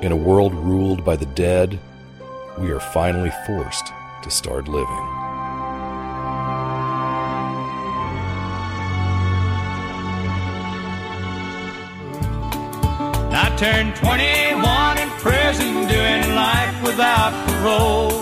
[0.00, 1.76] In a world ruled by the dead,
[2.56, 5.04] we are finally forced to start living.
[13.34, 18.12] I turned 21 in prison doing life without parole.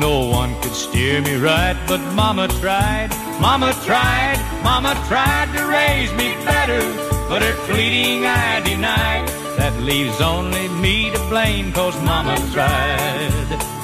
[0.00, 3.10] No one could steer me right, but Mama tried.
[3.38, 6.80] Mama tried, Mama tried to raise me better,
[7.28, 9.37] but her pleading I denied.
[9.80, 13.78] Leaves only me to blame, cause Mama tried.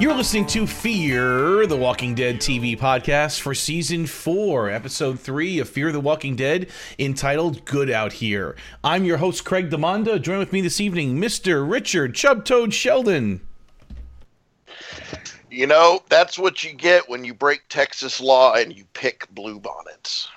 [0.00, 5.68] You're listening to Fear the Walking Dead TV podcast for season four, episode three of
[5.68, 8.56] Fear the Walking Dead, entitled Good Out Here.
[8.82, 10.20] I'm your host, Craig Demonda.
[10.20, 11.66] Join with me this evening, Mr.
[11.66, 13.40] Richard Chub Toad Sheldon.
[15.54, 19.60] You know, that's what you get when you break Texas law and you pick blue
[19.60, 20.28] bonnets.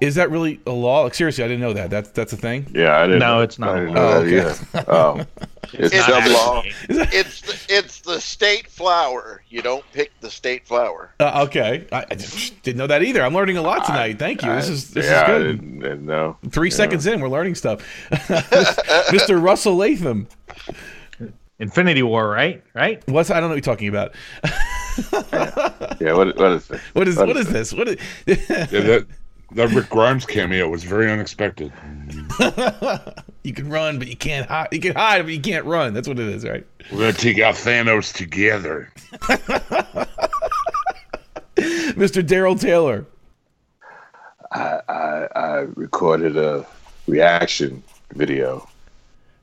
[0.00, 1.02] Is that really a law?
[1.02, 1.90] Like, seriously, I didn't know that.
[1.90, 2.66] That's that's a thing.
[2.74, 3.18] Yeah, I didn't.
[3.18, 4.08] No, know- it's not I didn't a law.
[4.08, 4.38] that Oh, okay.
[4.38, 4.84] either.
[4.88, 5.26] Oh,
[5.74, 6.62] it's It's sub not law.
[6.88, 9.42] It's the, it's the state flower.
[9.50, 11.12] You don't pick the state flower.
[11.20, 13.22] Uh, okay, I, I didn't know that either.
[13.22, 14.18] I'm learning a lot tonight.
[14.18, 14.50] Thank you.
[14.54, 15.44] This is this yeah, is I good.
[15.60, 16.38] didn't, didn't know.
[16.48, 17.82] Three seconds in, we're learning stuff.
[18.10, 19.42] Mr.
[19.42, 20.28] Russell Latham.
[21.60, 22.62] Infinity War, right?
[22.74, 23.06] Right?
[23.08, 24.14] What's I don't know what you're talking about.
[26.00, 26.80] Yeah, what, what is this?
[26.94, 27.72] What is what is this?
[27.72, 29.06] What is Yeah, that
[29.52, 31.72] that Rick Grimes cameo was very unexpected.
[33.44, 34.68] you can run, but you can't hide.
[34.72, 35.92] You can hide, but you can't run.
[35.92, 36.66] That's what it is, right?
[36.90, 38.90] We're gonna take out Thanos together.
[41.56, 42.22] Mr.
[42.22, 43.04] Daryl Taylor.
[44.52, 46.66] I, I I recorded a
[47.06, 47.82] reaction
[48.14, 48.66] video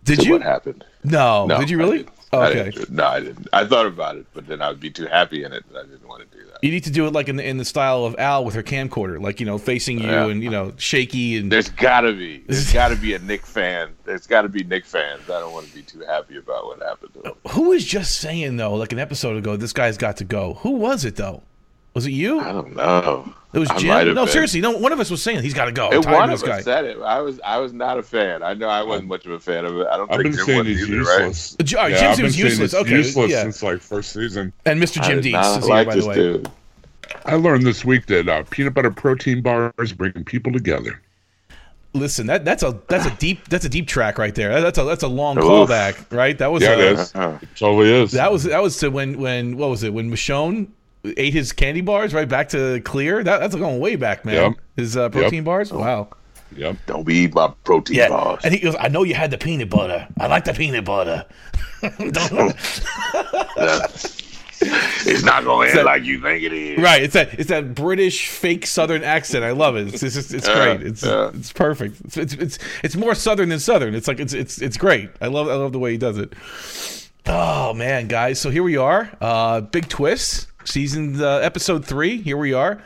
[0.08, 0.32] Did you?
[0.34, 0.84] what happened.
[1.04, 1.46] No.
[1.46, 2.06] No, Did you really?
[2.34, 2.72] Oh, I okay.
[2.72, 2.90] didn't.
[2.92, 3.48] No, I didn't.
[3.54, 5.84] I thought about it, but then I would be too happy in it that I
[5.84, 6.62] didn't want to do that.
[6.62, 8.64] You need to do it like in the, in the style of Al with her
[8.64, 10.26] camcorder, like you know, facing you Yeah.
[10.28, 11.50] and you know, shaky and.
[11.52, 12.40] There's gotta be.
[12.48, 13.92] There's gotta be a Nick fan.
[14.04, 15.22] There's gotta be Nick fans.
[15.30, 17.36] I don't want to be too happy about what happened to him.
[17.52, 20.56] Who was just saying though, like an episode ago, this guy's got to go?
[20.56, 21.44] Who was it though?
[21.98, 22.40] Was it you?
[22.40, 23.34] I don't know.
[23.54, 24.14] It was Jim.
[24.14, 24.28] No, been.
[24.32, 24.78] seriously, no.
[24.78, 25.88] One of us was saying he's got to go.
[25.88, 26.58] I'm And tired one of of this guy.
[26.60, 27.00] us said it.
[27.02, 28.44] I was I was not a fan.
[28.44, 29.88] I know I wasn't much of a fan of it.
[29.88, 31.26] I don't I've think been Jim saying was he's either, right?
[31.26, 31.58] useless.
[31.60, 32.74] Uh, J- all right, yeah, Jim I've seems been saying useless.
[32.76, 33.42] Okay, useless yeah.
[33.42, 34.54] since like first season.
[34.68, 35.02] And Mr.
[35.02, 36.16] Jim did Deeds not is here, like by the way.
[36.16, 36.52] dude.
[37.26, 41.02] I learned this week that uh, peanut butter protein bars bring people together.
[41.94, 44.62] Listen, that that's a that's a deep that's a deep track right there.
[44.62, 45.46] That's a that's a long Oof.
[45.46, 46.38] callback, right?
[46.38, 47.16] That was Yeah, uh, it is.
[47.16, 47.40] Uh-huh.
[47.42, 48.12] It totally is.
[48.12, 50.68] that was that was to when when what was it when Michonne
[51.18, 53.24] ate his candy bars right back to clear.
[53.24, 54.36] That that's going way back, man.
[54.36, 54.54] Yep.
[54.76, 55.72] His uh, protein bars.
[55.72, 56.10] Wow.
[56.56, 56.78] yep.
[56.86, 58.42] Don't be eating my protein Yeah, bars.
[58.44, 60.08] and he goes, "I know you had the peanut butter.
[60.20, 61.26] I like the peanut butter."
[64.60, 66.80] It's not gonna end that- like you think it is.
[66.80, 69.44] right, it's that it's that British fake Southern accent.
[69.44, 69.94] I love it.
[69.94, 70.82] It's it's, just, it's Yeah, great.
[70.88, 71.30] It's yeah.
[71.34, 72.02] it's perfect.
[72.06, 73.94] It's, it's it's it's more Southern than Southern.
[73.94, 75.12] It's like it's it's it's great.
[75.22, 76.34] I love I love the way he does it.
[77.28, 78.42] Oh man, guys!
[78.42, 79.12] So here we are.
[79.22, 80.48] Uh, big twist.
[80.72, 82.22] Season uh, episode three.
[82.22, 82.82] Here we are.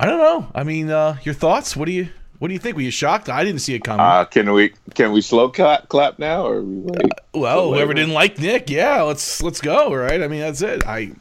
[0.00, 0.48] I don't know.
[0.52, 1.76] I mean, uh, your thoughts?
[1.76, 2.08] What do you
[2.40, 2.74] what do you think?
[2.74, 3.28] Were you shocked?
[3.28, 4.04] I didn't see it coming.
[4.04, 7.12] Uh, can we can we slow clap, clap now or we wait?
[7.32, 7.94] well, wait, whoever wait.
[7.94, 9.94] didn't like Nick, yeah, let's let's go.
[9.94, 10.20] Right?
[10.22, 10.84] I mean, that's it.
[10.86, 11.12] I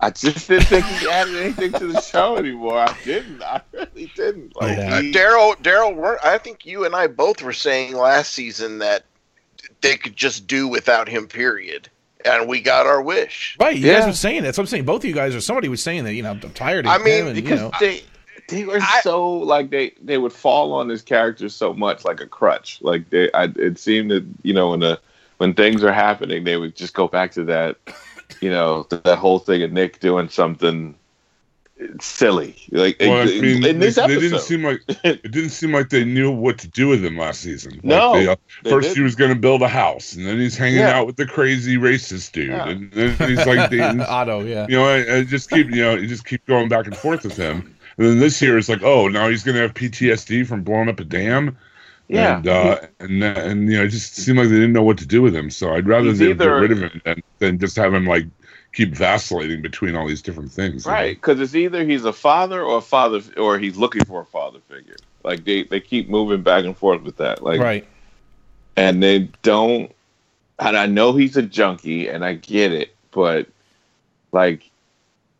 [0.00, 2.78] I just didn't think he added anything to the show anymore.
[2.78, 3.42] I didn't.
[3.42, 4.56] I really didn't.
[4.56, 4.94] Like, Yeah.
[4.96, 8.78] Uh, he- Daryl, Daryl, weren't- I think you and I both were saying last season
[8.78, 9.04] that
[9.80, 11.26] they could just do without him.
[11.28, 11.88] Period.
[12.26, 13.56] And we got our wish.
[13.60, 13.76] right.
[13.76, 14.06] You guys Yeah.
[14.06, 14.54] were saying that.
[14.54, 16.14] So I'm saying both of you guys or somebody was saying that.
[16.14, 17.04] You know, I'm tired of I him.
[17.04, 18.02] mean, and, you because know, they
[18.48, 22.20] they were I- so like they they would fall on this character so much like
[22.20, 22.78] a crutch.
[22.82, 25.00] Like they, I, it seemed that you know when the
[25.38, 27.76] when things are happening, they would just go back to that,
[28.40, 30.94] you know, that whole thing of Nick doing something
[32.00, 32.56] silly.
[32.70, 35.90] Like Well, I mean, in this they, they didn't seem like it didn't seem like
[35.90, 37.72] they knew what to do with him last season.
[37.74, 39.04] Like No, they, uh, they first he didn't.
[39.04, 40.98] was going to build a house, and then he's hanging Yeah.
[40.98, 42.68] out with the crazy racist dude, Yeah.
[42.68, 44.66] and then he's like, dating- Otto, yeah.
[44.68, 47.24] you know, I, I just keep, you know, you just keep going back and forth
[47.24, 47.74] with him.
[47.98, 50.88] And then this year it's like, oh, now he's going to have PTSD from blowing
[50.88, 51.56] up a dam.
[52.08, 52.36] Yeah.
[52.38, 55.06] And, uh, and, and, you know, it just seemed like they didn't know what to
[55.06, 55.50] do with him.
[55.50, 58.26] So I'd rather He's them get rid of him than, than just have him, like,
[58.76, 60.84] keep vacillating between all these different things.
[60.84, 64.24] Right, because it's either he's a father or a father, or he's looking for a
[64.26, 64.96] father figure.
[65.24, 67.42] Like they, they keep moving back and forth with that.
[67.42, 67.86] Like, right.
[68.76, 69.90] and they don't.
[70.58, 73.46] And I know he's a junkie, and I get it, but
[74.32, 74.70] like,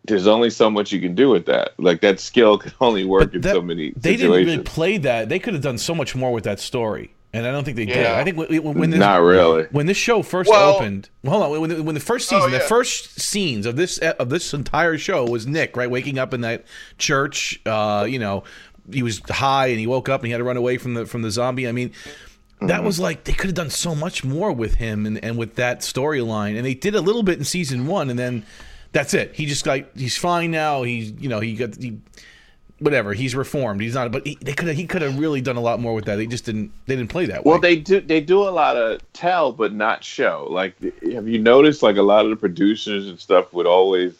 [0.06, 1.78] there's only so much you can do with that.
[1.78, 4.50] Like that skill can only work But in that- so many They didn't situations.
[4.52, 5.28] really play that.
[5.28, 7.84] They could have done so much more with that story, and I don't think they
[7.86, 8.06] did.
[8.06, 9.64] I think when, when, when this, Not really.
[9.70, 12.52] when this show first Well- opened, hold on, when the, when the first Oh, season,
[12.52, 16.40] the first scenes of this of this entire show was Nick right waking up in
[16.42, 16.64] that
[16.98, 17.60] church.
[17.66, 18.44] Uh, you know,
[18.90, 21.06] he was high and he woke up and he had to run away from the
[21.06, 21.68] from the zombie.
[21.68, 21.92] I mean.
[22.62, 22.86] That Mm-hmm.
[22.86, 25.80] was like they could have done so much more with him and, and with that
[25.80, 28.46] storyline, and they did a little bit in season one, and then
[28.92, 29.34] that's it.
[29.34, 30.82] He just like he's fine now.
[30.82, 31.98] He's you know he got he
[32.78, 33.12] whatever.
[33.12, 33.80] He's reformed.
[33.80, 34.12] He's not.
[34.12, 34.76] But he, they could have.
[34.76, 36.16] He could have really done a lot more with that.
[36.16, 36.72] They just didn't.
[36.86, 37.50] They didn't play that way.
[37.50, 40.46] Well, they do they do a lot of tell but not show.
[40.50, 40.80] Like,
[41.12, 41.82] have you noticed?
[41.82, 44.14] Like a lot of the producers and stuff would always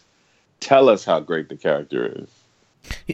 [0.61, 2.29] tell us how great the character is.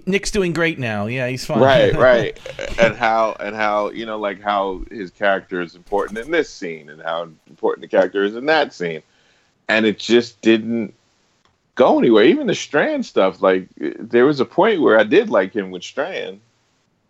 [0.06, 1.06] Nick's doing great now.
[1.06, 1.60] Yeah, he's fine.
[1.60, 2.38] right right
[2.78, 6.90] and how and how you know like how his character is important in this scene
[6.90, 9.02] and how important the character is in that scene
[9.68, 10.94] and it just didn't
[11.74, 15.54] go anywhere even the strand stuff like there was a point where i did like
[15.54, 16.38] him with strand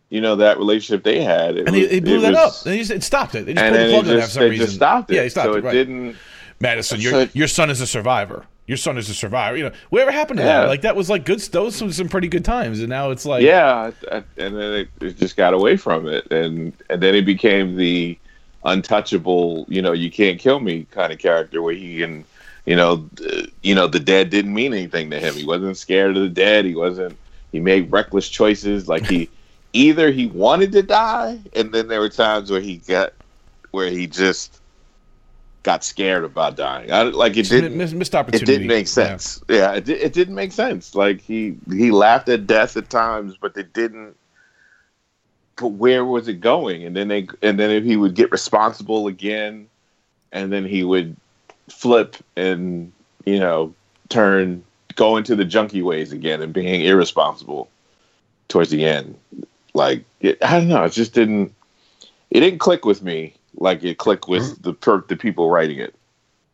[0.09, 2.65] you know that relationship they had it and they, was- they blew that was- up.
[2.65, 3.47] They just it stopped it.
[3.47, 4.67] They just pulled the plug it on that just, for some they reason.
[4.67, 5.65] just stopped it Yeah, he stopped so it.
[5.65, 5.73] right.
[5.73, 6.17] didn't
[6.61, 8.45] Madison, your it- your son is a survivor.
[8.69, 9.57] Your son is a survivor.
[9.57, 10.61] You know, whatever happened to Yeah.
[10.61, 10.69] that?
[10.69, 11.41] Like that was like good.
[11.41, 15.17] Those were some pretty good times, and now it's like yeah, and then it, it
[15.17, 18.17] just got away from it, and and then it became the
[18.65, 22.25] untouchable, you know, you can't kill me kind of character where he can,
[22.65, 23.09] you know,
[23.63, 25.35] you know, the dead didn't mean anything to him.
[25.35, 26.65] He wasn't scared of the dead.
[26.65, 27.17] He wasn't.
[27.51, 28.89] He made reckless choices.
[28.89, 29.29] Like he,
[29.73, 33.13] either he wanted to die, and then there were times where he got,
[33.73, 34.61] where he just
[35.63, 36.93] got scared about dying.
[36.93, 38.53] I, like it didn't mis- missed opportunity.
[38.53, 39.43] it didn't make sense.
[39.49, 40.95] Yeah, it, di- it didn't make sense.
[40.95, 44.17] Like he he laughed at death at times, but it didn't.
[45.57, 46.85] But where was it going?
[46.85, 49.69] And then they and then if he would get responsible again,
[50.31, 51.17] and then he would
[51.69, 52.93] flip and
[53.25, 53.75] you know
[54.09, 54.63] turn
[54.95, 57.69] go into the junkie ways again and being irresponsible
[58.49, 59.19] towards the end.
[59.75, 61.55] Like it, I don't know, it just didn't.
[62.31, 65.95] It didn't click with me like it clicked with the per, the people writing it.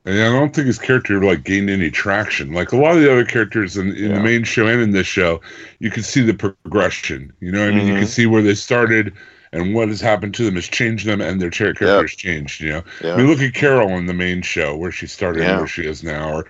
[0.04, 2.52] And I don't think his character like gained any traction.
[2.52, 5.06] Like a lot of the other characters in, in the main show and in this
[5.06, 5.40] show,
[5.80, 7.32] you can see the progression.
[7.40, 7.98] You know, I mean, you mm-hmm.
[7.98, 9.12] can see where they started
[9.52, 12.60] and what has happened to them has changed them, and their cha- characters changed.
[12.60, 13.14] You know, Yeah.
[13.14, 15.50] I mean, look at Carol in the main show where she started Yeah.
[15.50, 16.46] and where she is now, or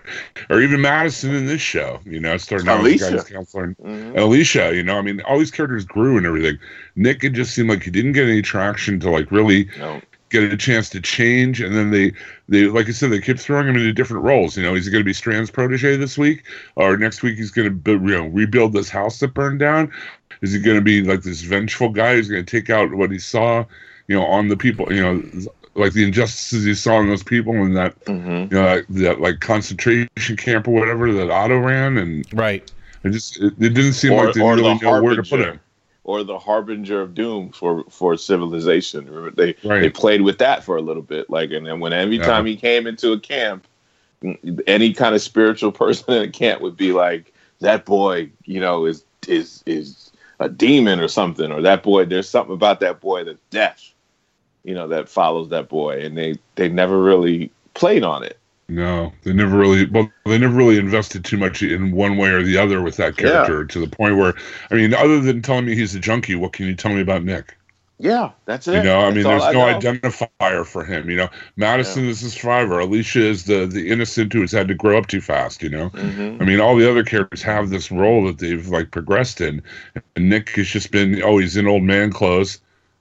[0.51, 2.01] or even Madison in this show.
[2.05, 3.65] You know, starting out as a counselor.
[3.65, 4.09] And, Mhm.
[4.11, 6.59] and Alicia, you know, I mean, all these characters grew and everything.
[6.97, 10.01] Nick, it just seemed like he didn't get any traction to like really No.
[10.31, 12.13] get a chance to change and then they
[12.51, 15.01] they like i said they kept throwing him into different roles you know he's going
[15.01, 16.43] to be strand's protege this week
[16.77, 19.91] or next week he's going to you know rebuild this house that burned down
[20.43, 23.11] is he going to be like this vengeful guy who's going to take out what
[23.11, 23.65] he saw
[24.07, 25.23] you know on the people you know
[25.75, 28.51] like the injustices he saw in those people and that Mhm.
[28.51, 32.69] you know like, that like concentration camp or whatever that otto ran and Right.
[33.05, 35.41] it just it, it didn't seem Or- like they really the know where to put
[35.41, 35.61] him
[36.05, 39.05] or the harbinger of doom for for civilization.
[39.07, 39.83] Remember they Right.
[39.83, 42.25] they played with that for a little bit, like and then when every Yeah.
[42.25, 43.67] time he came into a camp,
[44.67, 48.87] any kind of spiritual person in a camp would be like that boy, you know,
[48.87, 50.08] is is is
[50.41, 52.05] a demon or something, or that boy.
[52.05, 53.93] There's something about that boy that's death,
[54.65, 58.39] you know, that follows that boy, and they they never really played on it.
[58.69, 59.87] No, they never really.
[59.87, 63.19] Well, they never really invested too much in one way or the other with that
[63.19, 63.29] Yeah.
[63.31, 64.35] character to the point where,
[64.71, 67.25] I mean, other than telling me he's a junkie, what can you tell me about
[67.25, 67.57] Nick?
[67.99, 68.75] Yeah, that's it.
[68.75, 69.83] You know, I That's mean, all there's no know.
[69.83, 71.09] identifier for him.
[71.11, 72.79] You know, Madison is the survivor.
[72.81, 75.63] Alicia is the the innocent who has had to grow up too fast.
[75.63, 76.41] You know, Mhm.
[76.41, 79.63] I mean, all the other characters have this role that they've like progressed in,
[79.97, 82.61] and Nick has just been oh, he's in old man clothes,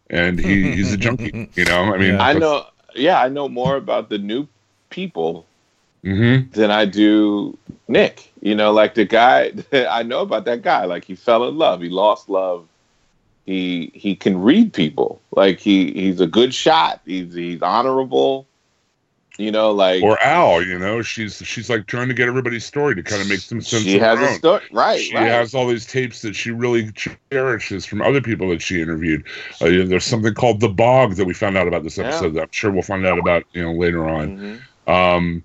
[0.09, 1.33] and he, he's a junkie.
[1.55, 2.17] You know, I mean, Yeah.
[2.19, 2.65] I know.
[2.95, 4.47] Yeah, I know more about the new
[4.89, 5.45] people
[6.03, 8.31] hmm than I do Nick.
[8.41, 10.85] You know, like the guy I know about that guy.
[10.85, 11.81] Like he fell in love.
[11.81, 12.67] He lost love.
[13.47, 15.19] He he can read people.
[15.31, 17.01] Like he he's a good shot.
[17.05, 18.45] He's he's honorable.
[19.39, 22.95] You know, like Or Al, you know, she's she's like trying to get everybody's story
[22.95, 23.83] to kind of make some sense.
[23.83, 24.63] she of has a story.
[24.71, 24.99] Right.
[24.99, 25.27] she right.
[25.27, 26.91] has all these tapes that she really
[27.31, 29.23] cherishes from other people that she interviewed.
[29.61, 32.05] Uh, there's something called the Bog that we found out about this Yeah.
[32.07, 32.33] episode.
[32.33, 34.59] That I'm sure we'll find out about you know later on.
[34.87, 34.91] Mhm.
[34.91, 35.43] Um,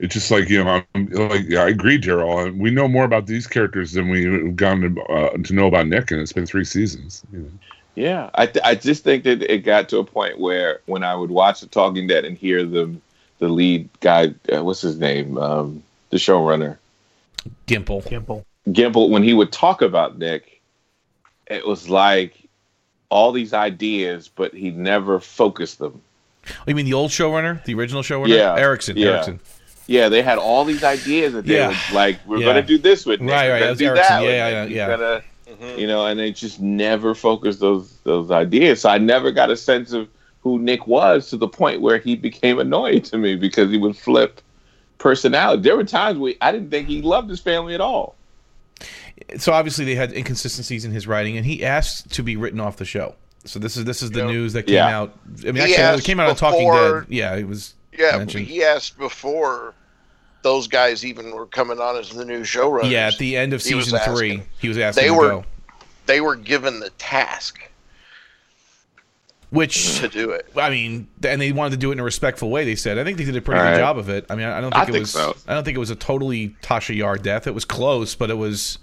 [0.00, 2.56] it's just like you know, I'm like yeah, I agree, Daryl.
[2.56, 6.10] We know more about these characters than we've gotten to, uh, to know about Nick,
[6.10, 7.22] and it's been three seasons.
[7.32, 7.50] You know.
[7.96, 11.14] Yeah, I th- I just think that it got to a point where when I
[11.14, 12.94] would watch The Talking Dead and hear the
[13.40, 16.78] the lead guy, uh, what's his name, um, the showrunner,
[17.66, 18.02] Gimple.
[18.04, 18.44] Gimple.
[18.68, 20.62] Gimple, when he would talk about Nick,
[21.46, 22.34] it was like
[23.10, 26.00] all these ideas, but he never focused them.
[26.48, 28.28] Oh, you mean the old showrunner, the original showrunner?
[28.28, 28.56] Yeah.
[28.56, 28.96] Erickson.
[28.96, 29.08] Yeah.
[29.08, 29.40] Erickson.
[29.90, 31.68] Yeah, they had all these ideas that they Yeah.
[31.68, 32.18] would like.
[32.24, 32.46] We're Yeah.
[32.46, 33.32] gonna do this with Nick.
[33.32, 34.06] Right, we're right, gonna do Erickson.
[34.08, 34.52] that with Yeah, Nick.
[34.54, 34.86] yeah, He's yeah.
[34.88, 35.22] gonna-
[35.74, 35.78] Mhm.
[35.80, 38.80] you know, and they just never focused those those ideas.
[38.82, 40.06] So I never got a sense of
[40.42, 43.96] who Nick was to the point where he became annoying to me because he would
[43.96, 44.40] flip
[44.98, 45.62] personality.
[45.62, 48.14] There were times where I didn't think he loved his family at all.
[49.38, 52.76] So obviously they had inconsistencies in his writing, and he asked to be written off
[52.76, 53.16] the show.
[53.44, 54.28] So this is this is the Yep.
[54.28, 54.98] news that came Yeah.
[55.00, 55.14] out.
[55.42, 57.06] I mean, He actually, it came out on Talking before- Dead.
[57.08, 57.74] Yeah, it was.
[57.98, 58.46] Yeah, mentioned.
[58.46, 59.74] he asked before
[60.42, 62.90] those guys even were coming on as the new showrunners.
[62.90, 64.46] Yeah, at the end of He was season three, asking.
[64.58, 65.44] he was asking They to were- go,
[66.06, 67.60] they were given the task
[69.50, 70.46] which to do it.
[70.56, 72.64] I mean, and they wanted to do it in a respectful way.
[72.64, 73.78] They said, I think they did a pretty All good right.
[73.78, 74.24] job of it.
[74.30, 75.10] I mean, I don't I think it think was.
[75.10, 75.36] so.
[75.48, 77.46] I don't think it was a totally Tasha Yar death.
[77.48, 78.78] It was close, but it was,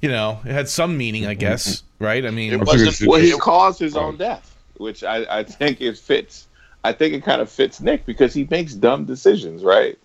[0.00, 1.82] you know, it had some meaning, I guess.
[1.98, 2.24] Right?
[2.24, 2.80] I mean, It wasn't.
[2.94, 6.46] it's- Well, he caused his own death, which I, I think it fits.
[6.82, 9.98] I think it kind of fits Nick because he makes dumb decisions, right?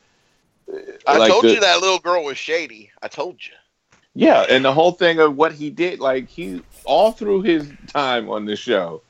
[1.08, 2.92] I like told the- you that little girl was shady.
[3.02, 3.54] I told you.
[4.18, 8.30] Yeah, and the whole thing of what he did, like he all through his time
[8.30, 9.02] on the show,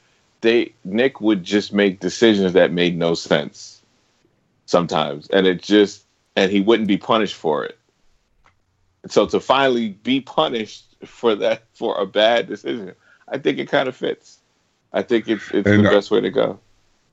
[0.42, 3.84] they Nick would just make decisions that made no sense
[4.66, 6.04] sometimes, and it just
[6.36, 7.78] and he wouldn't be punished for it.
[9.08, 12.94] So to finally be punished for that for a bad decision,
[13.28, 14.40] I think it kind of fits.
[14.92, 16.60] I think it's it's And, the uh, best way to go.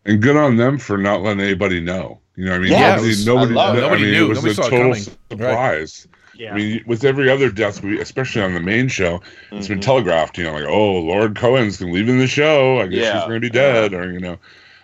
[0.07, 2.22] And good on them for not letting anybody know.
[2.37, 2.73] You know what I mean?
[2.73, 3.79] Yeah, nobody, was- nobody, I love it.
[3.79, 4.25] I Nobody mean, knew.
[4.25, 5.07] it was Nobody a saw total coming.
[5.31, 6.09] surprise.
[6.35, 6.55] Yeah.
[6.55, 9.21] I mean, with every other death, we, especially on the main show,
[9.51, 9.83] it's been Mhm.
[9.83, 10.39] telegraphed.
[10.39, 12.81] You know, like, oh, Lauren Cohan's leaving the show.
[12.81, 13.13] I guess Yeah.
[13.19, 14.39] she's going to be dead, or you know,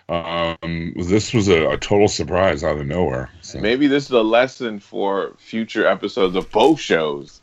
[0.09, 3.29] um, this was a, a total surprise out of nowhere.
[3.41, 3.59] So.
[3.59, 7.41] Maybe this is a lesson for future episodes of both shows.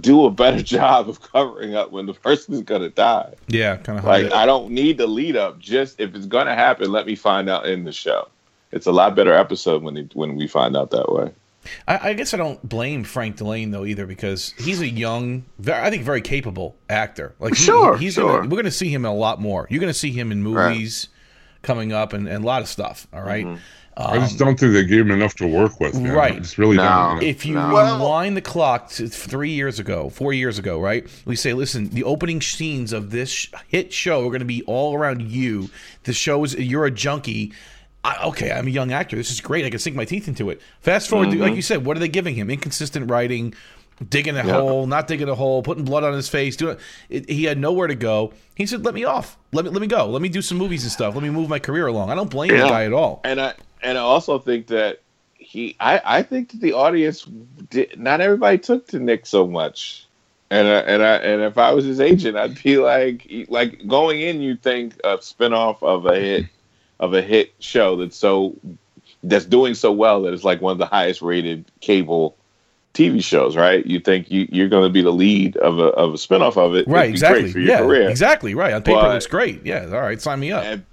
[0.00, 3.34] Do a better job of covering up when the person's gonna die.
[3.48, 5.58] yeah, kind of Like I don't need the lead up.
[5.58, 8.28] Just if it's gonna happen, let me find out in the show.
[8.76, 11.32] It's a lot better episode when they, when we find out that way.
[11.88, 15.82] I, I guess I don't blame Frank Dillane though either because he's a young, very,
[15.82, 17.34] I think very capable actor.
[17.40, 18.28] Like he- Sure, he's sure.
[18.36, 19.66] Gonna, we're going to see him in a lot more.
[19.68, 21.08] You're going to see him in movies
[21.62, 23.08] coming up and, and a lot of stuff.
[23.12, 23.44] All right?
[23.46, 23.58] Mhm.
[23.98, 25.98] I just don't think they gave him enough to work with.
[25.98, 26.12] Man.
[26.12, 26.36] Right.
[26.36, 26.82] It's really No.
[26.84, 27.14] don't.
[27.16, 27.26] you know?
[27.28, 27.72] If you No.
[27.72, 31.08] Well- rewind the clock to three years ago, four years ago, right?
[31.24, 34.62] We say, listen, the opening scenes of this sh- hit show are going to be
[34.64, 35.70] all around you.
[36.04, 37.54] The show is you're a junkie.
[38.06, 39.16] I, okay, I'm a young actor.
[39.16, 39.64] This is great.
[39.64, 40.60] I can sink my teeth into it.
[40.80, 42.50] Fast forward, to, like you said, what are they giving him?
[42.50, 43.52] Inconsistent writing,
[44.08, 44.52] digging a Yeah.
[44.52, 46.54] hole, not digging a hole, putting blood on his face.
[46.54, 46.76] Doing
[47.08, 48.32] it, he had nowhere to go.
[48.54, 49.36] He said, "Let me off.
[49.52, 50.06] Let me let me go.
[50.06, 51.14] Let me do some movies and stuff.
[51.14, 53.22] Let me move my career along." I don't blame the guy at all.
[53.24, 55.00] And I and I also think that
[55.34, 57.26] he I, I think that the audience
[57.70, 60.06] did not everybody took to Nick so much.
[60.48, 64.20] And I, and I and if I was his agent, I'd be like like going
[64.20, 66.46] in you think a spinoff of a hit
[67.00, 68.54] of a hit show that's so
[69.22, 72.36] that's doing so well that it's like one of the highest rated cable
[72.94, 73.84] TV shows, right?
[73.84, 76.74] You think you, you're going to be the lead of a of a spinoff of
[76.74, 77.06] it, It'd Right?
[77.08, 77.42] be Exactly.
[77.42, 77.78] Great for your Yeah.
[77.80, 78.08] career.
[78.08, 78.54] Exactly.
[78.54, 78.72] Right.
[78.72, 79.64] On paper, it But- looks great.
[79.66, 79.84] Yeah.
[79.92, 80.20] All right.
[80.20, 80.64] Sign me up.
[80.64, 80.84] And,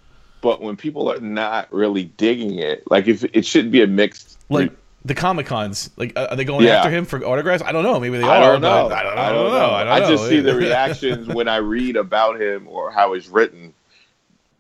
[0.42, 4.38] but when people are not really digging it, like if it should be a mixed,
[4.50, 4.72] like
[5.06, 6.78] the Comic Cons, like uh, are they going Yeah.
[6.80, 7.64] after him for autographs?
[7.64, 7.98] I don't know.
[8.02, 8.52] Maybe they I are.
[8.54, 8.90] don't know.
[8.90, 9.70] but I don't, I don't know.
[9.72, 10.16] I, don't know.
[10.18, 13.74] just see the reactions when I read about him or how he's written.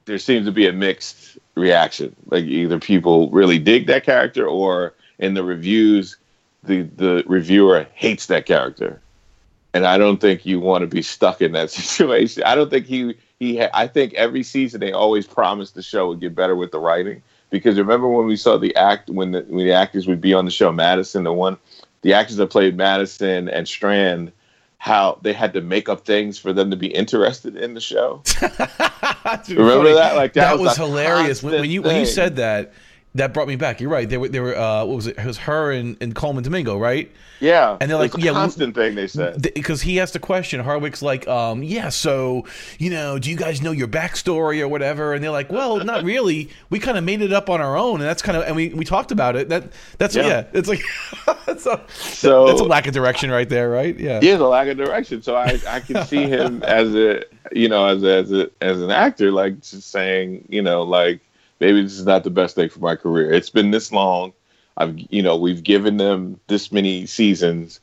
[0.06, 2.16] There seems to be a mixed reaction.
[2.30, 6.18] Like either people really dig that character, or in the reviews,
[6.64, 9.02] the the reviewer hates that character.
[9.74, 12.44] And I don't think you want to be stuck in that situation.
[12.44, 13.58] I don't think he he.
[13.58, 16.80] Ha- I think every season they always promised the show would get better with the
[16.80, 17.22] writing.
[17.50, 20.46] Because remember when we saw the act when the when the actors would be on
[20.46, 21.58] the show, Madison, the one,
[22.02, 24.32] the actors that played Madison and Strand,
[24.84, 28.22] how they had to make up things for them to be interested in the show.
[29.48, 30.18] Remember that?
[30.18, 31.42] Like that, that, was, a hilarious.
[31.42, 32.74] When, when you when you said that,
[33.16, 33.80] that brought me back.
[33.80, 34.10] You're right.
[34.10, 35.18] They were they were uh, what was it?
[35.18, 37.12] It was her and, and Colman Domingo, right?
[37.40, 39.42] yeah, and they're like, a yeah, constant thing they said.
[39.54, 40.62] Because he asked a question.
[40.62, 42.46] Hardwick's like, um, yeah, so
[42.80, 45.14] you know, do you guys know your backstory or whatever?
[45.14, 46.50] And they're like, well, not really.
[46.70, 48.70] We kind of made it up on our own, and that's kind of and we,
[48.70, 49.50] we talked about it.
[49.50, 49.66] That
[49.98, 50.28] that's yeah.
[50.28, 50.44] Yeah.
[50.54, 50.82] it's like
[51.46, 53.98] that's a, So- that's a lack of direction right there, right?
[54.00, 54.20] Yeah.
[54.22, 55.22] Yeah, the lack of direction.
[55.22, 58.82] So I, I can see him as a you know as a, as a as
[58.82, 61.20] an actor, like just saying you know like
[61.64, 63.32] maybe this is not the best thing for my career.
[63.32, 64.34] It's been this long.
[64.78, 67.80] I've you know we've given them this many seasons.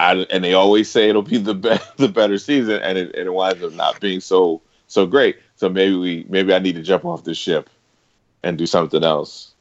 [0.00, 3.26] I, and they always say it'll be the be- the better season, and it, and
[3.26, 5.36] it winds up not being so so great.
[5.56, 7.68] So maybe we maybe I need to jump off this ship
[8.42, 9.52] and do something else.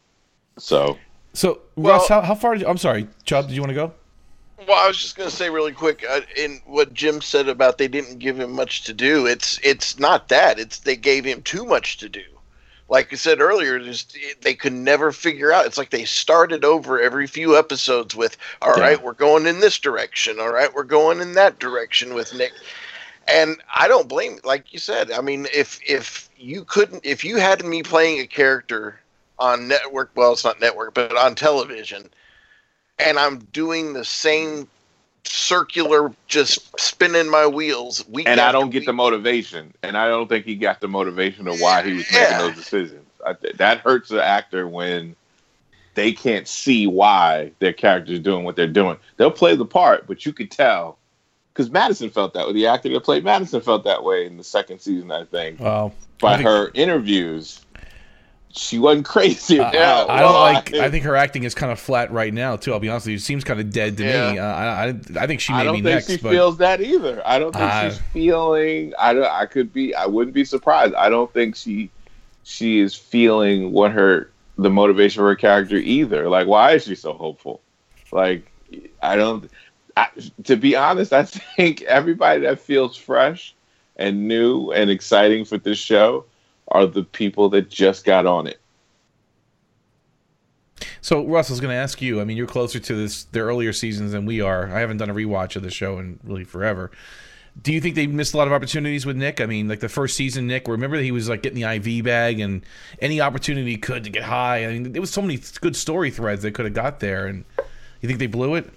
[0.57, 0.97] So
[1.33, 2.53] So Well- Russ, how, how far?
[2.53, 3.47] Did you, I'm sorry, Chubb.
[3.47, 3.93] Did you want to go?
[4.67, 7.77] Well, I was just going to say really quick uh, in what Jim said about
[7.77, 9.25] they didn't give him much to do.
[9.27, 10.59] It's it's not that.
[10.59, 12.23] It's they gave him too much to do.
[12.89, 15.65] Like I said earlier, just they could never figure out.
[15.65, 18.79] It's like they started over every few episodes with, "All Yeah.
[18.79, 20.39] right, we're going in this direction.
[20.39, 22.53] All right, we're going in that direction with Nick."
[23.27, 25.11] And I don't blame, like you said.
[25.11, 28.99] I mean, if if you couldn't, if you had me playing a character
[29.39, 32.09] on network, well, it's not network, but on television,
[32.99, 34.69] and I'm doing the same
[35.31, 40.27] circular, just spinning my wheels week and I don't get the motivation, and I don't
[40.27, 42.21] think he got the motivation of why he was Yeah.
[42.21, 43.05] making those decisions.
[43.25, 45.15] I, that hurts the actor when
[45.95, 48.97] they can't see why their character's doing what they're doing.
[49.17, 50.97] They'll play the part, but you could tell
[51.53, 52.53] because Madison felt that way.
[52.53, 55.59] The actor that played Madison felt that way in the second season, I think.
[55.59, 55.91] Wow.
[56.19, 57.61] By I think- her interviews,
[58.57, 59.59] she wasn't crazy.
[59.59, 60.53] I, about I don't why.
[60.53, 60.73] like.
[60.73, 62.73] I think her acting is kind of flat right now too.
[62.73, 63.17] I'll be honest with you.
[63.17, 64.31] It seems kind of dead to Yeah.
[64.33, 64.39] me.
[64.39, 64.89] Uh, I, I,
[65.23, 67.21] I think she I may don't be think next, she but feels that either.
[67.25, 67.89] I don't think Ah.
[67.89, 68.93] she's feeling.
[68.99, 69.23] I don't.
[69.25, 69.93] I could be.
[69.95, 70.93] I wouldn't be surprised.
[70.95, 71.89] I don't think she
[72.43, 76.27] she is feeling what her the motivation of her character either.
[76.29, 77.61] Like, why is she so hopeful?
[78.11, 78.49] Like,
[79.01, 79.49] I don't.
[79.95, 80.07] I,
[80.45, 81.23] to be honest, I
[81.55, 83.53] think everybody that feels fresh
[83.97, 86.23] and new and exciting for this show
[86.77, 88.59] are the people that just got on it.
[91.01, 92.21] So, Russ, I was going to ask you.
[92.21, 94.71] I mean, you're closer to this the earlier seasons than we are.
[94.71, 96.91] I haven't done a rewatch of the show in really forever.
[97.59, 99.41] Do you think they missed a lot of opportunities with Nick?
[99.41, 100.67] I mean, like the first season, Nick.
[100.67, 102.63] Remember that he was like getting the IV bag and
[103.01, 104.65] any opportunity he could to get high.
[104.65, 107.25] I mean, there was so many good story threads they could have got there.
[107.25, 107.45] And
[108.01, 108.69] you think they blew it?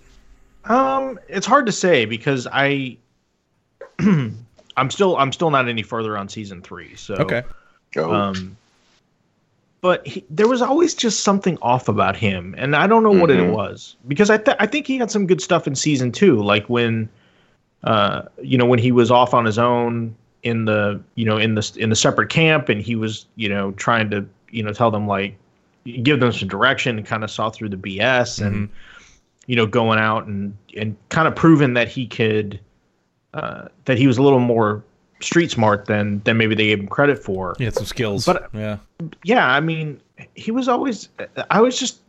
[0.65, 2.97] Um, it's hard to say because I,
[3.99, 6.97] I'm still I'm still not any further on season three.
[6.97, 7.43] So Okay.
[7.97, 8.57] Oh, Um,
[9.81, 13.31] but he, there was always just something off about him, and I don't know what
[13.31, 13.53] it Mhm.
[13.53, 16.69] was because I th- I think he had some good stuff in season two, like
[16.69, 17.09] when,
[17.85, 21.55] uh, you know, when he was off on his own in the you know in
[21.55, 24.91] the in the separate camp, and he was you know trying to you know tell
[24.91, 25.37] them like
[26.03, 28.69] give them some direction and kind of saw through the BS and
[29.47, 32.61] you know going out and and kind of proving that he could
[33.33, 34.85] uh, that he was a little more
[35.21, 38.25] street smart than than maybe they gave him credit for He had some skills.
[38.27, 38.79] But- yeah.
[39.25, 40.01] yeah, I mean,
[40.35, 41.09] he was always.
[41.51, 42.01] I was just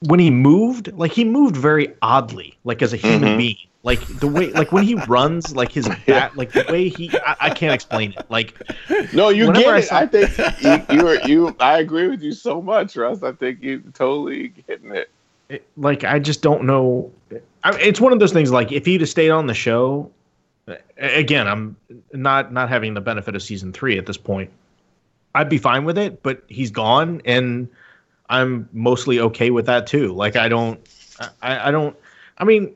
[0.00, 3.38] when he moved, like he moved very oddly, like as a human Mhm.
[3.38, 3.56] being.
[3.82, 7.36] Like the way, like when he runs, like his bat, like the way he, I,
[7.42, 8.26] I can't explain it.
[8.28, 8.54] Like,
[9.12, 9.82] No, you Whenever get I it.
[9.84, 11.56] saw- I think you, you, are, you.
[11.60, 13.22] I agree with you so much, Russ.
[13.22, 15.08] I think you totally getting it.
[15.48, 17.12] it- like I just don't know.
[17.62, 18.50] I, it's one of those things.
[18.50, 20.15] Like if he'd have stayed on the show, a-
[20.96, 21.76] again, I'm
[22.12, 24.50] not not having the benefit of season three at this point.
[25.34, 27.68] I'd be fine with it, but he's gone, and
[28.28, 30.12] I'm mostly okay with that too.
[30.12, 30.80] Like I don't,
[31.42, 31.96] I, I don't.
[32.38, 32.74] I mean,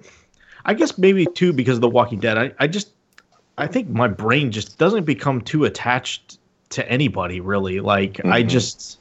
[0.65, 2.39] I guess maybe too because of The Walking Dead.
[2.39, 2.91] I, I just,
[3.59, 6.39] I think my brain just doesn't become too attached
[6.71, 7.81] to anybody really.
[7.81, 8.49] Like I Mhm.
[8.49, 8.99] just,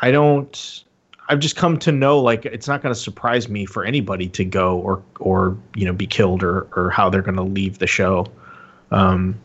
[0.00, 0.84] I don't.
[1.28, 4.44] I've just come to know like it's not going to surprise me for anybody to
[4.44, 7.86] go or or you know be killed or or how they're going to leave the
[7.86, 8.26] show.
[8.90, 9.40] Um,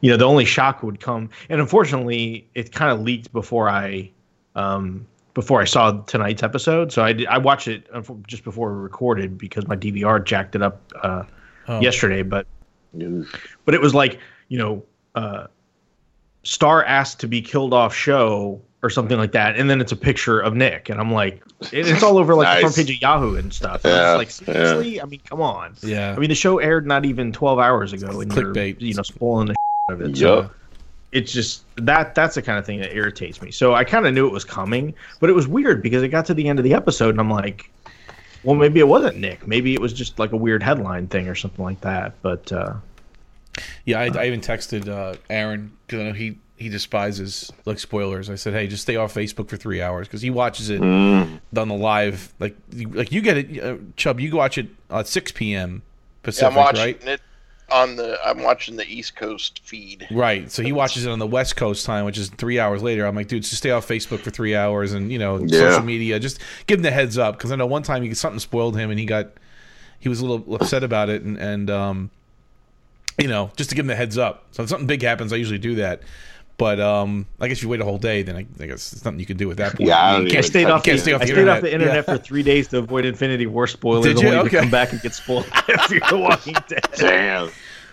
[0.00, 4.10] you know, the only shock would come, and unfortunately, it kind of leaked before I
[4.54, 6.90] um, before I saw tonight's episode.
[6.90, 7.86] So I did, I watched it
[8.26, 11.24] just before we recorded because my DVR jacked it up uh,
[11.68, 11.80] Oh.
[11.80, 12.22] yesterday.
[12.22, 12.46] But
[13.64, 14.82] but it was like you know
[15.14, 15.46] uh,
[16.42, 19.96] star asked to be killed off show or something like that and then it's a
[19.96, 23.36] picture of nick and i'm like it's all over like the front page of yahoo
[23.36, 23.84] and stuff.
[23.84, 25.00] And Yeah, it's like seriously?
[25.00, 25.74] I mean come on.
[25.82, 26.14] Yeah.
[26.16, 28.80] i mean the show aired not even 12 hours ago and Clickbait.
[28.80, 29.54] you're you know spoiling the
[29.90, 30.16] out of it.
[30.16, 30.50] So
[31.12, 33.50] it's just that that's the kind of thing that irritates me.
[33.50, 36.24] So i kind of knew it was coming but it was weird because it got
[36.26, 37.70] to the end of the episode and i'm like
[38.44, 39.46] well maybe it wasn't nick.
[39.46, 42.74] Maybe it was just like a weird headline thing or something like that but uh
[43.84, 48.28] Yeah, I, I even texted uh, Aaron because I know he he despises like spoilers.
[48.30, 51.40] I said, hey, just stay off Facebook for three hours because he watches it Mm.
[51.56, 52.32] on the live.
[52.38, 54.20] Like you, like you get it, uh, Chubb.
[54.20, 55.76] You watch it at six p.m.
[55.76, 55.80] Yeah,
[56.22, 57.04] Pacific, I'm watching right?
[57.08, 57.20] it
[57.72, 58.18] on the.
[58.24, 60.06] I'm watching the East Coast feed.
[60.10, 60.50] Right.
[60.50, 63.06] So he watches it on the West Coast time, which is three hours later.
[63.06, 65.70] I'm like, dude, just stay off Facebook for three hours and you know Yeah.
[65.70, 66.20] social media.
[66.20, 68.90] Just give him the heads up because I know one time he something spoiled him
[68.90, 69.28] and he got
[69.98, 72.10] he was a little upset about it and and um
[73.18, 74.44] you know just to give him the heads up.
[74.50, 76.02] So if something big happens, I usually do that.
[76.60, 79.18] But um, I guess you wait a whole day, then I, I guess there's nothing
[79.18, 79.88] you can do at that point.
[79.88, 80.84] Yeah, I You don't can't even I stayed off.
[80.84, 81.62] the, stay off I the stayed off internet.
[81.62, 82.14] the internet Yeah.
[82.16, 84.04] for three days to avoid Infinity War spoilers.
[84.04, 84.28] Did you?
[84.28, 84.48] only Okay.
[84.50, 86.86] to come back and get spoiled after The Walking Dead.
[86.96, 87.50] Damn.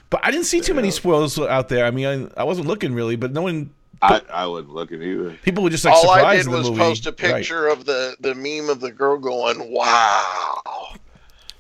[0.10, 1.86] But I didn't see too many spoilers out there.
[1.86, 3.70] I mean, I, I wasn't looking really, but no one
[4.02, 5.32] I, I wouldn't look at either.
[5.44, 6.80] People were just like All I did in the was movie.
[6.82, 10.62] post a picture of the the meme of the girl going, "Wow,"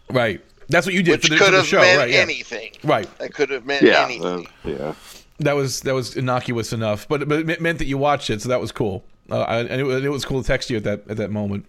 [0.09, 0.15] Right.
[0.15, 0.41] right.
[0.69, 2.09] That's what you did which for the, could for the have show, meant right?
[2.09, 2.19] Yeah.
[2.19, 2.71] anything.
[2.83, 3.07] Right.
[3.19, 4.45] That could have meant Yeah, anything.
[4.65, 4.93] uh, yeah.
[5.39, 8.49] That was that was innocuous enough, but but it meant that you watched it, so
[8.49, 9.03] that was cool.
[9.29, 11.31] Uh, I- and it, was- it was cool to text you at that at that
[11.31, 11.65] moment.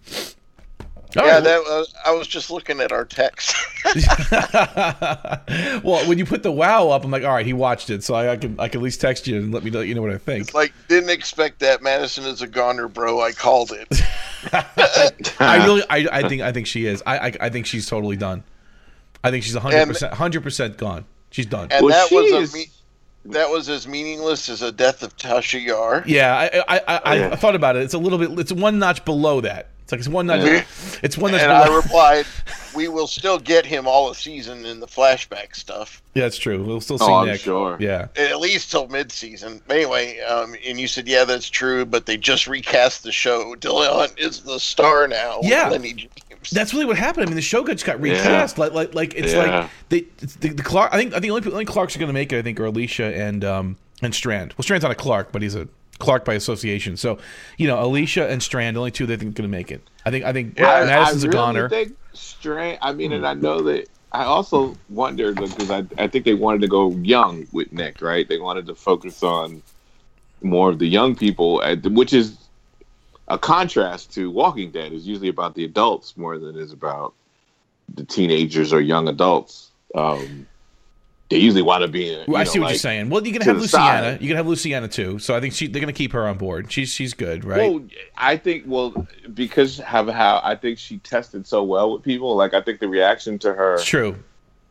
[1.17, 3.55] All yeah, that was, I was just looking at our text.
[5.83, 8.13] well, when you put the wow up, I'm like, all right, he watched it, so
[8.13, 10.01] I, I can I can at least text you and let me know you know
[10.01, 10.43] what I think.
[10.45, 11.81] it's like didn't expect that.
[11.81, 13.21] Madison is a goner, bro.
[13.21, 13.87] I called it.
[15.39, 17.03] I really, I, I think, I think she is.
[17.05, 18.43] I, I, I think she's totally done.
[19.23, 21.05] I think she's hundred percent, hundred percent gone.
[21.31, 21.67] She's done.
[21.71, 22.69] And Well, that she was is- a me-
[23.29, 26.03] that was as meaningless as a death of Tasha Yar.
[26.07, 26.35] yeah,
[26.67, 27.29] I, I, I, I, Yeah.
[27.31, 27.83] I thought about it.
[27.83, 28.37] It's a little bit.
[28.39, 29.69] It's one notch below that.
[29.83, 30.41] It's like it's one notch.
[30.45, 30.63] Yeah.
[31.01, 32.27] It's one notch And I replied,
[32.75, 36.63] "We will still get him all a season in the flashback stuff, yeah, it's true.
[36.63, 37.75] We'll still see Oh, I'm sure.
[37.79, 38.07] Yeah.
[38.15, 42.45] at least till mid-season." Anyway, um, and you said, "Yeah, that's true," but they just
[42.47, 43.55] recast the show.
[43.55, 45.39] Dillahunt is the star now.
[45.39, 45.69] with Yeah.
[46.43, 46.51] James.
[46.51, 47.23] That's really what happened.
[47.23, 48.57] I mean, the show just got recast.
[48.57, 49.59] Like, like, like it's Yeah.
[49.59, 50.93] like they, it's the, the Clark.
[50.93, 52.39] I think, I think the only, only Clarks are going to make it.
[52.39, 54.53] I think are Alicia and um and Strand.
[54.57, 55.67] Well, Strand's not a Clark, but he's a
[55.99, 56.95] Clark by association.
[56.95, 57.17] So,
[57.57, 59.81] you know, Alicia and Strand, the only two they think are going to make it.
[60.05, 61.69] I think, I think I, Madison's I a really goner.
[61.69, 62.79] think Strand.
[62.81, 63.87] I mean, and I know that.
[64.11, 68.27] I also wondered because I, I think they wanted to go young with Nick, right?
[68.27, 69.61] They wanted to focus on
[70.41, 72.38] more of the young people, which is
[73.29, 74.91] a contrast to Walking Dead.
[74.93, 77.13] is usually about the adults more than it is about
[77.93, 79.71] the teenagers or young adults.
[79.95, 80.47] Um,
[81.29, 82.05] they usually want to be.
[82.05, 83.09] You Well, I know, see what like- you're saying.
[83.09, 84.13] Well, you can have Luciana.
[84.13, 84.21] side.
[84.21, 85.19] You can have Luciana too.
[85.19, 86.71] So I think she, they're going to keep her on board.
[86.71, 87.71] She's she's good, right?
[87.71, 87.83] Well,
[88.17, 92.35] I think well because of how I think she tested so well with people.
[92.35, 94.15] Like I think the reaction to her, it's true.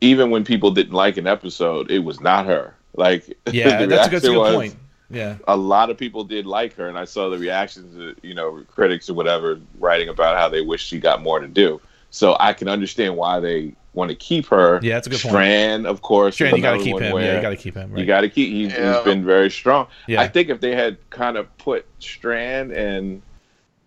[0.01, 2.75] even when people didn't like an episode, it was not her.
[2.97, 4.77] Like Yeah, that's a good, that's a good was, point.
[5.11, 5.37] Yeah.
[5.47, 8.63] A lot of people did like her, and I saw the reactions, of, you know,
[8.69, 11.81] critics or whatever writing about how they wish she got more to do.
[12.11, 14.81] So I can understand why they want to keep her.
[14.83, 15.33] Yeah, that's a good point.
[15.33, 16.35] Strand, of course.
[16.35, 17.13] Strand, you got to keep him.
[17.13, 17.91] where Yeah, you got to keep him.
[17.91, 18.01] Right.
[18.01, 18.51] You got to keep.
[18.51, 18.95] He's, Yeah.
[18.95, 19.89] he's been very strong.
[20.07, 20.21] Yeah.
[20.21, 23.23] I think if they had kind of put Strand and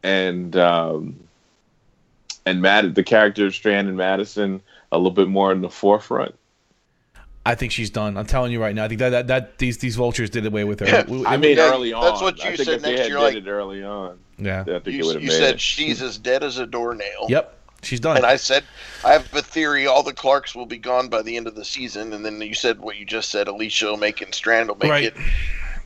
[0.04, 1.20] and um,
[2.46, 6.36] and Mad the character of Strand and Madison a little bit more in the forefront.
[7.46, 8.18] I think she's done.
[8.18, 8.84] I'm telling you right now.
[8.84, 10.86] I think that that, that these these vultures did away with her.
[10.86, 11.06] Yeah.
[11.08, 12.04] We- I mean, Yeah, early on.
[12.04, 14.62] that's what you think said if next had year, did like- it early on, yeah.
[14.62, 15.62] I think it You, would have you made said it.
[15.62, 17.26] she's as dead as a doornail.
[17.30, 17.58] Yep.
[17.84, 18.16] She's done.
[18.18, 18.64] And I said,
[19.04, 21.66] I have a theory all the Clarks will be gone by the end of the
[21.66, 22.14] season.
[22.14, 24.78] And then you said what you just said Alicia will make it and Strand will
[24.78, 25.04] make Right.
[25.06, 25.16] it.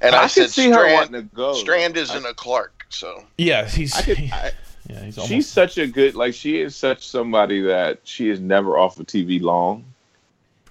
[0.02, 1.54] And I, I, said, see Strand, wanting go.
[1.54, 2.86] Strand isn't a Clark.
[2.90, 4.20] So yeah, he's I could.
[4.20, 4.52] I,
[4.90, 5.32] yeah, he's almost...
[5.32, 6.16] she's such a good.
[6.16, 9.86] Like she is such somebody that she is never off of TV long.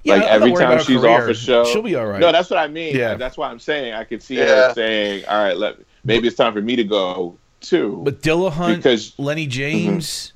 [0.04, 1.10] Yeah, like I'm every time she's career.
[1.22, 2.20] off a show, she'll be all right.
[2.20, 2.94] No, that's what I mean.
[2.94, 3.14] Yeah.
[3.14, 4.68] that's why I'm saying I could see Yeah.
[4.68, 8.76] her saying, "All right, let maybe it's time for me to go too." but Dillahunt,
[8.76, 9.22] because Mm-hmm.
[9.22, 10.30] Lennie James.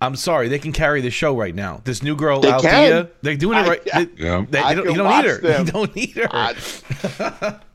[0.00, 1.80] I'm sorry, they can carry the show right now.
[1.84, 3.08] This new girl, They Althea, can.
[3.22, 3.80] they're doing it I- right.
[3.86, 4.04] Yeah.
[4.44, 5.38] They, they, I don't, you don't watch need her.
[5.42, 5.66] them.
[5.66, 6.28] You don't need her.
[6.30, 7.54] I,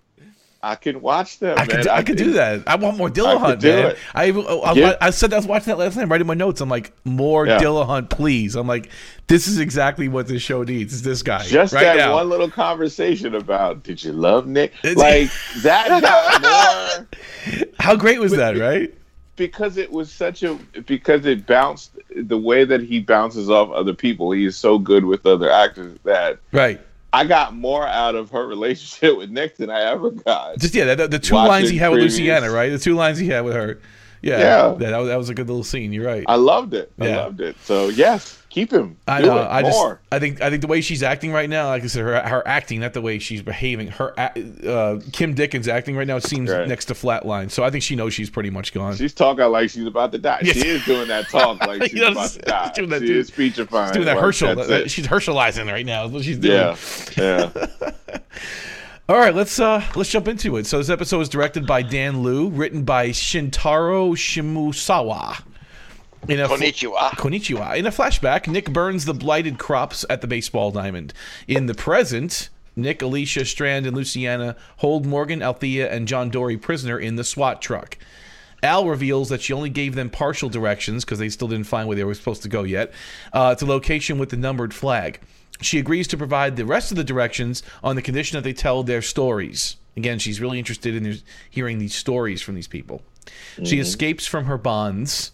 [0.62, 1.58] I, I can watch them.
[1.58, 1.84] could, man.
[1.84, 2.64] do, I could do that.
[2.68, 3.86] I want more I Dillahunt, could do man.
[3.92, 3.98] it.
[4.14, 4.96] I, even, oh, I, Yeah.
[5.02, 6.62] I said I was watching that last night, writing my notes.
[6.62, 7.60] I'm like, more Yeah.
[7.60, 8.56] Dillahunt, please.
[8.56, 8.90] I'm like,
[9.28, 10.94] this is exactly what this show needs.
[10.94, 12.14] Is this guy Just right that now?
[12.16, 14.74] one little conversation about did you love Nick?
[14.84, 15.30] It's- Like
[15.64, 17.08] that
[17.54, 18.94] more How great was that, right?
[19.36, 23.94] because it was such a because it bounced the way that he bounces off other
[23.94, 24.32] people.
[24.34, 26.82] He is so good with other actors that Right.
[27.12, 30.60] I got more out of her relationship with Nick than I ever got.
[30.60, 32.70] Just yeah, the, the two Watching lines he had with previous- Luciana, right?
[32.70, 33.80] The two lines he had with her.
[34.22, 34.76] Yeah, Yeah.
[34.92, 35.92] that, was, that was a good little scene.
[35.94, 36.24] You're right.
[36.28, 36.92] I loved it.
[37.00, 37.56] I loved it.
[37.64, 38.98] So yes, keep him.
[39.08, 39.48] I know.
[39.48, 40.00] I just, more.
[40.12, 42.48] I think, I think the way she's acting right now, like I said, her, her
[42.48, 43.88] acting, not the way she's behaving.
[43.90, 46.68] Her, uh, Kim Dickens acting right now seems Right.
[46.68, 47.52] next to flatline.
[47.52, 48.96] So I think she knows she's pretty much gone.
[48.96, 50.40] She's talking like she's about to die.
[50.44, 50.58] Yes.
[50.58, 52.66] She is doing that talk like she's You know, about to die.
[52.68, 53.20] she's doing that she too.
[53.20, 53.88] is speechifying.
[53.90, 54.56] she's doing that Hershel.
[54.56, 54.88] that's uh.
[54.88, 56.06] She's Hershelizing right now.
[56.06, 56.76] Is what she's doing.
[57.18, 57.68] Yeah, yeah.
[59.10, 60.68] All right, let's uh let's jump into it.
[60.68, 65.42] So this episode was directed by Dan Liu, written by Shintaro Shimosawa.
[66.28, 67.12] In a Konnichiwa.
[67.12, 67.78] Konnichiwa.
[67.78, 71.14] In a flashback, Nick burns the blighted crops at the baseball diamond.
[71.48, 77.00] In the present, Nick, Alicia, Strand, and Luciana hold Morgan, Althea, and John Dorie prisoner
[77.00, 77.98] in the SWAT truck.
[78.62, 81.96] Al reveals that she only gave them partial directions because they still didn't find where
[81.96, 82.92] they were supposed to go yet
[83.32, 85.20] uh, to location with the numbered flag.
[85.62, 88.84] She agrees to provide the rest of the directions on the condition that they tell
[88.84, 89.78] their stories.
[89.98, 93.02] Again, she's really interested in hearing these stories from these people.
[93.64, 95.32] She escapes from her bonds,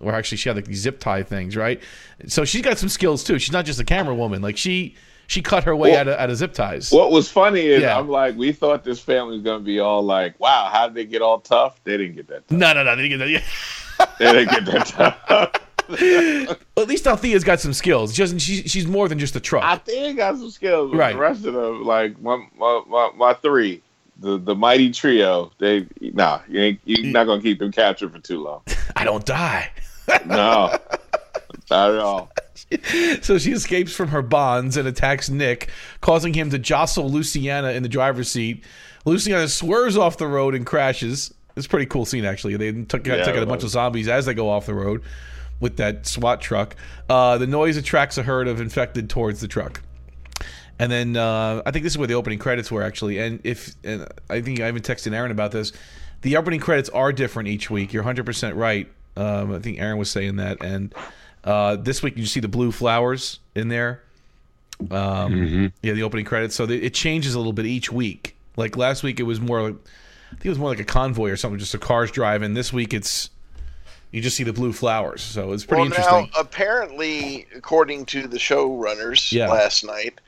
[0.00, 1.80] or actually, she had like these zip tie things, right?
[2.26, 3.38] So she's got some skills too.
[3.38, 4.42] She's not just a camera woman.
[4.42, 4.94] Like she,
[5.26, 6.90] she cut her way Well- out of out of zip ties.
[6.92, 7.98] What was funny is Yeah.
[7.98, 11.04] I'm like, we thought this family was gonna be all like, wow, how did they
[11.06, 11.82] get all tough?
[11.84, 12.58] They didn't get that tough.
[12.58, 12.96] no, no, no.
[12.96, 13.30] They didn't get that.
[13.30, 13.42] Yeah.
[14.18, 14.86] They didn't get that
[15.26, 15.60] tough.
[16.00, 16.54] Yeah.
[16.78, 18.14] At least Althea's got some skills.
[18.14, 18.38] She doesn't.
[18.38, 19.62] She, she's more than just a truck.
[19.64, 20.94] Althea got some skills.
[20.94, 21.12] Right.
[21.12, 23.82] The rest of them, like my my, my, my three,
[24.18, 28.20] the the mighty trio, they nah, you ain't you're not gonna keep them captured for
[28.20, 28.62] too long.
[28.96, 29.70] I don't die.
[30.26, 30.76] No.
[31.70, 32.30] not at all.
[33.22, 37.82] So she escapes from her bonds and attacks Nick, causing him to jostle Luciana in
[37.82, 38.64] the driver's seat.
[39.04, 41.32] Luciana swerves off the road and crashes.
[41.56, 42.56] It's a pretty cool scene, actually.
[42.56, 44.74] They took, Yeah, took out a it bunch of zombies as they go off the
[44.74, 45.02] road
[45.60, 46.74] with that SWAT truck.
[47.08, 49.80] Uh, the noise attracts a herd of infected towards the truck.
[50.78, 53.18] And then uh, I think this is where the opening credits were actually.
[53.18, 55.72] And if and I think I even texted Aaron about this,
[56.22, 57.92] the opening credits are different each week.
[57.92, 58.88] You're 100 percent right.
[59.16, 60.62] Um, I think Aaron was saying that.
[60.62, 60.92] And
[61.44, 64.02] uh, this week you see the blue flowers in there.
[64.90, 66.54] Um, Yeah, the opening credits.
[66.54, 68.34] So the, it changes a little bit each week.
[68.56, 71.30] Like last week, it was more like I think it was more like a convoy
[71.30, 72.54] or something, just the cars driving.
[72.54, 73.30] This week, it's
[74.10, 75.22] you just see the blue flowers.
[75.22, 76.30] So it's pretty well, interesting.
[76.34, 79.48] now apparently, according to the showrunners Yeah.
[79.48, 80.20] last night,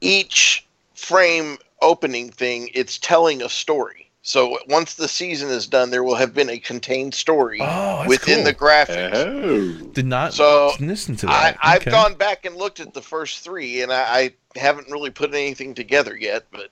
[0.00, 3.96] each frame opening thing it's telling a story.
[4.22, 8.36] So once the season is done, there will have been a contained story Oh, within
[8.36, 8.44] cool.
[8.44, 9.14] the graphics.
[9.14, 9.86] Oh.
[9.92, 11.58] Did not So, listen to I, that.
[11.62, 11.90] I've Okay.
[11.90, 15.72] gone back and looked at the first three, and I, I haven't really put anything
[15.74, 16.44] together yet.
[16.52, 16.68] But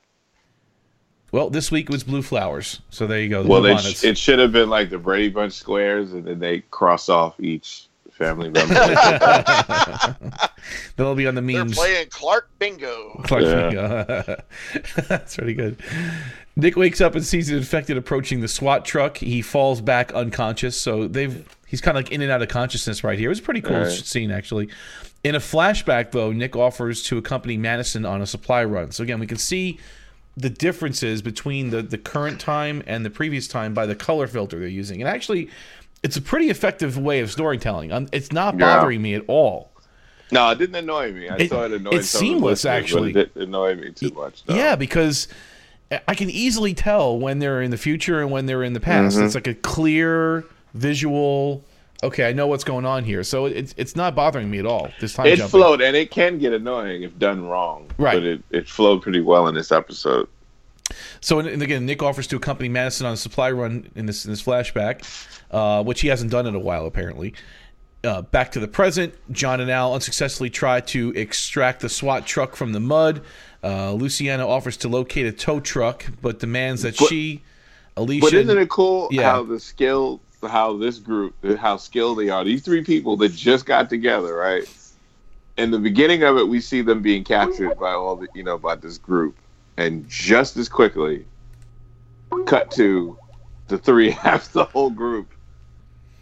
[1.32, 2.80] Well, this week was blue flowers.
[2.90, 3.42] So there you go.
[3.42, 4.04] Well, it, bonnets.
[4.04, 7.87] it should have been like the Brady Bunch squares, and then they cross off each
[8.18, 8.74] family member.
[10.96, 11.54] They'll be on the memes.
[11.54, 11.76] they're memes.
[11.78, 13.20] playing Clark Bingo.
[13.24, 13.68] Clark Yeah.
[13.70, 14.36] Bingo.
[15.08, 15.76] That's pretty good.
[16.56, 19.16] Nick wakes up and sees an infected approaching the SWAT truck.
[19.18, 20.78] He falls back unconscious.
[20.78, 23.28] So they've he's kind of like in and out of consciousness right here.
[23.28, 23.90] It was a pretty cool Right.
[23.90, 24.68] scene actually.
[25.24, 28.90] In a flashback, though, Nick offers to accompany Madison on a supply run.
[28.92, 29.78] So again, we can see
[30.36, 34.58] the differences between the, the current time and the previous time by the color filter
[34.60, 35.00] they're using.
[35.02, 35.50] And actually,
[36.02, 37.92] it's a pretty effective way of storytelling.
[37.92, 38.76] Um, It's not Yeah.
[38.76, 39.70] bothering me at all.
[40.30, 41.28] no, it didn't annoy me.
[41.28, 43.12] I It- saw it annoyed it's some of the seamless, actually.
[43.12, 44.42] But it didn't annoy me too much.
[44.48, 44.54] no.
[44.54, 45.26] Yeah, because
[46.06, 49.16] I can easily tell when they're in the future and when they're in the past.
[49.16, 49.24] Mm-hmm.
[49.26, 51.64] It's like a clear visual.
[52.04, 54.90] Okay, I know what's going on here, so it's it's not bothering me at all
[55.00, 55.26] this time.
[55.26, 55.50] It jumping.
[55.60, 57.86] flowed, and it can get annoying if done wrong.
[57.98, 58.14] Right.
[58.14, 60.28] But it, it flowed pretty well in this episode.
[61.20, 64.30] So and again, Nick offers to accompany Madison on a supply run in this in
[64.30, 65.02] this flashback,
[65.50, 67.34] uh, which he hasn't done in a while apparently.
[68.04, 72.54] Uh, back to the present, John and Al unsuccessfully try to extract the SWAT truck
[72.54, 73.22] from the mud.
[73.62, 77.42] Uh, Luciana offers to locate a tow truck, but demands that But- she,
[77.96, 79.32] Alicia, But isn't it cool Yeah.
[79.32, 82.44] how the skill, how this group, how skilled they are?
[82.44, 84.62] These three people that just got together, right?
[85.56, 88.56] In the beginning of it, we see them being captured by all the, you know,
[88.58, 89.34] by this group,
[89.78, 91.24] and just as quickly,
[92.46, 93.16] cut to
[93.68, 95.32] the three half the whole group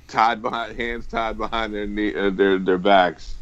[0.08, 3.34] tied behind, hands tied behind their knee, uh, their their backs,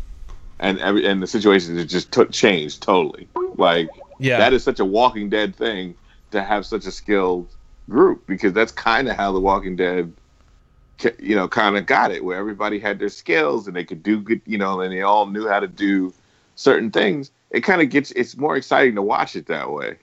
[0.61, 3.29] and every and the situation just took changed totally.
[3.57, 3.88] Like
[4.20, 5.96] yeah, that is such a Walking Dead thing
[6.31, 7.48] to have such a skilled
[7.90, 10.12] group because that's kind of how the Walking Dead,
[11.18, 14.20] you know, kind of got it where everybody had their skills and they could do
[14.20, 16.14] good, you know, and they all knew how to do
[16.55, 17.33] certain things.
[17.50, 19.96] It kind of gets it's more exciting to watch it that way.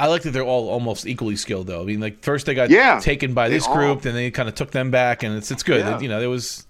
[0.00, 1.80] I like that they're all almost equally skilled, though.
[1.82, 4.48] I mean, like first they got Yeah, taken by this all- group, then they kind
[4.48, 5.80] of took them back, and it's it's good.
[5.80, 5.98] Yeah.
[6.00, 6.66] You know, there was,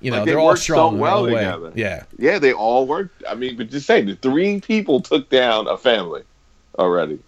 [0.00, 0.98] you know, Like, they they're all worked so strong.
[0.98, 1.72] well own together.
[1.74, 3.24] Yeah, Yeah, they all worked.
[3.28, 6.22] I mean, but just say the three people took down a family
[6.78, 7.18] already,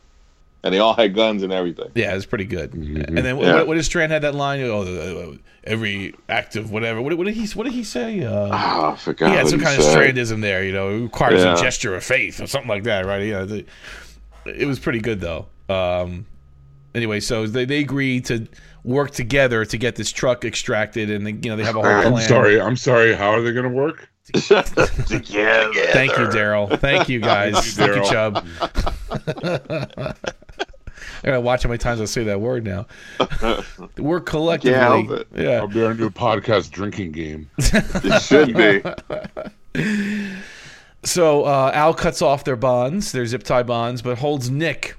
[0.62, 1.90] and they all had guns and everything.
[1.96, 2.72] yeah, it's pretty good.
[2.74, 3.54] And then Yeah.
[3.56, 4.60] what, what did Strand had that line?
[4.62, 7.02] Oh, uh, every act of whatever.
[7.02, 8.22] What, what did he What did he say?
[8.22, 9.30] Uh, Ah, I forgot.
[9.30, 10.14] he had some he kind of said.
[10.14, 10.62] Strandism there.
[10.64, 11.54] You know, it requires Yeah.
[11.54, 13.22] a gesture of faith or something like that, right?
[13.26, 13.64] Yeah, the,
[14.44, 15.46] it was pretty good though.
[15.68, 16.26] Um,
[16.94, 18.46] anyway, so they they agree to
[18.84, 22.02] work together to get this truck extracted, and they, you know they have a whole
[22.02, 22.14] plan.
[22.14, 22.60] I'm sorry.
[22.60, 23.14] I'm sorry.
[23.14, 24.08] How are they going to work?
[24.24, 24.86] Together.
[24.86, 26.78] Thank you, Daryl.
[26.78, 27.74] Thank you, guys.
[27.74, 28.10] Thank you, Daryl.
[28.10, 28.46] Chubb.
[31.24, 32.86] I gotta watch how many times I say that word now.
[33.98, 34.78] Work collectively.
[34.78, 35.28] help it.
[35.34, 35.58] Yeah.
[35.58, 37.48] I'll be on to a podcast drinking game.
[37.58, 38.82] It should be.
[41.04, 44.96] So uh, Al cuts off their bonds, their zip tie bonds, but holds Nick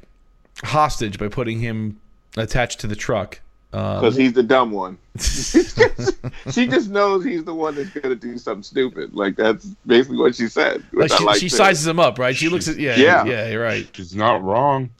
[0.63, 1.99] hostage by putting him
[2.37, 3.39] attached to the truck.
[3.71, 4.99] Because he's the dumb one.
[5.19, 9.15] she just knows he's the one that's gonna do something stupid.
[9.15, 10.83] Like that's basically what she said.
[10.93, 12.35] like she, like she sizes him up, right?
[12.35, 13.49] She looks at yeah, yeah, Yeah.
[13.49, 13.87] you're right.
[13.93, 14.91] She's not wrong.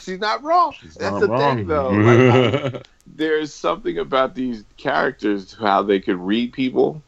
[0.00, 0.72] She's not wrong.
[0.78, 1.56] She's that's not the wrong.
[1.56, 1.90] thing, though.
[2.62, 7.02] Like, I- there's something about these characters how they could read people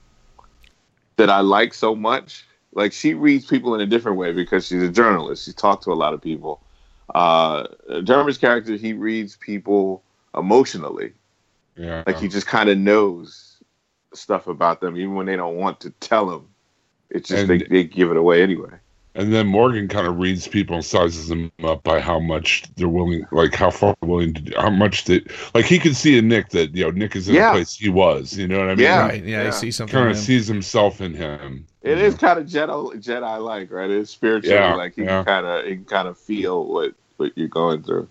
[1.16, 2.46] that I like so much.
[2.72, 5.44] Like she reads people in a different way because she's a journalist.
[5.44, 6.62] She's talked to a lot of people.
[7.14, 7.66] Uh,
[8.04, 10.02] Dermot's character, he reads people
[10.36, 11.12] emotionally.
[11.76, 12.04] Yeah.
[12.06, 13.56] Like he just kind of knows
[14.14, 16.46] stuff about them, even when they don't want to tell him.
[17.10, 18.70] It's just And- they, they give it away anyway.
[19.16, 22.88] And then Morgan kind of reads people and sizes them up by how much they're
[22.88, 25.20] willing, like how far they're willing to, do, how much they,
[25.52, 27.48] like he can see in Nick that you know Nick is in Yeah.
[27.48, 28.38] the place he was.
[28.38, 28.84] You know what I mean?
[28.84, 29.00] Yeah.
[29.00, 29.24] Right.
[29.24, 29.48] Yeah, Yeah.
[29.48, 29.92] I see something.
[29.92, 31.66] Kind of sees himself in him.
[31.82, 33.90] It is kind of Jedi Jedi like, right?
[33.90, 34.52] It's spiritual.
[34.52, 35.24] Yeah, like he yeah.
[35.24, 38.08] kind of he can kind of feel what what you're going through.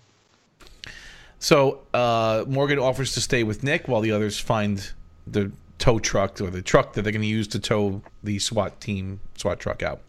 [1.38, 4.92] So uh, Morgan offers to stay with Nick while the others find
[5.26, 8.80] the tow truck or the truck that they're going to use to tow the SWAT
[8.80, 10.00] team SWAT truck out.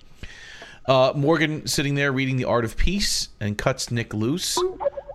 [0.91, 4.57] Uh, Morgan sitting there reading The Art of Peace and cuts Nick loose.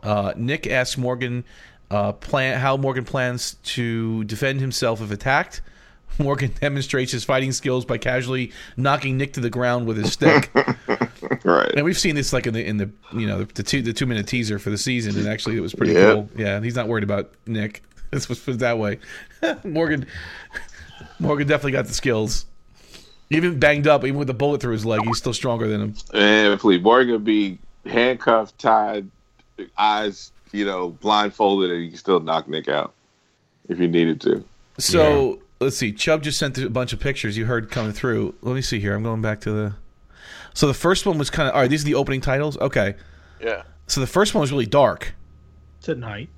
[0.02, 1.44] Uh, Nick asks Morgan
[1.90, 5.60] uh, plan how Morgan plans to defend himself if attacked.
[6.18, 10.50] Morgan demonstrates his fighting skills by casually knocking Nick to the ground with his stick.
[11.42, 11.72] Right.
[11.74, 14.06] And we've seen this like in the in the you know the two the two
[14.06, 16.12] minute teaser for the season, and actually it was pretty Yeah.
[16.14, 16.28] cool.
[16.36, 17.82] Yeah, he's not worried about Nick.
[18.12, 18.98] Let's put that way.
[19.64, 20.06] Morgan,
[21.20, 22.46] Morgan definitely got the skills.
[23.30, 25.94] Even banged up, even with a bullet through his leg, he's still stronger than him.
[26.14, 29.08] And please, Morgan be handcuffed, tied,
[29.76, 32.94] eyes, you know, blindfolded, and you can still knock Nick out
[33.68, 34.44] if you needed to.
[34.78, 35.92] So let's see.
[35.92, 38.34] Chubb just sent a bunch of pictures you heard coming through.
[38.42, 38.94] Let me see here.
[38.94, 39.74] I'm going back to the.
[40.54, 41.70] So the first one was kind of all right.
[41.70, 42.56] These are the opening titles.
[42.58, 42.94] Okay.
[43.42, 43.62] Yeah.
[43.88, 45.14] So the first one was really dark.
[45.78, 46.28] It's at night.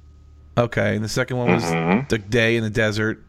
[0.57, 2.09] Okay, and the second one was Mhm.
[2.09, 3.23] the day in the desert.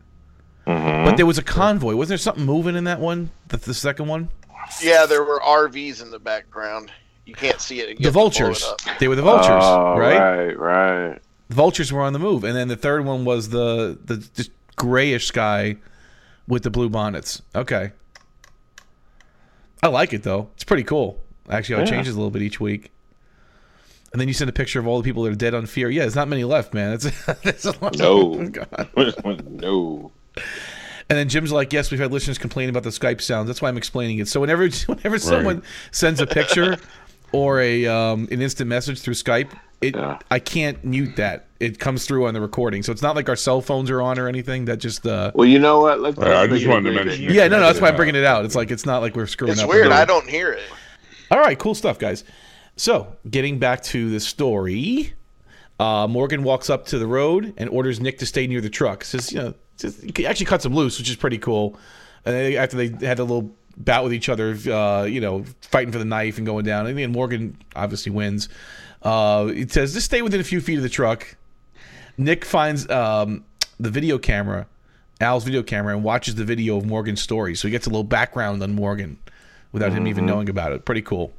[0.67, 1.05] Mhm.
[1.05, 1.95] But there was a convoy.
[1.95, 3.31] Wasn't there something moving in that one?
[3.47, 4.29] The, the second one?
[4.81, 6.91] Yeah, there were RVs in the background.
[7.25, 7.85] You can't see it.
[7.85, 8.73] The have to blow it vultures.
[8.99, 10.17] They were the vultures, Oh, right?
[10.47, 11.21] Right, right.
[11.47, 14.51] The vultures were on the move, and then the third one was the the just
[14.75, 15.77] grayish sky
[16.47, 17.41] with the blue bonnets.
[17.55, 17.91] Okay,
[19.81, 20.49] I like it though.
[20.55, 21.19] It's pretty cool.
[21.49, 22.91] Actually, how it changes a little bit each week.
[24.11, 25.89] And then you send a picture of all the people that are dead on fear.
[25.89, 26.93] Yeah, there's not many left, man.
[26.93, 27.05] It's,
[27.43, 27.97] it's a lot.
[27.97, 28.47] No.
[28.49, 28.89] God.
[29.49, 30.11] no.
[30.35, 33.47] And then Jim's like, "Yes, we've had listeners complain about the Skype sounds.
[33.47, 34.27] That's why I'm explaining it.
[34.27, 36.77] So whenever whenever someone sends a picture
[37.31, 39.49] or a um, an instant message through Skype,
[39.81, 40.19] it Yeah.
[40.29, 41.47] I can't mute that.
[41.59, 42.83] It comes through on the recording.
[42.83, 44.65] So it's not like our cell phones are on or anything.
[44.65, 45.99] That just uh, Well, you know what?
[45.99, 47.31] Let's, Yeah, I let's just wanted to mention it.
[47.31, 48.45] yeah, no, no, that's why I'm bringing it out.
[48.45, 49.69] It's like it's not like we're screwing It's up.
[49.69, 49.91] weird.
[49.91, 50.61] I don't hear it.
[51.31, 52.23] All right, cool stuff, guys.
[52.75, 55.13] So, getting back to the story,
[55.79, 59.03] uh, Morgan walks up to the road and orders Nick to stay near the truck.
[59.03, 61.77] Says, you know, just, actually cuts him loose, which is pretty cool.
[62.25, 65.91] And then after they had a little bout with each other, uh, you know, fighting
[65.91, 68.49] for the knife and going down, and then Morgan obviously wins.
[69.01, 71.37] Uh, it says, just stay within a few feet of the truck.
[72.17, 73.45] Nick finds um,
[73.79, 74.67] the video camera,
[75.21, 77.55] Al's video camera, and watches the video of Morgan's story.
[77.55, 79.17] So he gets a little background on Morgan
[79.71, 80.83] without him even knowing about it.
[80.83, 81.31] Pretty cool.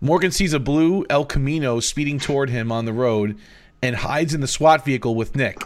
[0.00, 3.36] Morgan sees a blue El Camino speeding toward him on the road
[3.82, 5.62] and hides in the SWAT vehicle with Nick.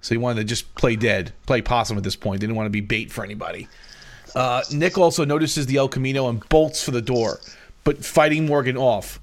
[0.00, 2.40] So he wanted to just play dead, play possum at this point.
[2.40, 3.68] They Didn't want to be bait for anybody.
[4.34, 7.40] Uh, Nick also notices the El Camino and bolts for the door,
[7.84, 9.20] but fighting Morgan off.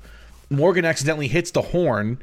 [0.50, 2.22] Morgan accidentally hits the horn,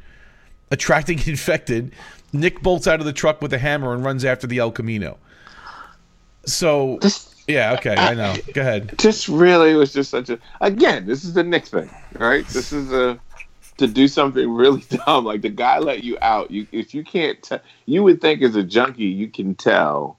[0.70, 1.92] attracting infected.
[2.32, 5.18] Nick bolts out of the truck with a hammer and runs after the El Camino.
[6.46, 8.34] So, This, yeah, okay, I know.
[8.52, 8.88] Go ahead.
[8.98, 10.38] this really was just such a.
[10.60, 12.46] Again, this is the Nick thing, right?
[12.48, 13.18] This is a
[13.78, 15.24] to do something really dumb.
[15.24, 16.50] Like the guy let you out.
[16.50, 20.18] You if you can't, tell, you would think as a junkie you can tell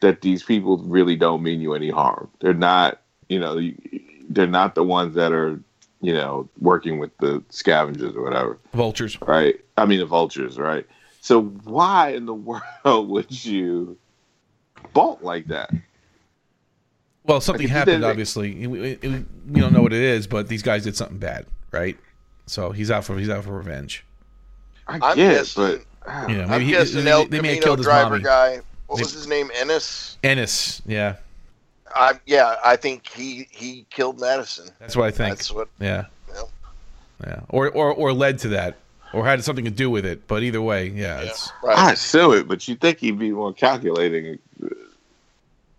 [0.00, 2.30] that these people really don't mean you any harm.
[2.40, 3.60] They're not, you know,
[4.28, 5.60] they're not the ones that are,
[6.00, 8.58] you know, working with the scavengers or whatever.
[8.72, 9.18] Vultures.
[9.20, 9.60] right?
[9.76, 10.86] I mean, the vultures, right?
[11.20, 12.34] So why in the
[12.84, 13.98] world would you
[14.94, 15.70] bolt like that?
[17.24, 18.04] Well, something Like, happened.
[18.04, 21.44] Obviously, we, we- we don't know what it is, but these guys did something bad,
[21.72, 21.98] right?
[22.50, 24.04] So he's out for he's out for revenge.
[24.88, 27.40] I I'm get it, guessing- but You know, I'm maybe he, guessing they, El they
[27.40, 28.24] may have killed his driver mommy.
[28.24, 28.60] guy.
[28.88, 29.50] What They- was his name?
[29.54, 30.18] Ennis.
[30.24, 31.16] Ennis, yeah,
[31.94, 34.68] I, yeah, I think he he killed Madison.
[34.80, 35.36] that's what I think.
[35.36, 35.68] That's what.
[35.78, 36.42] yeah, Yeah.
[37.24, 38.78] yeah, or or or led to that,
[39.12, 40.26] or had something to do with it.
[40.26, 41.78] But either way, yeah, Yeah, it's right.
[41.78, 42.48] I assume it.
[42.48, 44.68] But you think he'd be more calculating uh,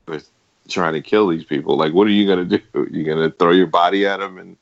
[0.08, 0.30] with
[0.70, 1.76] trying to kill these people?
[1.76, 2.62] Like, what are you gonna do?
[2.90, 4.56] You gonna throw your body at him and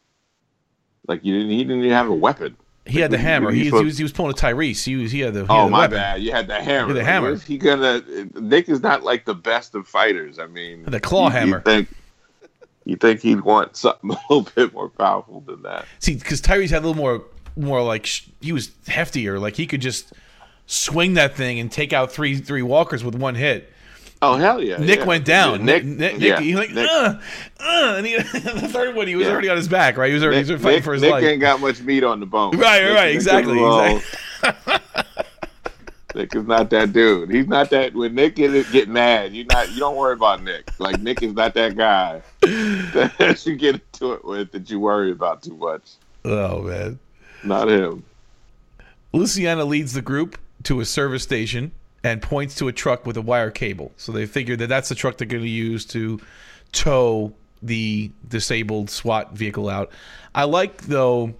[1.10, 1.51] like you didn't?
[1.51, 2.55] He didn't even have a weapon.
[2.86, 3.51] he had the hammer.
[3.51, 4.84] He, he was he was pulling a Tyrese.
[4.86, 5.97] He was he had the he Oh the my weapon.
[5.97, 6.22] bad!
[6.22, 6.88] You had the hammer.
[6.88, 7.36] Yeah, the Like, hammer.
[7.36, 8.01] He gonna?
[8.36, 10.39] Nick is not like the best of fighters.
[10.39, 11.57] I mean, The claw you- hammer.
[11.66, 11.89] You think,
[12.86, 15.86] you think he'd want something a little bit more powerful than that?
[15.99, 17.24] See, because Tyrese had a little more
[17.57, 18.07] more like
[18.41, 19.39] he was heftier.
[19.39, 20.14] Like he could just
[20.66, 23.72] swing that thing and take out three three walkers with one hit.
[24.22, 24.78] Oh hell yeah!
[24.78, 25.05] Nick yeah.
[25.05, 25.63] went down.
[25.63, 27.20] Nick, Nick, Nick, yeah, he like, Nick, uh,
[27.59, 29.32] uh, and he, the third one, he was Yeah.
[29.32, 30.09] already on his back, right?
[30.09, 31.24] He was already, he was fighting for his Nick life.
[31.24, 32.51] Nick ain't got much meat on the bone.
[32.59, 34.76] Right, right, exactly, exactly.
[36.15, 37.30] Nick is not that dude.
[37.30, 37.93] He's not that.
[37.93, 40.70] When Nick get get mad, you not you don't worry about Nick.
[40.80, 45.11] Like Nick is not that guy that you get into it with that you worry
[45.11, 45.84] about too much.
[46.26, 46.99] Oh man.
[47.43, 48.03] Not him.
[49.13, 51.72] Luciana leads the group to a service station
[52.04, 53.91] and points to a truck with a wire cable.
[53.97, 56.20] So they figure that that's the truck they're going to use to
[56.72, 59.91] tow the disabled SWAT vehicle out.
[60.34, 61.34] I like, though,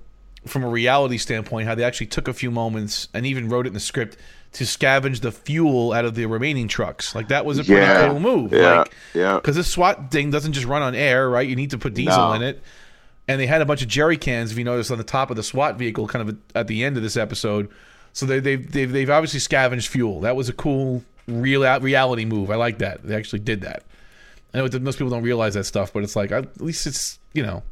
[0.46, 3.70] from a reality standpoint, how they actually took a few moments and even wrote it
[3.70, 4.18] in the script
[4.54, 7.14] to scavenge the fuel out of the remaining trucks.
[7.14, 8.08] Like that was a pretty Yeah.
[8.10, 8.52] cool move.
[8.52, 9.36] Yeah, Like, yeah.
[9.36, 11.48] because this SWAT thing doesn't just run on air, right?
[11.48, 12.34] You need to put diesel No.
[12.34, 12.62] in it.
[13.28, 15.36] And they had a bunch of jerry cans, if you notice, on the top of
[15.36, 17.70] the SWAT vehicle, kind of at the end of this episode.
[18.20, 20.20] So they, they've, they've they've obviously scavenged fuel.
[20.20, 22.52] That was a cool real reality move.
[22.52, 23.02] I like that.
[23.02, 23.84] They actually did that.
[24.54, 27.44] I know most people don't realize that stuff, but it's like at least it's you
[27.44, 27.64] know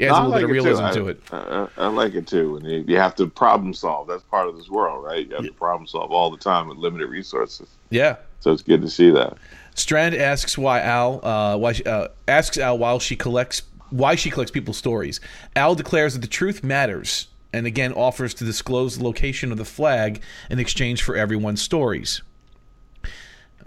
[0.00, 1.20] adds a I little bit of like realism I- to it.
[1.30, 2.56] I, I, like it too.
[2.56, 4.08] And you, you have to problem solve.
[4.08, 5.28] That's part of this world, right?
[5.28, 7.68] You have to problem solve all the time with limited resources.
[7.90, 8.16] Yeah.
[8.40, 9.36] So it's good to see that.
[9.74, 14.30] Strand asks why Al uh, why she, uh, asks Al while she collects why she
[14.30, 15.20] collects people's stories.
[15.54, 19.64] Al declares that the truth matters, and again offers to disclose the location of the
[19.64, 22.22] flag in exchange for everyone's stories.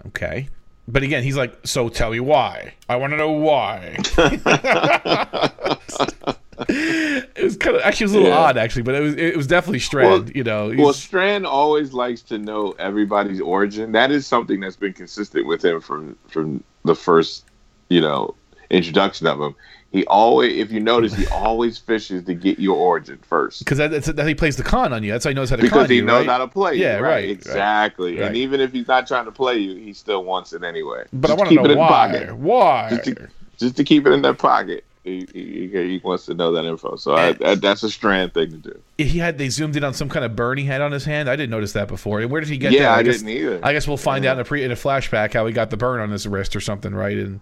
[0.06, 0.48] Okay,
[0.86, 2.74] but again, he's like, "So tell me why.
[2.88, 3.96] I want to know why."
[6.68, 8.38] it was kind of actually it was a little Yeah.
[8.38, 10.10] odd, actually, but it was it was definitely Strand.
[10.26, 13.92] Well- you know, Well, Strand always likes to know everybody's origin.
[13.92, 17.44] That is something that's been consistent with him from from the first,
[17.88, 18.34] you know,
[18.70, 19.54] introduction of him.
[19.96, 23.90] He always, if you notice, he always fishes to get your origin first because that,
[23.90, 25.10] that's that he plays the con on you.
[25.10, 26.32] That's how he knows how to because con he you, knows right?
[26.32, 26.74] how to play.
[26.74, 27.30] Yeah, right, right, right.
[27.30, 28.18] exactly.
[28.18, 28.26] Right.
[28.26, 31.04] And even if he's not trying to play you, he still wants it anyway.
[31.14, 31.88] But Just I want to keep it know in why.
[31.88, 32.36] pocket.
[32.36, 32.90] Why?
[32.90, 34.84] Just to, just to keep it in their pocket.
[35.02, 36.96] He, he, he wants to know that info.
[36.96, 38.82] So I, that, that's a Strand thing to do.
[38.98, 41.30] he had they zoomed in on some kind of burn he had on his hand.
[41.30, 42.20] I didn't notice that before.
[42.20, 42.98] And where did he get Yeah, that?
[42.98, 43.60] I guess, didn't either.
[43.62, 45.76] I guess we'll find out in a pre in a flashback how he got the
[45.78, 47.16] burn on his wrist or something, right?
[47.16, 47.40] And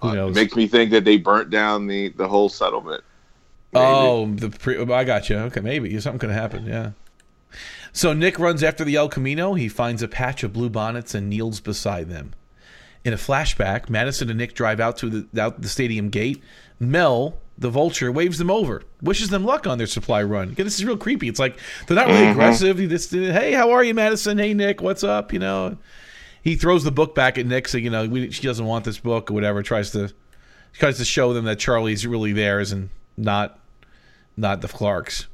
[0.00, 3.02] who It makes me think that they burnt down the, the whole settlement.
[3.74, 4.44] Oh, maybe.
[4.44, 5.36] oh, the pre- oh, I got you.
[5.36, 6.66] Okay, maybe something could happen.
[6.66, 6.92] Yeah.
[7.92, 9.54] So Nick runs after the El Camino.
[9.54, 12.34] He finds a patch of blue bonnets and kneels beside them.
[13.04, 16.42] In a flashback, Madison and Nick drive out to the out the stadium gate.
[16.78, 20.50] Mel, the vulture, waves them over, wishes them luck on their supply run.
[20.50, 21.28] Again, this is real creepy.
[21.28, 22.32] It's like they're not really mm-hmm.
[22.32, 22.78] aggressive.
[22.78, 24.38] He just, hey, how are you, Madison?
[24.38, 25.32] Hey, Nick, what's up?
[25.32, 25.78] You know,
[26.46, 29.00] he throws the book back at Nick, saying, you know, we, she doesn't want this
[29.00, 29.64] book or whatever.
[29.64, 30.12] Tries to
[30.74, 33.58] tries to show them that Charlie's really theirs and not
[34.36, 35.26] not the Clarks.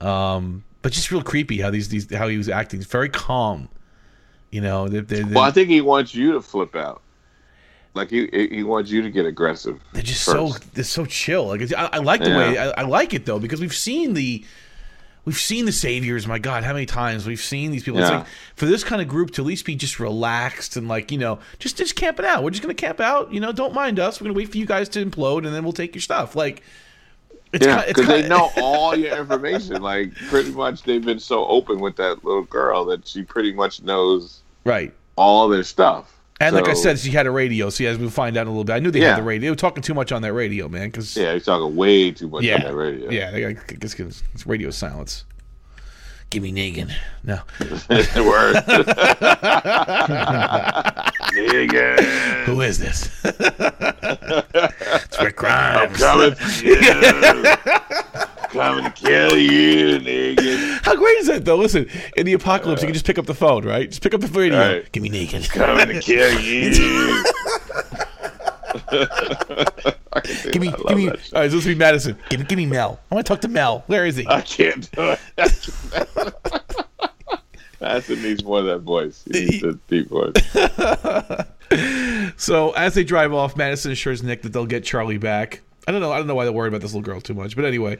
[0.00, 2.80] Um, but just real creepy how these these how he was acting.
[2.80, 3.68] It's very calm.
[4.50, 7.02] You know, they, they, Well, I think he wants you to flip out.
[7.92, 9.78] Like he he wants you to get aggressive.
[9.92, 10.54] They're just first.
[10.54, 11.48] so they're so chill.
[11.48, 12.38] Like it's, I, I like the Yeah.
[12.38, 14.42] way I, I like it though because we've seen the
[15.24, 16.26] we've seen the saviors.
[16.26, 18.00] My God, how many times we've seen these people?
[18.00, 21.10] It's like for this kind of group to at least be just relaxed and like
[21.10, 22.42] you know just just camping out.
[22.42, 23.32] We're just gonna camp out.
[23.32, 24.20] You know, don't mind us.
[24.20, 26.36] We're gonna wait for you guys to implode and then we'll take your stuff.
[26.36, 26.62] Like
[27.54, 29.80] it's Yeah, because they know all your information.
[29.80, 33.82] Like pretty much, they've been so open with that little girl that she pretty much
[33.82, 34.92] knows right.
[35.16, 36.18] all their stuff.
[36.40, 37.70] And like I said, she had a radio.
[37.70, 39.10] So as we'll find out in a little bit, I knew they Yeah.
[39.10, 39.46] had the radio.
[39.46, 40.88] They were talking too much on that radio, man.
[40.88, 43.08] Because yeah, he's talking way too much yeah, on that radio.
[43.10, 45.24] yeah, they got, I guess 'cause it's radio silence.
[46.30, 46.90] Give me Negan.
[47.22, 47.38] No.
[47.60, 48.56] Word.
[51.34, 52.00] Nigga,
[52.46, 53.08] Who is this?
[53.24, 55.96] it's Rick Grimes.
[55.98, 56.76] coming for you.
[58.54, 60.78] Coming to kill you, nigga.
[60.82, 61.56] How great is that, though?
[61.56, 63.88] Listen, in the apocalypse, you can just pick up the phone, right?
[63.88, 64.58] Just pick up the radio.
[64.58, 64.92] Right.
[64.92, 65.48] Give me Negan.
[65.50, 67.24] Coming to kill you.
[70.52, 71.08] Give me, give me.
[71.08, 72.16] All right, so this will be Madison.
[72.28, 73.00] Give me, give me Mel.
[73.10, 73.82] I want to talk to Mel.
[73.88, 74.26] Where is he?
[74.28, 76.34] I can't do it.
[77.80, 79.24] Madison needs more of that voice.
[79.30, 80.32] He needs a deep voice.
[82.36, 85.60] So as they drive off, Madison assures Nick that they'll get Charlie back.
[85.86, 86.12] I don't know.
[86.12, 87.98] I don't know why they're worried about this little girl too much, but anyway,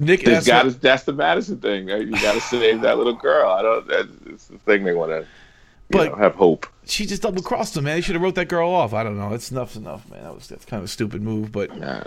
[0.00, 1.86] Nick It's got to, that's the Madison thing.
[1.86, 2.06] Right?
[2.06, 3.50] You got to save that little girl.
[3.50, 3.86] I don't.
[3.86, 5.26] That's the thing they want to.
[5.90, 6.66] But- know, have hope.
[6.84, 7.96] she just double crossed him, man.
[7.96, 8.94] They should have wrote that girl off.
[8.94, 9.34] I don't know.
[9.34, 10.22] It's enough's enough, man.
[10.22, 11.52] That was that's kind of a stupid move.
[11.52, 12.04] But Yeah.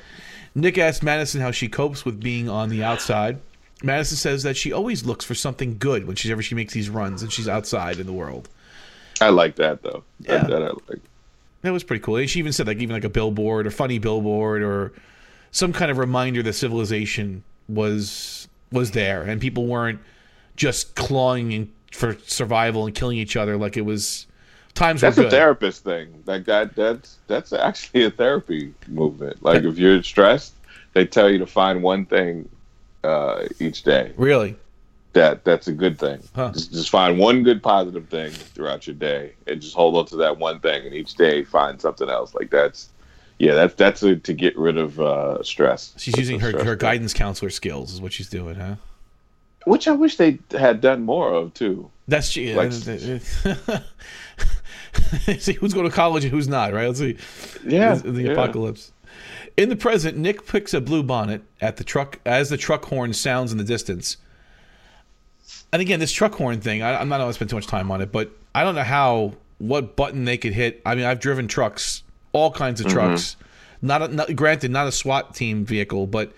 [0.56, 3.40] Nick asked Madison how she copes with being on the outside.
[3.84, 6.90] Madison says that she always looks for something good when she's ever she makes these
[6.90, 8.48] runs and she's outside in the world.
[9.20, 10.04] I like that though.
[10.22, 10.38] Yeah.
[10.38, 11.02] That, that I like.
[11.64, 12.16] That was pretty cool.
[12.16, 14.94] And she even said like even like a billboard or funny billboard or
[15.52, 20.00] some kind of reminder that civilization was was there and people weren't
[20.56, 24.26] just clawing in, for survival and killing each other like it was
[24.74, 26.24] Times That's a therapist thing.
[26.26, 26.76] Like that.
[26.76, 29.44] That's that's actually a therapy movement.
[29.44, 30.56] Like if you're stressed,
[30.94, 32.50] they tell you to find one thing
[33.04, 34.14] uh, each day.
[34.18, 34.56] Really?
[35.14, 36.24] That that's a good thing.
[36.36, 36.54] Huh.
[36.54, 40.16] Just, just find one good positive thing throughout your day, and just hold on to
[40.16, 42.34] that one thing, and each day find something else.
[42.34, 42.90] Like that's
[43.44, 45.94] yeah, that's that's a, to get rid of uh, stress.
[45.98, 48.76] She's using her, her guidance counselor skills, is what she's doing, huh?
[49.66, 51.90] which I wish they had done more of too.
[52.08, 52.72] That's yeah, Like-
[55.40, 56.88] see who's going to college and who's not, right?
[56.88, 57.18] Let's see.
[57.66, 58.32] Yeah, the, the yeah.
[58.32, 58.92] apocalypse.
[59.56, 63.14] In the present, Nick picks a blue bonnet at the truck as the truck horn
[63.14, 64.18] sounds in the distance.
[65.72, 67.92] And again, this truck horn thing, I, I'm not going to spend too much time
[67.92, 70.82] on it, but I don't know how what button they could hit.
[70.86, 72.04] I mean, I've driven trucks,
[72.34, 72.96] all kinds of mm-hmm.
[72.96, 73.38] trucks.
[73.82, 76.34] Not, a, not granted, not a SWAT team vehicle, but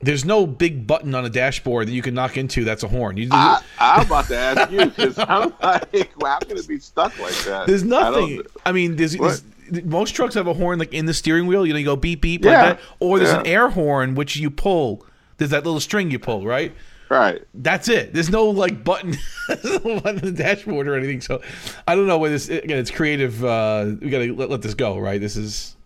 [0.00, 2.64] there's no big button on a dashboard that you can knock into.
[2.64, 3.16] That's a horn.
[3.16, 6.78] You, I, I'm about to ask you because I'm like, well, how can it be
[6.78, 7.66] stuck like that?
[7.66, 8.36] There's nothing.
[8.36, 9.42] don't- I, mean, there's, there's-
[9.84, 11.66] most trucks have a horn like in the steering wheel.
[11.66, 12.50] You know, you go beep beep Yeah.
[12.50, 15.04] like that, or there's an air horn which you pull.
[15.38, 16.72] There's that little string you pull, right?
[17.10, 17.42] Right.
[17.54, 18.12] That's it.
[18.14, 19.14] There's no like button
[19.48, 21.20] on the dashboard or anything.
[21.20, 21.42] So
[21.86, 22.78] I don't know whether this again.
[22.78, 23.44] It's creative.
[23.44, 25.20] Uh, we gotta let, let this go, right?
[25.20, 25.76] This is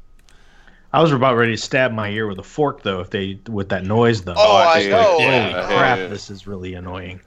[0.93, 3.69] I was about ready to stab my ear with a fork though if they with
[3.71, 4.35] that noise though.
[4.37, 4.89] Oh, I see.
[4.91, 5.03] know.
[5.03, 5.66] Holy Yeah.
[5.66, 5.99] crap!
[5.99, 6.07] Yeah.
[6.07, 7.21] This is really annoying.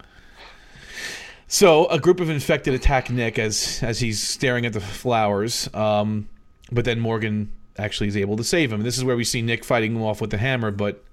[1.48, 5.70] so a group of infected attack Nick as as he's staring at the flowers.
[5.74, 6.28] Um,
[6.72, 8.84] but then Morgan actually is able to save him.
[8.84, 11.04] This is where we see Nick fighting him off with the hammer, but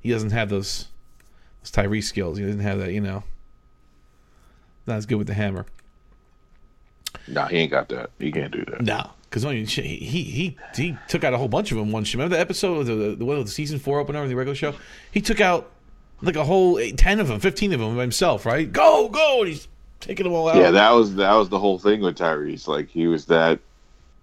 [0.00, 0.88] he doesn't have those
[1.66, 2.38] those Tyrese skills.
[2.38, 3.24] He doesn't have that, you know.
[4.86, 5.66] Not as good with the hammer.
[7.28, 8.10] No, he ain't got that.
[8.18, 8.82] He can't do that.
[8.82, 11.90] No, because he, he he he took out a whole bunch of them.
[11.90, 14.54] Once remember the episode of the the, the, the season four opener of the regular
[14.54, 14.74] show,
[15.10, 15.70] he took out
[16.22, 18.46] like a whole eight, ten of them, fifteen of them by himself.
[18.46, 18.70] Right?
[18.70, 19.40] Go go!
[19.40, 19.66] And he's
[19.98, 20.56] taking them all out.
[20.56, 22.68] Yeah, that was that was the whole thing with Tyrese.
[22.68, 23.58] Like he was that.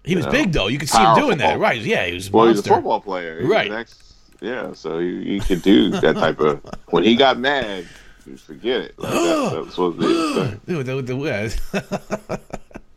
[0.04, 0.68] he was know, big though.
[0.68, 1.58] You could see him doing that.
[1.58, 1.80] Right?
[1.80, 2.28] Yeah, he was.
[2.28, 3.86] a Well, he's a football player, He Right.
[4.44, 6.60] Yeah, so he, he could do that type of.
[6.88, 7.86] When he got mad,
[8.26, 8.98] you forget it.
[8.98, 10.60] Like that, that was supposed to be his thing.
[10.66, 12.36] Dude, the- the- yeah.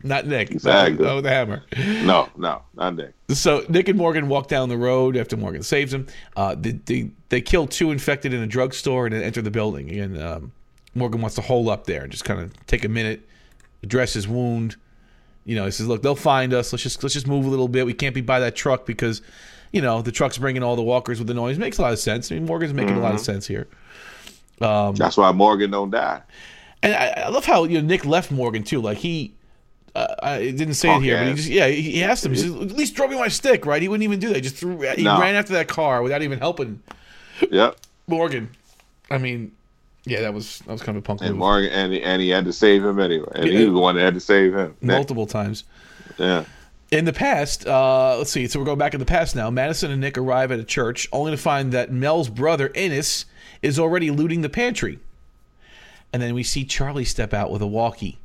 [0.04, 0.52] Not Nick.
[0.52, 1.04] Exactly.
[1.12, 1.64] With the hammer.
[2.04, 3.14] No, no, not Nick.
[3.30, 6.06] So Nick and Morgan walk down the road after Morgan saves them.
[6.36, 9.90] Uh, they, they they kill two infected in a drugstore and then enter the building.
[9.90, 10.52] And um,
[10.94, 13.28] Morgan wants to hole up there and just kind of take a minute,
[13.82, 14.76] address his wound.
[15.44, 16.72] You know, he says, "Look, they'll find us.
[16.72, 17.84] Let's just let's just move a little bit.
[17.84, 19.20] We can't be by that truck because,
[19.72, 21.58] you know, the truck's bringing all the walkers with the noise.
[21.58, 22.30] Makes a lot of sense.
[22.32, 23.66] I mean, Morgan's making a lot of sense here.
[24.58, 26.22] That's why Morgan don't die.
[26.82, 28.80] And I, I love how you know Nick left Morgan too.
[28.80, 29.32] Like he,
[29.94, 32.32] uh, I didn't say it Punk here, but he just yeah he, he asked him.
[32.32, 33.82] He said, "At least throw me my stick." Right?
[33.82, 34.36] He wouldn't even do that.
[34.36, 34.80] He just threw.
[34.80, 35.20] He No.
[35.20, 36.80] ran after that car without even helping
[37.50, 37.76] Yep.
[38.06, 38.50] Morgan.
[39.10, 39.52] I mean,
[40.04, 41.38] yeah, that was that was kind of a punk And move.
[41.38, 43.26] Morgan and he, and he had to save him anyway.
[43.34, 44.76] And he was the one that had to save him.
[44.80, 45.64] Multiple times.
[46.16, 46.44] Yeah.
[46.90, 48.46] In the past, uh, let's see.
[48.48, 49.50] So we're going back in the past now.
[49.50, 53.26] Madison and Nick arrive at a church, only to find that Mel's brother Ennis
[53.60, 54.98] is already looting the pantry.
[56.14, 58.18] And then we see Charlie step out with a walkie,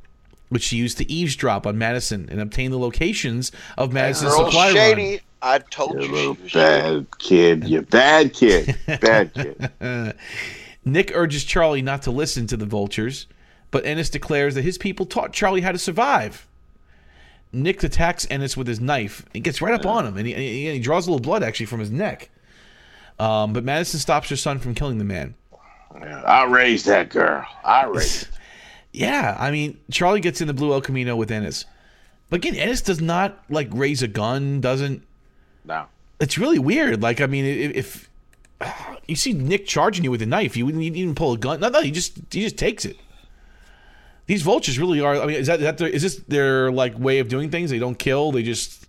[0.48, 4.72] which she used to eavesdrop on Madison and obtain the locations of Madison's Girl supply
[4.72, 5.10] shady.
[5.10, 5.20] run.
[5.42, 6.12] I told You you.
[6.12, 7.68] little she bad kid.
[7.68, 8.74] You bad kid.
[8.86, 10.14] Bad kid.
[10.86, 13.26] Nick urges Charlie not to listen to the vultures,
[13.70, 16.46] but Ennis declares that his people taught Charlie how to survive.
[17.54, 20.42] Nick attacks Ennis with his knife and gets right up on him, and he, and
[20.42, 22.30] he, and he draws a little blood actually from his neck.
[23.18, 25.34] Um, but Madison stops her son from killing the man.
[25.94, 27.46] I raised that girl.
[27.64, 28.28] I raised.
[28.96, 31.64] Yeah, I mean, Charlie gets in the Blue El Camino with Ennis.
[32.30, 35.02] But again, Ennis does not like raise a gun, doesn't
[35.64, 35.86] No.
[36.20, 37.02] it's really weird.
[37.02, 38.08] Like, I mean, if,
[38.60, 38.70] if
[39.08, 41.58] you see Nick charging you with a knife, you wouldn't even pull a gun.
[41.58, 42.96] No, no, he just he just takes it.
[44.26, 45.16] These vultures really are.
[45.16, 47.70] I mean, is that, is that their, is this their like way of doing things?
[47.70, 48.32] They don't kill.
[48.32, 48.86] They just.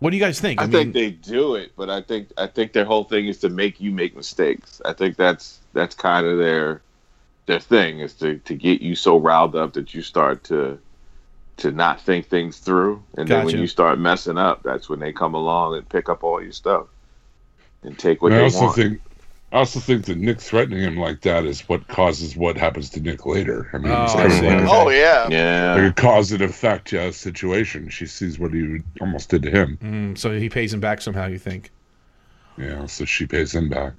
[0.00, 0.60] What do you guys think?
[0.60, 3.38] I, mean, think they do it, but I think I think their whole thing is
[3.38, 4.80] to make you make mistakes.
[4.84, 6.82] I think that's that's kind of their
[7.46, 10.78] their thing is to, to get you so riled up that you start to
[11.56, 15.12] to not think things through, and then when you start messing up, that's when they
[15.12, 16.86] come along and pick up all your stuff
[17.84, 18.76] and take what And I they also want.
[18.76, 19.00] think,
[19.54, 23.00] I also think that Nick threatening him like that is what causes what happens to
[23.00, 23.70] Nick later.
[23.72, 25.28] I mean, Oh, it's I kind of like, Oh yeah.
[25.30, 27.88] yeah, like a cause and effect uh, situation.
[27.88, 29.78] She sees what he almost did to him.
[29.80, 31.28] Mm, so he pays him back somehow.
[31.28, 31.70] You think?
[32.58, 33.92] Yeah, so she pays him back.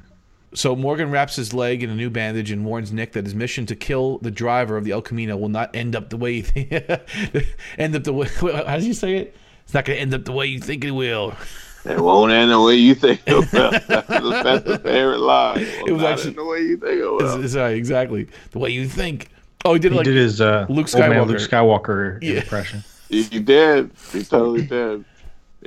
[0.53, 3.65] So Morgan wraps his leg in a new bandage and warns Nick that his mission
[3.67, 6.43] to kill the driver of the El Camino will not end up the way you
[6.43, 6.69] think.
[7.77, 8.27] end up the way.
[8.41, 9.37] How did you say it?
[9.63, 11.33] It's not going to end up the way you think it will.
[11.85, 13.41] It won't end the way you think it will.
[13.43, 15.59] that's, the, that's the favorite line.
[15.61, 17.47] It, will It was not actually- end the way you think it will.
[17.47, 19.29] Sorry, exactly the way you think.
[19.63, 21.27] Oh, he did He like did his uh, Luke old man Skywalker.
[21.27, 22.33] Luke Skywalker Yeah.
[22.41, 22.83] impression.
[23.09, 23.91] He did.
[24.11, 25.05] He totally did.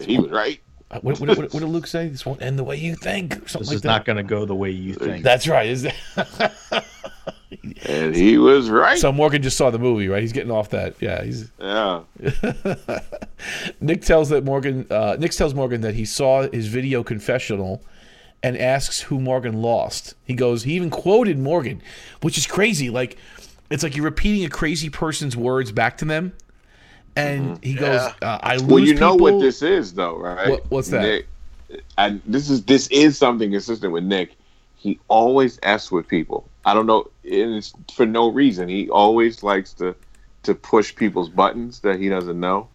[0.00, 0.60] He was right.
[0.90, 2.08] Uh, What, what, what, what did Luke say?
[2.08, 3.32] This won't end the way you think.
[3.48, 3.88] Something This like is that.
[3.88, 5.22] not going to go the way you think.
[5.22, 5.68] That's right.
[5.68, 5.84] Is
[7.86, 8.98] And he was right.
[8.98, 10.20] so Morgan just saw the movie, right?
[10.20, 10.96] He's getting off that.
[11.00, 12.02] Yeah, he's yeah.
[13.80, 14.86] Nick tells that Morgan.
[14.90, 17.82] Uh, Nick tells Morgan that he saw his video confessional,
[18.42, 20.14] and asks who Morgan lost.
[20.24, 20.64] He goes.
[20.64, 21.82] He even quoted Morgan,
[22.20, 22.90] which is crazy.
[22.90, 23.16] Like
[23.70, 26.32] it's like you're repeating a crazy person's words back to them,
[27.16, 30.50] and he goes, uh, "I lose." Well, you know what this is, though, right?
[30.50, 31.02] What- what's that?
[31.02, 31.26] Nick,
[31.96, 34.36] and this is this is something consistent with Nick.
[34.78, 36.48] He always s with people.
[36.64, 38.68] I don't know, and it's for no reason.
[38.68, 39.94] He always likes to
[40.44, 42.68] to push people's buttons that he doesn't know.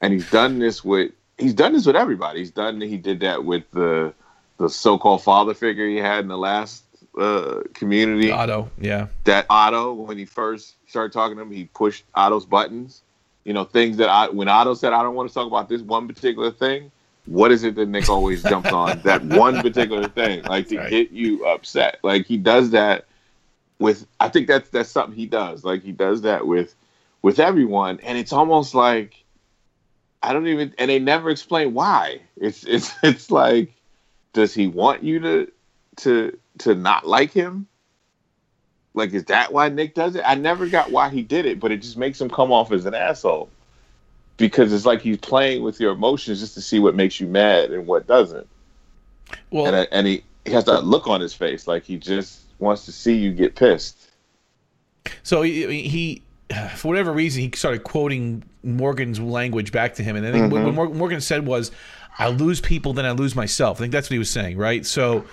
[0.00, 2.40] And he's done this with he's done this with everybody.
[2.40, 4.12] He's done he did that with the
[4.58, 6.84] the so-called father figure he had in the last
[7.18, 8.70] uh, community Otto.
[8.78, 9.06] Yeah.
[9.24, 13.02] that Otto, when he first started talking to him, he pushed Otto's buttons.
[13.44, 15.82] You know, things that I when Otto said, I don't want to talk about this
[15.82, 16.90] one particular thing,
[17.26, 19.00] what is it that Nick always jumps on?
[19.04, 20.90] That one particular thing, like to Right.
[20.90, 21.98] get you upset.
[22.02, 23.06] Like he does that
[23.78, 25.64] with I think that's that's something he does.
[25.64, 26.74] Like he does that with
[27.22, 28.00] with everyone.
[28.00, 29.24] And it's almost like
[30.22, 32.20] I don't even and they never explain why.
[32.36, 33.72] It's it's it's like
[34.32, 35.52] does he want you to
[35.98, 37.66] to to not like him?
[38.96, 40.22] Like, is that why Nick does it?
[40.24, 42.86] I never got why he did it, but it just makes him come off as
[42.86, 43.50] an asshole.
[44.36, 47.70] Because it's like he's playing with your emotions just to see what makes you mad
[47.70, 48.48] and what doesn't.
[49.50, 52.84] Well, And, and he, he has that look on his face, like he just wants
[52.86, 54.10] to see you get pissed.
[55.22, 56.22] So he, he,
[56.74, 60.62] for whatever reason, he started quoting Morgan's language back to him, and I think what
[60.62, 60.98] mm-hmm.
[60.98, 61.70] Morgan said was,
[62.18, 64.84] "I lose people, then I lose myself." I think that's what he was saying, right?
[64.84, 65.24] So,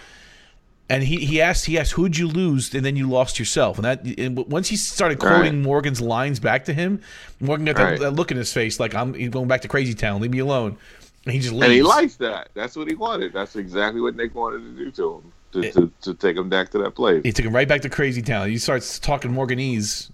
[0.92, 3.86] and he he asked he asked who'd you lose, and then you lost yourself, and
[3.86, 5.64] that and once he started quoting Right.
[5.64, 7.02] Morgan's lines back to him,
[7.40, 8.00] Morgan got that, Right.
[8.00, 10.40] that look in his face, like I'm he's going back to Crazy Town, leave me
[10.40, 10.78] alone,
[11.26, 11.66] and he just leaves.
[11.66, 12.50] And he likes that.
[12.54, 13.34] That's what he wanted.
[13.34, 16.70] That's exactly what Nick wanted to do to him, to, to, to take him back
[16.72, 17.22] to that place.
[17.24, 18.50] He took him right back to Crazy Town.
[18.50, 20.10] He starts talking Morganese.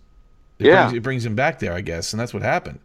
[0.60, 0.86] It Yeah.
[0.86, 2.80] brings, it brings him back there, I guess, and that's what happened.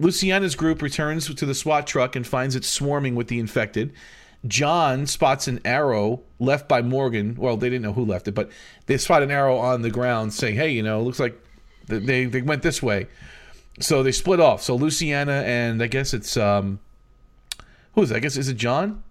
[0.00, 3.92] Luciana's group returns to the SWAT truck and finds it swarming with the infected.
[4.46, 7.34] John spots an arrow left by Morgan.
[7.36, 8.50] Well, they didn't know who left it, but
[8.86, 11.38] they spot an arrow on the ground saying, "Hey, you know, looks like
[11.86, 13.08] they they went this way."
[13.80, 14.62] So they split off.
[14.62, 16.78] So Luciana and I guess it's um,
[17.94, 18.16] who is it?
[18.16, 19.02] I guess is it John?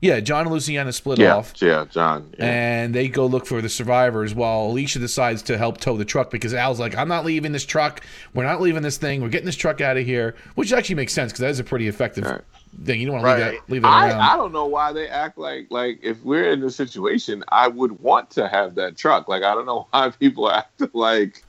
[0.00, 2.32] Yeah, John and Luciana split Yeah, off yeah, John.
[2.36, 2.46] Yeah.
[2.46, 6.28] and they go look for the survivors while Alicia decides to help tow the truck
[6.28, 8.00] because Al's like, I'm not leaving this truck.
[8.34, 9.22] We're not leaving this thing.
[9.22, 11.64] We're getting this truck out of here, which actually makes sense because that is a
[11.64, 12.40] pretty effective Right.
[12.84, 13.00] Thing.
[13.00, 13.60] You don't want to leave Right.
[13.66, 14.20] that, leave that I, around.
[14.20, 18.00] I don't know why they act like like if we're in this situation, I would
[18.00, 19.28] want to have that truck.
[19.28, 21.44] Like I don't know why people act like,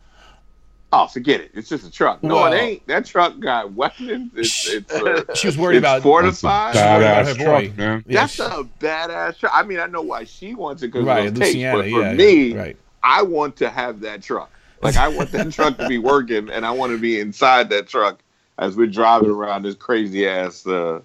[0.92, 2.22] oh, forget it, it's just a truck.
[2.24, 2.88] No, Well- it ain't.
[2.88, 4.32] That truck got weapons.
[4.36, 6.76] It's, it's uh, she was worried it's about That's a fortified.
[6.76, 7.44] worried about her badass boy.
[7.68, 8.04] truck, man.
[8.08, 9.52] That's she- a badass truck.
[9.56, 12.02] I mean, I know why she wants it because right, of those tapes, but for
[12.02, 12.78] yeah, me, right.
[13.02, 14.50] I want to have that truck.
[14.82, 17.88] Like I want that truck to be working, and I want to be inside that
[17.88, 18.20] truck
[18.60, 21.00] as we're driving around this crazy ass, uh,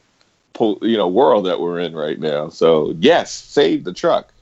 [0.59, 2.49] po- you know, world that we're in right now.
[2.49, 4.33] So yes, save the truck.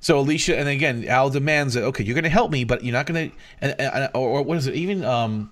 [0.00, 2.92] So Alicia, and again, Al demands that okay, you're going to help me, but you're
[2.92, 4.74] not going to, and, and or, or what is it?
[4.74, 5.50] Even um,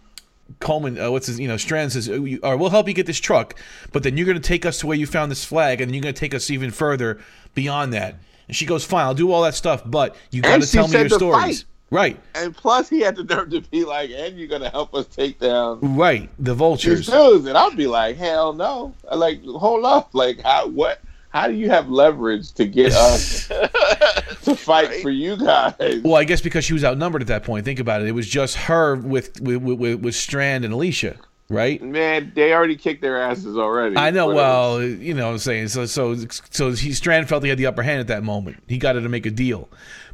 [0.61, 3.07] Colman, uh, what's his, you know, Strand says, "Oh, you- or we'll help you get
[3.07, 3.59] this truck,
[3.93, 6.03] but then you're going to take us to where you found this flag, and you're
[6.03, 7.19] going to take us even further
[7.55, 8.17] beyond that.
[8.49, 10.99] And she goes, fine, I'll do all that stuff, but you got to tell me
[10.99, 11.63] your stories.
[11.63, 11.65] fight.
[11.93, 15.05] Right, And plus, he had the nerve to be like, "And you're gonna help us
[15.07, 16.31] take down right.
[16.39, 17.07] The these vultures.
[17.07, 21.01] dudes," and I'd be like, "Hell no!" I like, hold up, like, how what?
[21.29, 26.01] How do you have leverage to get us to fight for you guys?
[26.03, 27.65] Well, I guess because she was outnumbered at that point.
[27.67, 28.09] Think about it.
[28.09, 31.17] It was just her with with with, with Strand and Alicia,
[31.51, 31.83] right?
[31.83, 33.97] Man, they already kicked their asses already.
[33.99, 34.29] I know.
[34.29, 35.85] But, Well, you know, what I'm saying so.
[35.87, 36.17] So,
[36.51, 38.63] so he Strand felt he had the upper hand at that moment.
[38.67, 39.69] He got her to make a deal,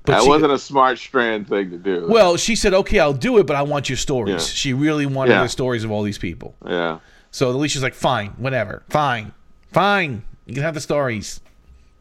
[0.05, 2.07] but that she, wasn't a smart strand thing to do.
[2.09, 4.55] well, she said, "Okay, I'll do it, but I want your stories." Yeah.
[4.55, 5.43] She really wanted Yeah.
[5.43, 6.55] the stories of all these people.
[6.67, 6.99] yeah,
[7.31, 9.33] So Alicia's like, "Fine, whatever, fine,
[9.73, 10.23] fine.
[10.47, 11.41] You can have the stories.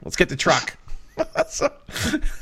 [0.03, 0.77] Let's get the truck."
[1.49, 1.69] so,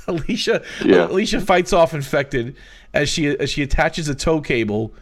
[0.08, 1.08] Alicia, Yeah.
[1.08, 2.56] Alicia fights off infected
[2.94, 4.94] as she as she attaches a tow cable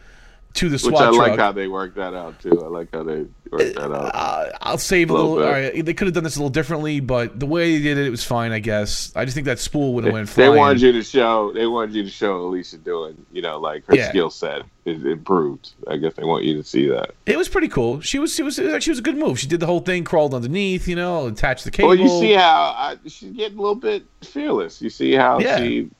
[0.54, 1.16] to the which I truck.
[1.16, 2.62] like how they worked that out too.
[2.64, 4.14] I like how they worked that out.
[4.14, 5.46] Uh, I'll save a Little little.
[5.48, 7.98] All right, they could have done this a little differently, but the way they did
[7.98, 8.52] it, it was fine.
[8.52, 9.12] I guess.
[9.16, 10.52] I just think that spool would have went Flying.
[10.52, 11.52] they wanted you to show.
[11.52, 13.26] They wanted you to show Alicia doing.
[13.32, 14.08] You know, like her Yeah.
[14.10, 15.70] skill set is improved.
[15.88, 17.10] I guess they want you to see that.
[17.26, 18.00] It was pretty cool.
[18.00, 18.32] She was.
[18.34, 18.56] She was.
[18.58, 19.40] It was actually was a good move.
[19.40, 20.86] She did the whole thing, crawled underneath.
[20.86, 21.88] You know, attached the cable.
[21.88, 24.80] Well, you see how I, she's getting a little bit fearless.
[24.80, 25.58] You see how Yeah.
[25.58, 25.90] she,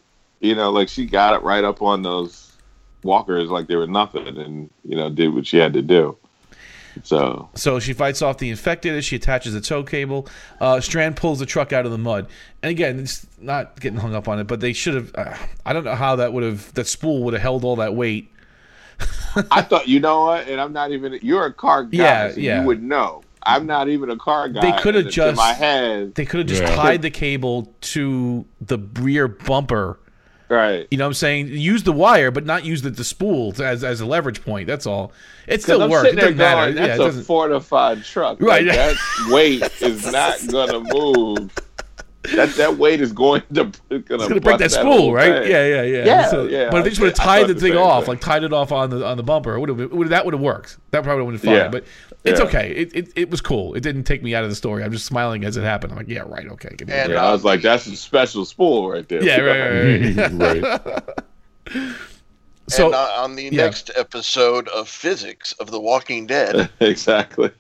[0.41, 2.53] you know, like she got it right up on those
[3.05, 6.17] walkers like they were nothing, and you know did what she had to do.
[7.03, 10.29] So So she fights off the infected as she attaches a tow cable.
[10.61, 12.29] Uh, Strand pulls the truck out of the mud.
[12.63, 15.13] And again, it's not getting hung up on it, but they should have.
[15.15, 15.37] Uh,
[15.67, 16.73] I don't know how that would have.
[16.75, 18.31] That spool would have held all that weight.
[19.51, 20.47] I thought, you know what?
[20.47, 21.19] And I'm not even.
[21.21, 22.61] You're a car guy, Yeah, so yeah.
[22.61, 23.23] you would know.
[23.47, 24.61] I'm not even a car guy.
[24.61, 26.77] They coulda just- my head, They could have just Yeah.
[26.77, 29.99] tied the cable to the rear bumper.
[30.55, 30.87] Right?
[30.91, 31.49] You know what I'm saying?
[31.49, 34.67] Use the wire, but not use the, the spool to- as, as a leverage point.
[34.67, 35.13] That's all.
[35.47, 36.09] It still I'm works.
[36.09, 36.73] It doesn't matter.
[36.73, 38.41] going, Yeah, That's it a doesn't, fortified truck.
[38.41, 38.65] Right.
[38.65, 38.97] Like, that
[39.31, 41.51] weight is not gonna move.
[42.35, 45.43] That that weight is going to gonna, it's gonna break that bust spool, right?
[45.43, 45.51] thing.
[45.51, 46.05] Yeah, yeah, yeah.
[46.07, 48.13] Yeah, yeah, But if they just would have tied the thing off, thing.
[48.15, 50.33] like tied it off on the on the bumper, it would have would that would
[50.33, 50.79] have worked.
[50.91, 51.59] That probably would have been fine.
[51.59, 51.69] Yeah.
[51.69, 51.85] But
[52.25, 52.47] it's Yeah.
[52.47, 52.71] okay.
[52.71, 53.75] It, it it was cool.
[53.75, 54.83] It didn't take me out of the story.
[54.83, 55.93] I'm just smiling as it happened.
[55.93, 56.71] I'm like, yeah, right, okay.
[56.77, 57.13] give me And.
[57.13, 59.23] Yeah, I was like, that's a special spool right there.
[59.23, 61.07] yeah, right, right, right.
[61.77, 61.97] right.
[62.69, 63.65] So and uh, on the yeah.
[63.65, 67.51] next episode of Physics of The Walking Dead, exactly.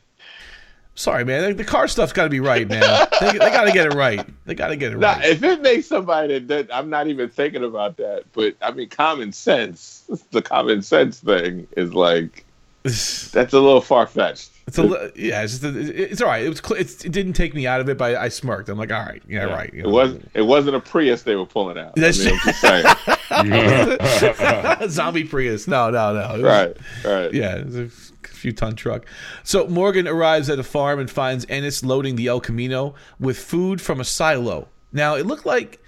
[0.94, 1.50] sorry, man.
[1.50, 3.06] The, the car stuff's got to be right, man.
[3.20, 4.26] they, they got to get it right.
[4.46, 5.26] They got to get it Now, right.
[5.26, 8.88] if it makes somebody that, that I'm not even thinking about that, but I mean,
[8.88, 12.46] common sense, the common sense thing is like
[12.82, 14.52] that's a little far fetched.
[14.66, 15.42] It's a yeah.
[15.42, 16.44] It's just a, it's all right.
[16.44, 18.68] It was it's, it didn't take me out of it, but I, I smirked.
[18.68, 19.72] I'm like, all right, yeah, right.
[19.72, 20.30] you It wasn't.
[20.32, 21.94] It wasn't a Prius they were pulling out.
[21.96, 22.60] That's I mean, just
[24.80, 24.88] saying.
[24.90, 25.68] zombie Prius.
[25.68, 26.32] No, no, no.
[26.34, 26.76] Was- right.
[27.04, 27.34] Right.
[27.34, 27.88] Yeah, it was a
[28.28, 29.04] few ton truck.
[29.42, 33.82] So Morgan arrives at a farm and finds Ennis loading the El Camino with food
[33.82, 34.68] from a silo.
[34.92, 35.83] Now it looked like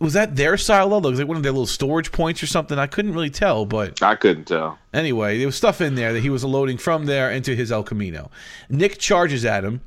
[0.00, 0.98] was that their silo?
[0.98, 2.78] Was it one of their little storage points or something?
[2.78, 4.78] I couldn't really tell, but I couldn't tell.
[4.92, 7.82] anyway, there was stuff in there that he was loading from there into his El
[7.84, 8.30] Camino.
[8.68, 9.82] Nick charges at him,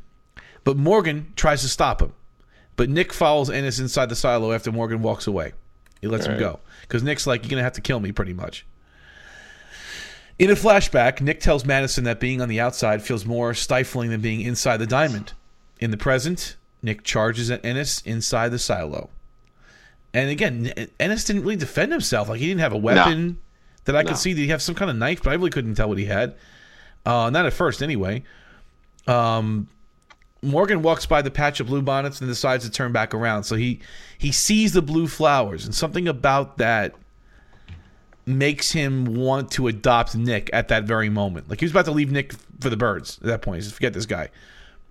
[0.64, 2.14] but Morgan tries to stop him.
[2.76, 5.53] But Nick follows Ennis inside the silo after Morgan walks away.
[6.01, 6.39] He lets him Right.
[6.39, 8.66] go because Nick's like, "You're gonna have to kill me," pretty much.
[10.39, 14.20] In a flashback, Nick tells Madison that being on the outside feels more stifling than
[14.22, 15.34] being inside the diamond.
[15.80, 19.09] In the present, Nick charges at Ennis inside the silo.
[20.14, 22.30] And again, Ennis didn't really defend himself.
[22.30, 23.39] Like he didn't have a weapon
[23.86, 24.18] that I could No.
[24.18, 24.34] see.
[24.34, 25.24] Did he have some kind of knife?
[25.24, 26.36] But I really couldn't tell what he had.
[27.05, 28.24] Uh, not at first, anyway.
[29.07, 29.68] Um,
[30.41, 33.43] Morgan walks by the patch of blue bonnets and decides to turn back around.
[33.45, 33.80] So he
[34.18, 36.95] he sees the blue flowers, and something about that
[38.26, 41.49] makes him want to adopt Nick at that very moment.
[41.49, 43.57] Like he was about to leave Nick for the birds at that point.
[43.57, 44.30] He says, forget this guy.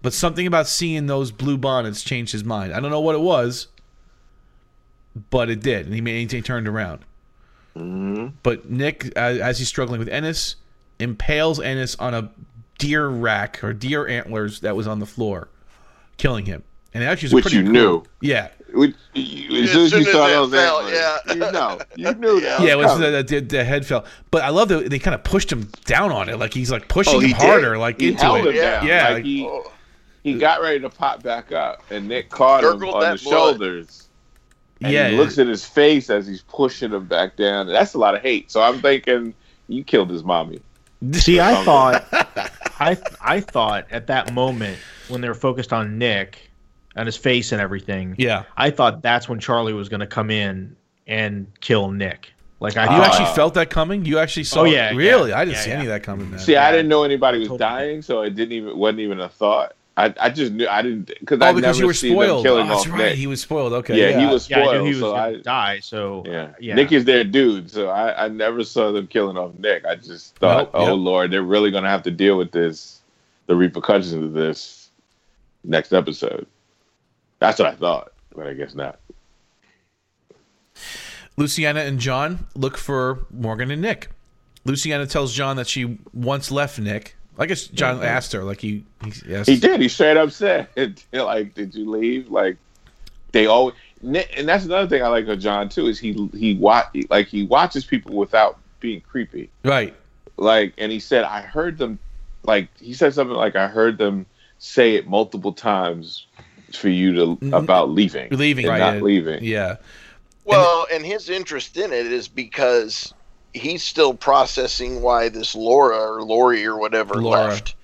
[0.02, 2.74] But something about seeing those blue bonnets changed his mind.
[2.74, 3.68] I don't know what it was,
[5.30, 7.00] but it did, and he made he turned around.
[7.76, 8.28] Mm-hmm.
[8.42, 10.56] But Nick, as, as he's struggling with Ennis,
[10.98, 12.30] impales Ennis on a
[12.78, 15.48] deer rack or deer antlers that was on the floor,
[16.16, 16.62] killing him.
[16.94, 18.02] And it actually was Which pretty you cool- knew.
[18.20, 21.32] Yeah, Which, you, as soon as you saw that those fell, antlers, yeah.
[21.46, 22.60] you know, you knew that.
[22.62, 23.12] yeah, it was coming.
[23.12, 24.04] the, the, the head fell.
[24.30, 26.88] But I love that they kind of pushed him down on it, like he's like
[26.88, 27.36] pushing Oh, him did.
[27.38, 28.54] harder, like He into held it.
[28.54, 28.86] him down.
[28.86, 29.72] Yeah, Like, like- he, Oh,
[30.22, 33.20] he got ready to pop back up, and Nick caught him on the blood.
[33.20, 34.08] shoulders.
[34.84, 35.08] And yeah.
[35.08, 37.66] he looks at his face as he's pushing him back down.
[37.66, 38.50] That's a lot of hate.
[38.50, 39.34] So I'm thinking
[39.68, 40.60] you killed his mommy.
[41.12, 41.64] See, I Something.
[41.64, 44.78] thought, I I thought at that moment
[45.08, 46.50] when they were focused on Nick
[46.94, 48.44] and his face and everything, yeah.
[48.56, 50.76] I thought that's when Charlie was going to come in
[51.06, 52.32] and kill Nick.
[52.60, 54.04] Like I You thought, actually felt that coming?
[54.04, 54.60] You actually saw?
[54.60, 54.72] Oh, it?
[54.72, 55.30] yeah, really?
[55.30, 55.76] yeah, I didn't yeah, see yeah.
[55.76, 56.30] any of that coming.
[56.30, 56.38] Man.
[56.38, 57.58] See, I didn't know anybody was Totally.
[57.58, 59.74] dying, so it didn't even wasn't even a thought.
[59.96, 62.16] I, I just knew I didn't because oh, I because never you were see them
[62.16, 62.40] spoiled.
[62.40, 62.98] Oh, killing that's off right.
[62.98, 63.16] Nick.
[63.16, 63.72] He was spoiled.
[63.74, 63.98] Okay.
[63.98, 64.76] yeah, he was yeah, I spoiled.
[64.76, 65.80] knew he was so going I, die.
[65.80, 66.50] So uh, Yeah.
[66.60, 66.74] yeah.
[66.76, 69.84] Nick is their dude, so I, I never saw them killing off Nick.
[69.84, 71.04] I just thought, Nope, oh yep.
[71.04, 73.00] Lord, they're really gonna have to deal with this,
[73.46, 74.88] the repercussions of this
[75.62, 76.46] next episode.
[77.38, 78.98] That's what I thought, but I guess not.
[81.36, 84.08] Luciana and John look for Morgan and Nick.
[84.64, 87.16] Luciana tells John that she once left Nick.
[87.38, 88.84] I guess John asked her, like he,
[89.24, 89.80] he asked, He did.
[89.80, 90.68] He straight up said,
[91.12, 92.28] like, did you leave?
[92.30, 92.56] Like,
[93.32, 96.88] they always, and that's another thing I like of John too is he he watch
[97.08, 99.48] like he watches people without being creepy.
[99.64, 99.94] right.
[100.36, 101.98] like and he said i heard them
[102.42, 104.26] like he said something like i heard them
[104.58, 106.26] say it multiple times
[106.72, 109.00] for you to about leaving Leaving, and right, not yeah.
[109.02, 109.76] leaving Yeah.
[110.44, 113.14] well, and his interest in it is because
[113.54, 117.48] he's still processing why this Laura or Lori or whatever Laura.
[117.48, 117.74] left.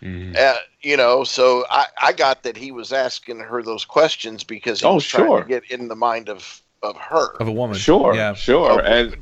[0.00, 0.36] Mhm.
[0.38, 4.80] Uh, you know, so I, I got that he was asking her those questions because
[4.80, 5.42] he Oh, was trying sure.
[5.42, 7.32] to get in the mind of of her.
[7.40, 7.76] Of a woman.
[7.76, 8.34] sure Yeah.
[8.34, 9.16] sure Oh, and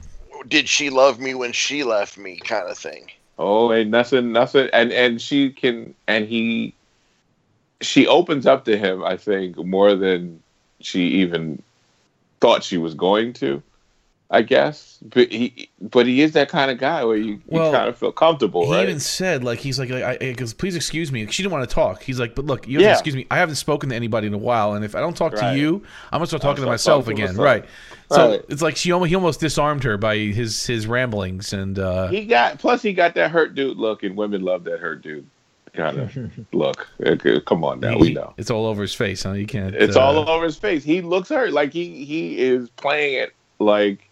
[0.49, 3.11] Did she love me when she left me, kind of thing.
[3.39, 6.75] oh and nothing nothing and and she can and he
[7.81, 10.43] she opens up to him i think more than
[10.81, 11.63] she even
[12.41, 13.63] thought she was going to
[14.29, 14.99] I guess.
[15.03, 17.97] But he, but he is that kind of guy where you, Well, you kind of
[17.97, 18.83] feel comfortable, He right?
[18.89, 21.27] even said like he's like I because please excuse me.
[21.29, 22.03] She didn't want to talk.
[22.03, 22.93] He's like, but look, you have to Yeah.
[22.93, 23.27] excuse me.
[23.31, 25.83] I haven't spoken to anybody in a while, and if I don't talk to you,
[26.13, 27.37] I'm gonna start talking to myself to again.
[27.37, 27.45] myself.
[27.45, 27.65] Right.
[28.11, 28.45] So Right.
[28.49, 32.25] it's like she almost he almost disarmed her by his his ramblings and uh, he
[32.27, 35.27] got plus he got that hurt dude look, and women love that hurt dude
[35.73, 36.17] kind of
[36.53, 36.89] look.
[37.45, 38.35] Come on now, we know.
[38.39, 39.23] it's all over his face.
[39.23, 39.33] Huh?
[39.33, 39.75] You can't.
[39.75, 40.83] It's uh, all over his face.
[40.83, 41.53] He looks hurt.
[41.53, 44.06] Like he he is playing it like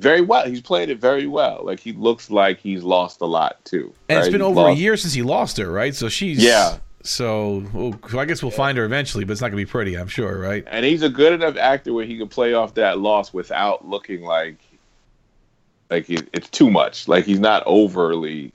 [0.00, 0.46] very well.
[0.46, 1.60] He's playing it very well.
[1.62, 3.92] Like he looks like he's lost a lot too.
[4.08, 5.94] And it's been He's over a year since he lost her, right?
[5.94, 6.78] So she's Yeah.
[7.02, 10.08] So, well, I guess we'll find her eventually, but it's not gonna be pretty, I'm
[10.08, 10.64] sure, right?
[10.66, 14.22] And he's a good enough actor where he can play off that loss without looking
[14.22, 14.56] like
[15.90, 17.08] like he, it's too much.
[17.08, 18.52] Like he's not overly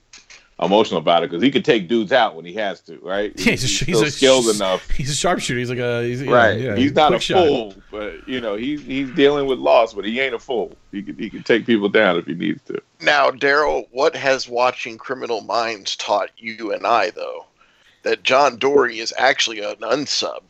[0.60, 3.32] emotional about it because he could take dudes out when he has to, right?
[3.36, 4.90] Yeah, he's, he's, he's still a skilled enough.
[4.90, 5.58] He's a sharpshooter.
[5.58, 7.46] He's like a he's, Right, yeah, he's not a quick shot.
[7.46, 10.74] fool, but you know he's he's dealing with loss, but he ain't a fool.
[10.92, 12.80] He can he can take people down if he needs to.
[13.00, 17.44] Now, Daryl, what has watching Criminal Minds taught you and I, though?
[18.04, 20.40] That John Dorie is actually an unsub.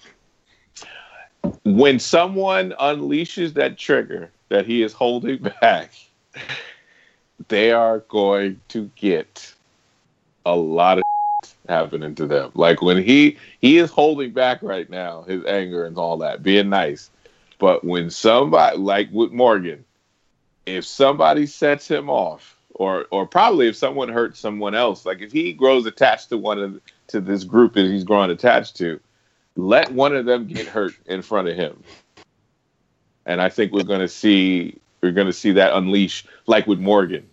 [1.64, 5.90] when someone unleashes that trigger that he is holding back,
[7.48, 9.54] they are going to get
[10.46, 11.04] a lot of
[11.68, 12.52] happening to them.
[12.54, 16.70] Like when he he is holding back right now, his anger and all that, being
[16.70, 17.10] nice.
[17.58, 19.84] But when somebody like with Morgan,
[20.64, 25.32] if somebody sets him off, or or probably if someone hurts someone else, like if
[25.32, 29.00] he grows attached to one of to this group that he's growing attached to,
[29.56, 31.82] let one of them get hurt in front of him.
[33.24, 37.28] And I think we're to see we're going to see that unleash like with Morgan.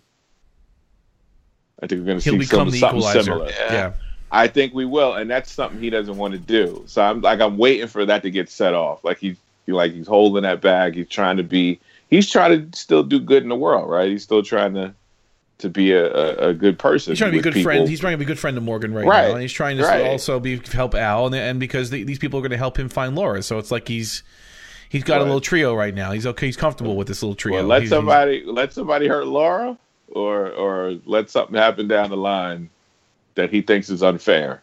[1.84, 3.50] I think we're going to see some, something similar.
[3.50, 3.94] Yeah.
[4.32, 6.84] I think we will, and that's something he doesn't want to do.
[6.88, 9.04] So I'm like I'm waiting for that to get set off.
[9.04, 10.96] Like he's like he's holding that bag.
[10.96, 11.80] He's trying to be.
[12.10, 14.10] He's trying to still do good in the world, right?
[14.10, 14.94] He's still trying to
[15.60, 17.12] to be a, a, a good person.
[17.12, 17.88] He's trying to be a with good friend.
[17.88, 19.28] He's trying to be a good friend to Morgan right, Right.
[19.28, 20.08] now, and he's trying to Right.
[20.08, 22.90] also be help Al, and, and because the, these people are going to help him
[22.90, 23.44] find Laura.
[23.44, 24.24] So it's like he's
[24.90, 26.12] he's got a little trio right now.
[26.12, 26.48] He's okay.
[26.48, 27.58] He's comfortable with this little trio.
[27.60, 29.78] Well, let He's- he's- somebody let somebody hurt Laura,
[30.12, 32.70] or or let something happen down the line
[33.36, 34.62] that he thinks is unfair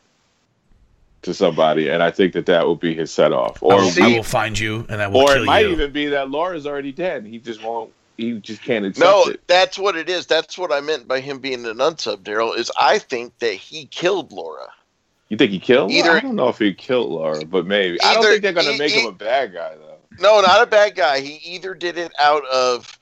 [1.22, 3.62] to somebody, and I think that that will be his set off.
[3.62, 5.66] I Or will, See- I will find you, and I will or kill it might
[5.66, 5.72] you.
[5.72, 7.26] even be that Laura's already dead.
[7.26, 7.92] He just won't.
[8.16, 9.40] He just can't accept No, it.
[9.46, 10.26] that's what it is.
[10.26, 12.56] That's what I meant by him being an unsub, Daryl.
[12.56, 14.68] Is I think that he killed Laura.
[15.30, 15.90] You think he killed?
[15.90, 16.18] Either- Laura?
[16.18, 18.00] I don't know if he killed Laura, but maybe.
[18.02, 19.96] I don't think they're gonna e- make e- him a bad guy though.
[20.18, 21.20] No, not a bad guy.
[21.20, 22.98] He either did it out of,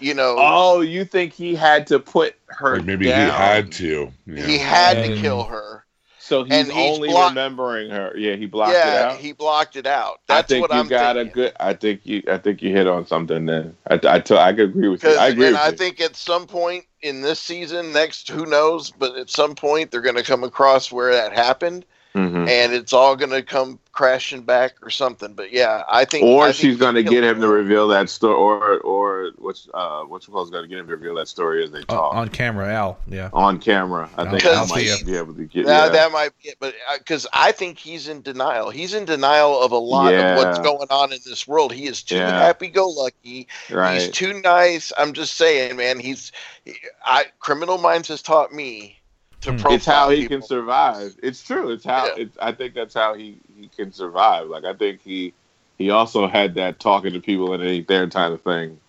[0.00, 3.26] you know, Oh, you think he had to put her Like maybe down?
[3.26, 4.12] he had to.
[4.26, 4.46] Yeah.
[4.46, 5.84] he had to kill her.
[6.18, 8.12] So he's, and he's only block- remembering her.
[8.16, 9.16] Yeah, he blocked it out.
[9.18, 10.18] he blocked it out.
[10.28, 11.30] I That's think what you I'm got thinking.
[11.30, 11.52] a good.
[11.60, 12.22] I think you.
[12.28, 13.72] I think you hit on something there.
[13.88, 15.10] I I, t- I could agree with you.
[15.10, 15.76] I agree and with I you.
[15.76, 20.00] think at some point in this season, next who knows, but at some point they're
[20.00, 21.84] going to come across where that happened,
[22.16, 22.48] Mhm.
[22.48, 25.32] and it's all going to come crashing back or something.
[25.34, 26.24] But yeah, I think.
[26.24, 29.68] Or I think she's going to get him to reveal that story, or or what's
[29.74, 32.14] uh what's called going to get him to reveal that story as they Uh, talk
[32.14, 32.98] on camera, Al.
[33.06, 33.28] Yeah.
[33.32, 34.08] on camera.
[34.16, 35.66] I think Because that might he- be able to get.
[35.66, 35.88] Now yeah.
[35.90, 38.70] that might be it, but because I think he's in denial.
[38.70, 41.72] He's in denial of a lot of what's going on in this world.
[41.72, 42.30] He is too Yeah.
[42.40, 43.48] happy-go-lucky.
[43.70, 44.00] right.
[44.00, 44.92] He's too nice.
[44.96, 45.98] I'm just saying, man.
[45.98, 46.32] He's,
[46.64, 49.05] he- I Criminal Minds has taught me to profile
[49.46, 49.72] Hmm.
[49.72, 50.38] it's how he people.
[50.38, 51.16] can survive.
[51.22, 51.70] It's true.
[51.70, 52.06] It's how.
[52.06, 52.14] Yeah.
[52.24, 54.48] It's, I think that's how he, he can survive.
[54.48, 55.32] Like I think he
[55.78, 58.80] he also had that talking to people and it ain't their kind of thing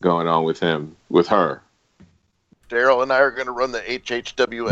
[0.00, 1.62] going on with him with her.
[2.68, 4.70] Daryl and I are going to run the HHWLODPA.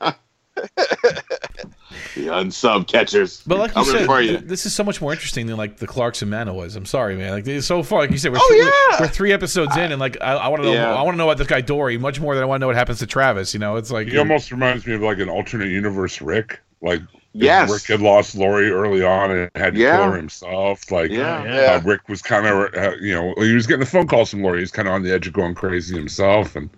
[2.14, 3.42] The unsub catchers.
[3.46, 4.38] But like you said, for you.
[4.38, 6.76] this is so much more interesting than like the Clarkson Manor was.
[6.76, 7.30] I'm sorry, man.
[7.32, 9.00] Like it's so far, like you said, we're, Oh, th- yeah.
[9.00, 10.94] we're three episodes in, and like I, I want to know, Yeah.
[10.94, 12.66] I want to know about this guy Dorie much more than I want to know
[12.68, 13.52] what happens to Travis.
[13.54, 16.60] You know, it's like He almost reminds me of like an alternate universe Rick.
[16.82, 17.70] Like if Yes.
[17.70, 19.96] Rick had lost Lori early on and had to Yeah.
[19.98, 20.90] kill her himself.
[20.90, 21.44] Like Yeah.
[21.44, 21.72] Yeah.
[21.74, 24.42] uh, Rick was kind of, uh, you know, he was getting the phone calls from
[24.42, 24.58] Lori.
[24.58, 26.70] He was kind of on the edge of going crazy himself, and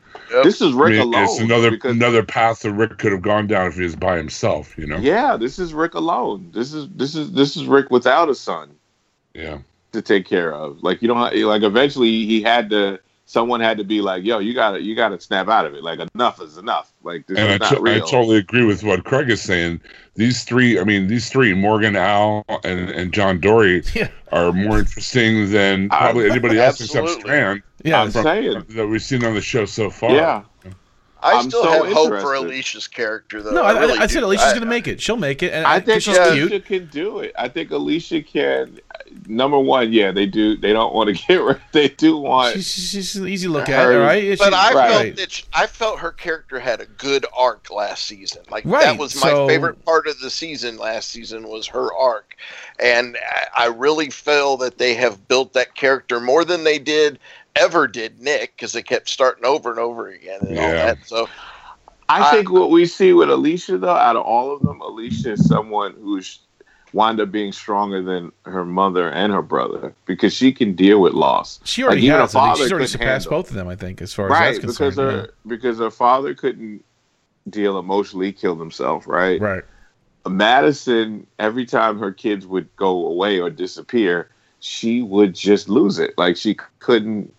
[0.43, 1.25] This is I Rick mean, alone.
[1.25, 4.17] it's another because- another path that Rick could have gone down if he was by
[4.17, 4.77] himself.
[4.79, 4.99] You know?
[4.99, 6.51] Yeah, this is Rick alone.
[6.55, 8.71] This is this is this is Rick without a son
[9.35, 9.59] Yeah.
[9.93, 10.83] to take care of.
[10.83, 11.63] Like you don't like.
[11.63, 12.99] Eventually, he had to.
[13.27, 15.75] Someone had to be like, "Yo, you got to you got to snap out of
[15.75, 15.83] it.
[15.83, 16.91] Like enough is enough.
[17.03, 19.83] Like this And I, is not to- I totally agree with what Craig is saying.
[20.15, 24.09] These three, I mean, these three, Morgan, Al, and, and John Dorie, Yeah.
[24.33, 29.25] are more interesting than probably anybody else except Strand yeah, I'm saying, that we've seen
[29.25, 30.13] on the show so far.
[30.13, 30.43] yeah.
[31.21, 32.35] I I'm still so have hope for.
[32.35, 33.51] Alicia's character, though.
[33.51, 34.23] no, I, I, really I said.
[34.23, 35.01] Alicia's gonna make it.
[35.01, 36.65] She'll make it, and I I, think she's Alicia cute.
[36.67, 37.33] can do it.
[37.37, 38.79] I think Alicia can.
[39.27, 40.57] number one, yeah, they do.
[40.57, 41.61] They don't want to get rid.
[41.73, 42.55] They do want.
[42.55, 44.39] She's, she's, she's an easy look at, Her- right?
[44.39, 44.91] But I Right.
[44.91, 48.43] felt that she, I felt her character had a good arc last season.
[48.49, 51.93] Like Right, that was my so- favorite part of the season last season was her
[51.95, 52.37] arc,
[52.79, 53.17] and
[53.57, 57.19] I, I really feel that they have built that character more than they did
[57.59, 60.99] ever did Nick because they kept starting over and over again and all that.
[61.07, 61.29] So
[62.09, 65.33] I I- think what we see with Alicia, though, out of all of them, Alicia
[65.33, 66.41] is someone who's
[66.95, 71.13] wound up being stronger than her mother and her brother because she can deal with
[71.13, 71.61] loss.
[71.65, 72.33] She already Like, has.
[72.33, 73.69] her father she's already couldn't surpassed handle- both of them.
[73.69, 75.27] I think, as far as right that's because concerned.
[75.27, 76.83] her because her father couldn't
[77.51, 79.07] deal emotionally, kill killed himself.
[79.07, 79.39] Right.
[79.41, 79.65] right.
[80.27, 84.29] Madison, every time her kids would go away or disappear,
[84.61, 86.15] she would just lose it.
[86.19, 87.33] Like she couldn't.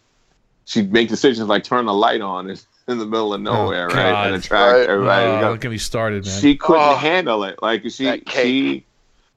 [0.70, 2.56] She'd make decisions like turn the light on in,
[2.88, 4.28] in the middle of oh, nowhere, right, God.
[4.28, 4.88] and attract Right.
[4.90, 5.26] everybody.
[5.26, 5.58] Oh, go.
[5.58, 6.40] get me started, man.
[6.42, 7.60] She couldn't Oh, handle it.
[7.60, 8.86] Like she she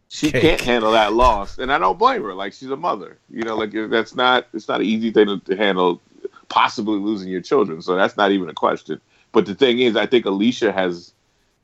[0.08, 0.42] she Cake.
[0.42, 2.34] can't handle that loss, and I don't blame her.
[2.34, 3.56] Like she's a mother, you know.
[3.56, 6.02] Like that's not it's not an easy thing to, to handle.
[6.50, 9.00] Possibly losing your children, so that's not even a question.
[9.32, 11.14] But the thing is, I think Alicia has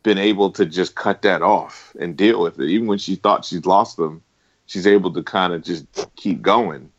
[0.02, 2.70] been able to just cut that off and deal with it.
[2.70, 4.22] Even when she thought she'd lost them,
[4.64, 5.84] she's able to kind of just
[6.16, 6.90] keep going.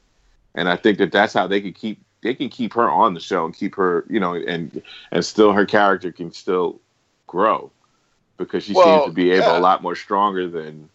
[0.54, 3.20] And I think that that's how they could keep they can keep her on the
[3.20, 6.80] show and keep her, you know, and and still her character can still
[7.28, 7.72] grow
[8.38, 9.60] because she Well, seems to be able yeah.
[9.60, 10.90] a lot more stronger than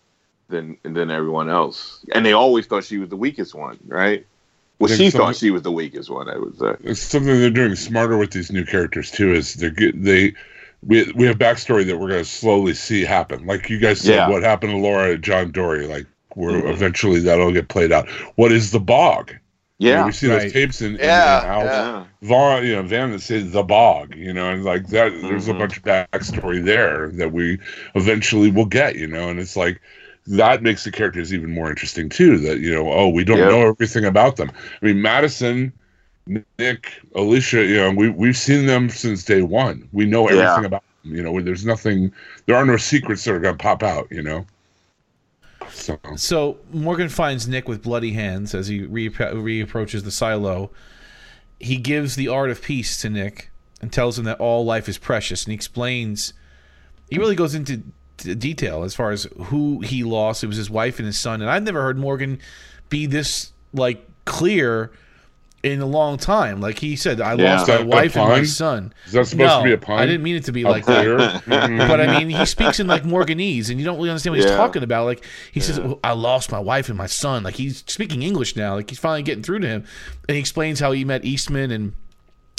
[0.49, 2.05] than than everyone else.
[2.15, 4.27] And they always thought she was the weakest one, right?
[4.79, 6.29] Well, she thought she was the weakest one.
[6.29, 6.75] I would say.
[6.83, 9.33] It's something they're doing smarter with these new characters too.
[9.33, 10.35] Is they get they
[10.87, 13.47] we we have backstory that we're going to slowly see happen.
[13.47, 14.29] Like you guys said, Yeah.
[14.29, 15.87] what happened to Laura and John Dorie?
[15.87, 16.71] Like where Mhm.
[16.73, 18.09] eventually that'll get played out.
[18.35, 19.33] What is the bog?
[19.79, 20.07] You know, Yeah.
[20.07, 20.43] we see right.
[20.43, 22.05] those tapes in, in, Yeah, in Al- yeah.
[22.23, 25.13] Vaughn, you know, Van that says the bog, you know, and like that.
[25.23, 25.59] There's a Mhm.
[25.59, 27.59] bunch of backstory there that we
[27.95, 29.81] eventually will get, you know, and it's like
[30.27, 32.39] that makes the characters even more interesting too.
[32.39, 33.49] That you know, oh, we don't Yep.
[33.49, 34.51] know everything about them.
[34.81, 35.73] I mean, Madison,
[36.59, 39.89] Nick, Alicia, you know, we we've seen them since day one.
[39.93, 40.33] We know Yeah.
[40.33, 41.15] everything about them.
[41.15, 42.13] You know, there's nothing,
[42.47, 44.09] there are no secrets that are going to pop out.
[44.11, 44.47] You know,
[45.75, 50.71] so So Morgan finds Nick with bloody hands as he re- reapproaches the silo.
[51.61, 53.51] He gives the art of peace to Nick
[53.81, 55.45] and tells him that all life is precious.
[55.45, 56.33] And he explains,
[57.11, 57.83] he really goes into
[58.17, 60.45] detail as far as who he lost.
[60.45, 61.43] It was his wife and his son.
[61.43, 62.39] And I've never heard Morgan
[62.89, 64.93] be this like clear
[65.65, 66.61] in a long time.
[66.61, 67.55] Like he said, I Yeah.
[67.57, 68.93] lost my wife and my son.
[69.07, 69.99] is that supposed no, to be a pun?
[69.99, 71.05] I didn't mean it to be Up like that.
[71.47, 71.89] Mhm.
[71.89, 74.51] But I mean, he speaks in like Morganese, and you don't really understand what he's
[74.55, 75.07] talking about.
[75.07, 78.57] Like he says, "Oh, "I lost my wife and my son." Like he's speaking English
[78.57, 78.75] now.
[78.75, 79.85] Like he's finally getting through to him,
[80.29, 81.95] and he explains how he met Eastman, and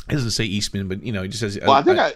[0.10, 2.14] he doesn't say Eastman, but you know, he just says, Well, I think I,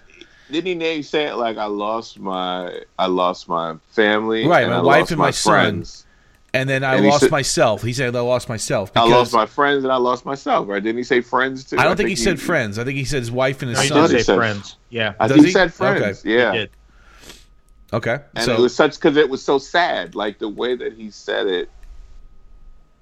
[0.52, 4.72] didn't he name say it like I lost my I lost my family, Right, and
[4.72, 5.54] my I wife and my son.
[5.54, 6.06] friends.
[6.54, 7.82] And then I and lost said- myself.
[7.84, 10.68] He said, "I lost myself." I lost my friends and I lost myself.
[10.68, 10.82] Right?
[10.82, 11.78] Didn't he say friends too?
[11.78, 12.80] I don't think, he said friends.
[12.80, 14.04] I think he said his wife and his No, he did son.
[14.12, 14.76] he say said- friends.
[14.90, 15.50] Yeah, I Does think he?
[15.50, 16.20] he said friends.
[16.22, 16.34] Okay.
[16.38, 16.52] Yeah.
[16.54, 16.70] he did.
[17.92, 20.14] Okay, and so it was such because it was so sad.
[20.16, 21.70] Like the way that he said it,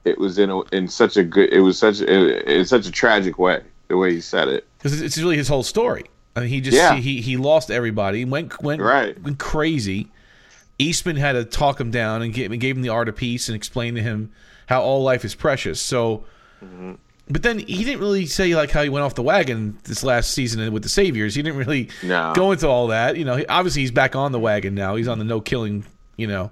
[0.05, 1.51] it was in a, in such a good.
[1.51, 3.61] It was such a, in such a tragic way.
[3.89, 4.65] The way he said it.
[4.77, 6.05] because it's really his whole story.
[6.35, 6.95] I mean, he just Yeah.
[6.95, 9.21] he, he lost everybody, went went Right.
[9.21, 10.09] went crazy.
[10.79, 13.55] Eastman had to talk him down and gave, gave him the art of peace and
[13.55, 14.31] explain to him
[14.67, 15.81] how all life is precious.
[15.81, 16.25] So,
[16.63, 16.93] Mm-hmm.
[17.29, 20.31] but then he didn't really say like how he went off the wagon this last
[20.31, 21.35] season with the Saviors.
[21.35, 22.33] He didn't really No.
[22.35, 23.15] go into all that.
[23.15, 24.95] You know, he, obviously he's back on the wagon now.
[24.95, 25.85] He's on the no killing.
[26.15, 26.51] You know,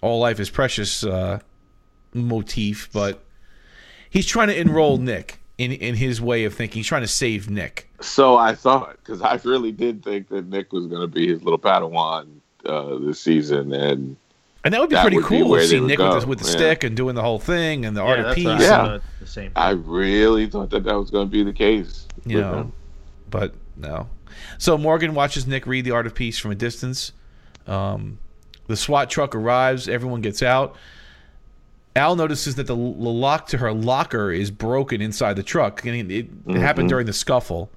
[0.00, 1.40] all life is precious uh,
[2.14, 3.22] motif, but
[4.10, 6.78] he's trying to enroll Nick in in his way of thinking.
[6.80, 7.90] He's trying to save Nick.
[8.00, 11.42] So I thought because I really did think that Nick was going to be his
[11.42, 14.16] little Padawan uh, this season, and
[14.64, 16.26] And that would be That pretty would cool where to see would Nick with the,
[16.26, 16.50] with the yeah.
[16.56, 18.44] stick and doing the whole thing and the art of peace.
[18.46, 18.68] what I Yeah.
[18.84, 19.52] thought, the same.
[19.56, 22.06] I really thought that that was going to be the case.
[22.26, 22.72] you with know, him.
[23.30, 24.08] but no.
[24.58, 27.12] So Morgan watches Nick read the art of peace from a distance.
[27.66, 28.18] Um,
[28.66, 29.88] the SWAT truck arrives.
[29.88, 30.76] Everyone gets out.
[31.96, 35.94] Al notices that the, l- lock to her locker is broken inside the truck, and
[36.10, 36.60] it, it Mm-hmm.
[36.60, 37.70] happened during the scuffle.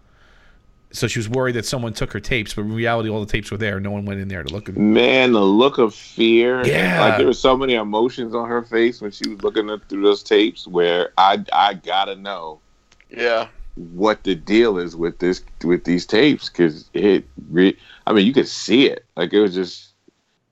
[0.94, 3.50] So she was worried that someone took her tapes, but in reality, all the tapes
[3.52, 3.80] were there.
[3.80, 4.94] No one went in there to look at them.
[4.94, 6.66] Man, the look of fear.
[6.66, 7.00] Yeah.
[7.00, 10.22] Like there were so many emotions on her face when she was looking through those
[10.24, 12.60] tapes where I I gotta know
[13.10, 13.48] Yeah.
[13.76, 18.34] what the deal is with this with these tapes because it re- I mean you
[18.34, 19.06] could see it.
[19.16, 19.91] Like it was just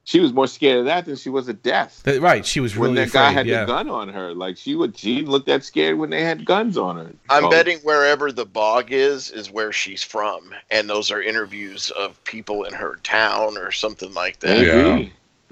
[0.10, 2.01] she was more scared of that than she was of death.
[2.03, 3.60] That- Right, she was really when really that guy had yeah.
[3.60, 6.80] the gun on her, like she would, she looked that scared when they had guns
[6.80, 7.12] on her.
[7.30, 11.91] I'm Oh, betting wherever the bog is is where she's from, and those are interviews
[11.91, 14.57] of people in her town or something like that.
[14.57, 14.66] maybe
[15.03, 15.10] Yeah.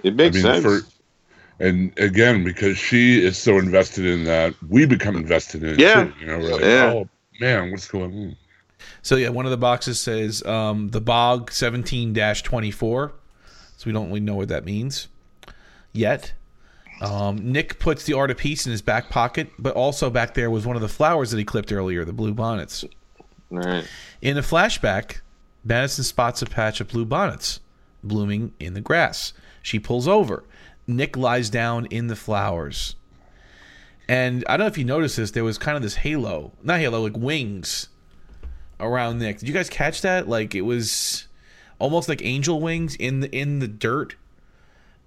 [0.09, 0.85] it makes I mean, sense.
[0.85, 0.91] for-
[1.59, 6.05] and again, because she is so invested in that, we become invested in it Yeah.
[6.05, 6.13] too.
[6.19, 6.93] You know, we're like, Yeah.
[6.95, 8.35] oh man, what's going on?
[9.03, 13.13] So yeah, one of the boxes says um, the bog seventeen twenty four.
[13.77, 15.07] So we don't really know what that means
[15.93, 16.33] yet.
[17.01, 20.49] Um, Nick puts the art of peace in his back pocket, but also back there
[20.49, 22.83] was one of the flowers that he clipped earlier, the blue bonnets.
[23.51, 23.87] Right.
[24.21, 25.19] In a flashback,
[25.63, 27.59] Madison spots a patch of blue bonnets
[28.03, 29.33] blooming in the grass.
[29.61, 30.43] She pulls over.
[30.87, 32.95] Nick lies down in the flowers.
[34.07, 36.79] And I don't know if you noticed this, there was kind of this halo, not
[36.79, 37.89] halo, like wings
[38.79, 39.39] around Nick.
[39.39, 40.29] Did you guys catch that?
[40.29, 41.26] Like it was
[41.79, 44.15] almost like angel wings in the in the dirt.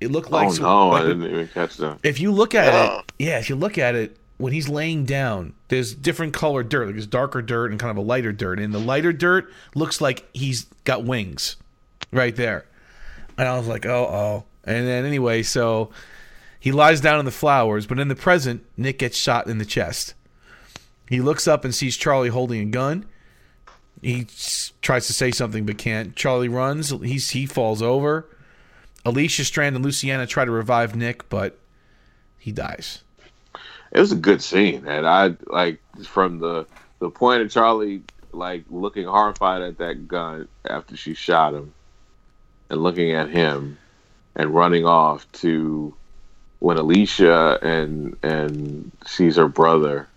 [0.01, 1.99] It looked like oh no, like I didn't even catch that.
[2.03, 5.53] if you look at it, yeah, if you look at it, when he's laying down,
[5.69, 6.87] there's different colored dirt.
[6.87, 8.59] Like there's darker dirt and kind of a lighter dirt.
[8.59, 11.57] And the lighter dirt looks like he's got wings
[12.11, 12.65] right there.
[13.37, 14.45] And I was like, oh, oh.
[14.65, 15.91] And then anyway, so
[16.59, 19.65] he lies down in the flowers, but in the present, Nick gets shot in the
[19.67, 20.15] chest.
[21.09, 23.05] He looks up and sees Charlie holding a gun.
[24.03, 24.27] He
[24.81, 26.17] tries to say something but can't.
[26.17, 26.91] Charlie runs.
[26.91, 28.27] He's he falls over.
[29.05, 31.59] Alicia Strand and Luciana try to revive Nick, but
[32.39, 33.03] he dies.
[33.93, 36.67] It was a good scene, and I like from the
[36.99, 41.75] the point of Charlie like looking horrified at that gun after she shot him,
[42.69, 43.79] and looking at him,
[44.37, 45.95] and running off to
[46.61, 50.09] when Alicia and and sees her brother,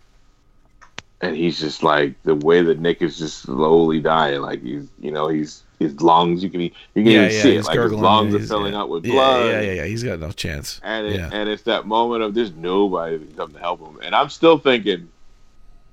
[1.23, 5.09] and he's just like the way that Nick is just slowly dying, like he's you
[5.09, 8.39] know he's his lungs you can you can even see it like his lungs yeah,
[8.39, 8.81] are filling yeah.
[8.81, 9.45] up with blood.
[9.45, 9.85] Yeah, yeah, yeah.
[9.85, 10.81] He's got no chance.
[10.83, 11.29] And it, yeah.
[11.31, 13.99] and it's that moment of there's nobody that can come to help him.
[14.03, 15.09] And I'm still thinking,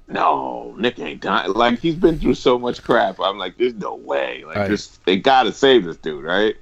[0.08, 1.52] no, Nick ain't dying.
[1.52, 3.20] Like he's been through so much crap.
[3.20, 4.44] I'm like, there's no way.
[4.44, 4.68] Like Right.
[4.68, 6.56] this, they gotta save this dude, right?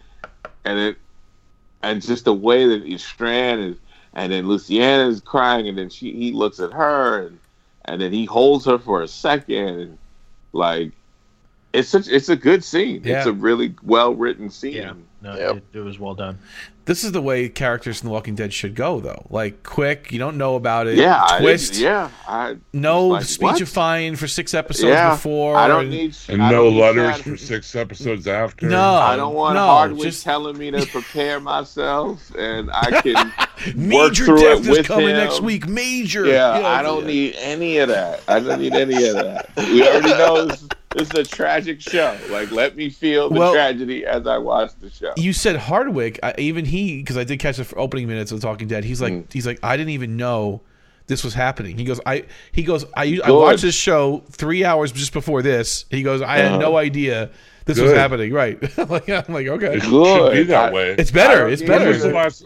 [0.66, 0.98] And it,
[1.82, 3.76] and just the way that he Strand is,
[4.12, 7.37] and then Luciana is crying, and then she he looks at her, and
[7.92, 9.98] and then he holds her for a second,
[10.52, 10.92] like.
[11.74, 12.08] It's such.
[12.08, 13.02] It's a good scene.
[13.04, 13.18] Yeah.
[13.18, 14.72] It's a really well written scene.
[14.72, 15.56] Yeah, no, Yep.
[15.56, 16.38] it, it was well done.
[16.84, 19.26] This is the way characters in The Walking Dead should go, though.
[19.28, 20.96] Like quick, you don't know about it.
[20.96, 21.72] Yeah, twist.
[21.74, 23.56] didn't- yeah, I no was like, what?
[23.56, 25.56] speechifying for six episodes Yeah, before.
[25.58, 28.68] I don't and- need And no don't need letters Chad- for six episodes after.
[28.70, 28.80] No.
[28.94, 33.14] I don't want no, Hardwick just- telling me to prepare myself, and I can
[33.66, 35.16] work Major through death it is with coming him.
[35.18, 35.68] next week.
[35.68, 36.24] Major.
[36.24, 37.06] Yeah, Yeah, I don't yeah.
[37.06, 38.22] need any of that.
[38.28, 39.50] I don't need any of that.
[39.58, 40.48] We already know
[40.98, 42.16] this, this is a tragic show.
[42.30, 45.12] Like, let me feel the Well- tragedy as I watch the show.
[45.16, 46.18] You said Hardwick.
[46.22, 48.84] I, even he, because I did catch the f- opening minutes of Talking Dead.
[48.84, 49.32] He's like, Mm.
[49.32, 50.60] he's like, I didn't even know
[51.06, 51.78] this was happening.
[51.78, 55.86] He goes, I, he goes, I, I watched this show three hours just before this.
[55.90, 56.58] He goes, I had Uh-huh.
[56.58, 57.30] no idea
[57.64, 58.32] this was happening.
[58.32, 58.58] Right?
[58.88, 60.32] Like, I'm like, okay, It should Good.
[60.34, 60.94] be that I- way.
[60.98, 61.40] it's better.
[61.44, 61.90] don't It's need when better.
[61.90, 62.44] was the last?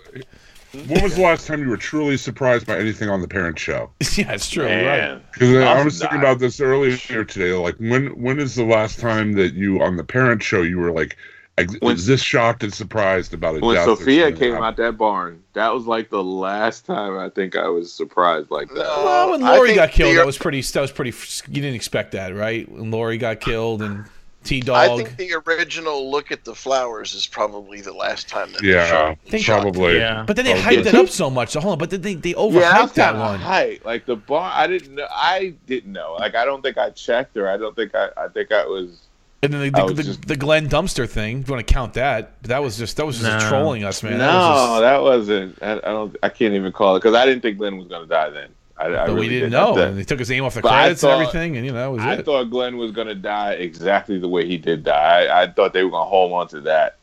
[0.86, 3.90] When was the last time you were truly surprised by anything on the Parent Show?
[4.16, 4.64] yeah, it's true.
[4.64, 4.82] Right.
[4.82, 7.52] Man, Because I I'm was thinking about this earlier today.
[7.52, 10.90] Like, when when is the last time that you on the Parent Show you were
[10.90, 11.16] like,
[11.58, 13.62] ex- When- is this shocked and surprised about it?
[13.62, 17.68] when Sophia came out that barn, that was like the last time I think I
[17.68, 18.78] was surprised like that.
[18.78, 20.62] Well, when Lori got killed, the- that was pretty.
[20.62, 21.12] That was pretty.
[21.48, 22.66] You didn't expect that, right?
[22.70, 24.06] When Lori got killed and
[24.44, 24.98] T I Dog.
[25.06, 29.42] think the original look at the flowers is probably the last time that Yeah, they
[29.42, 29.96] probably.
[29.98, 30.78] Yeah, But then they Probably.
[30.78, 31.50] hyped it up so much.
[31.50, 33.34] So hold on, but then they they overhyped Yeah, that one.
[33.36, 33.84] of hype.
[33.84, 35.06] Like the bar, I didn't know.
[35.10, 36.16] I didn't know.
[36.18, 38.08] Like I don't think I checked or I don't think I.
[38.16, 39.02] I think I was.
[39.44, 41.40] And then the, I the, the, just- the Glenn dumpster thing.
[41.40, 42.40] If you want to count that?
[42.44, 43.48] That was just that was just No.
[43.48, 44.18] trolling us, man.
[44.18, 45.58] no, That was that wasn't.
[45.62, 46.16] I, I don't.
[46.22, 48.50] I can't even call it because I didn't think Glenn was going to die then.
[48.82, 49.74] I, I really we didn't didn't know.
[49.74, 51.72] That- And they took his name off the But I credits and everything, and you
[51.72, 52.24] know that was I it.
[52.24, 55.24] thought Glenn was going to die exactly the way he did die.
[55.26, 56.96] I, I thought they were going to hold on to that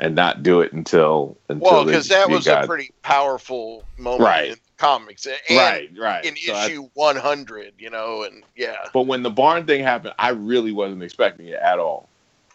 [0.00, 4.22] and not do it until until Well, because that was got- a pretty powerful moment
[4.24, 4.50] Right.
[4.50, 6.24] in comics, and right, right.
[6.24, 10.14] in So I- issue 100, you know, and yeah, but when the barn thing happened,
[10.18, 12.08] I really wasn't expecting it at all.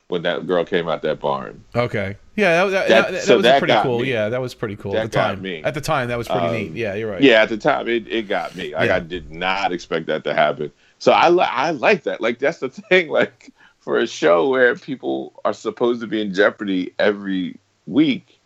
[0.07, 2.15] When that girl came out that barn, okay.
[2.35, 3.99] Yeah, that, that, That- that, so was pretty cool.
[3.99, 4.09] me.
[4.11, 5.41] Yeah, that was pretty cool at the time.
[5.41, 5.61] me.
[5.63, 6.71] At the time, that was pretty Um, neat.
[6.73, 7.21] Yeah, you're right.
[7.21, 8.73] Yeah, at the time it, it got me.
[8.73, 8.95] Like Yeah.
[8.95, 10.71] I did not expect that to happen.
[10.99, 12.21] So I li- I like that.
[12.21, 13.09] Like that's the thing.
[13.09, 18.39] Like for a show where people are supposed to be in jeopardy every week,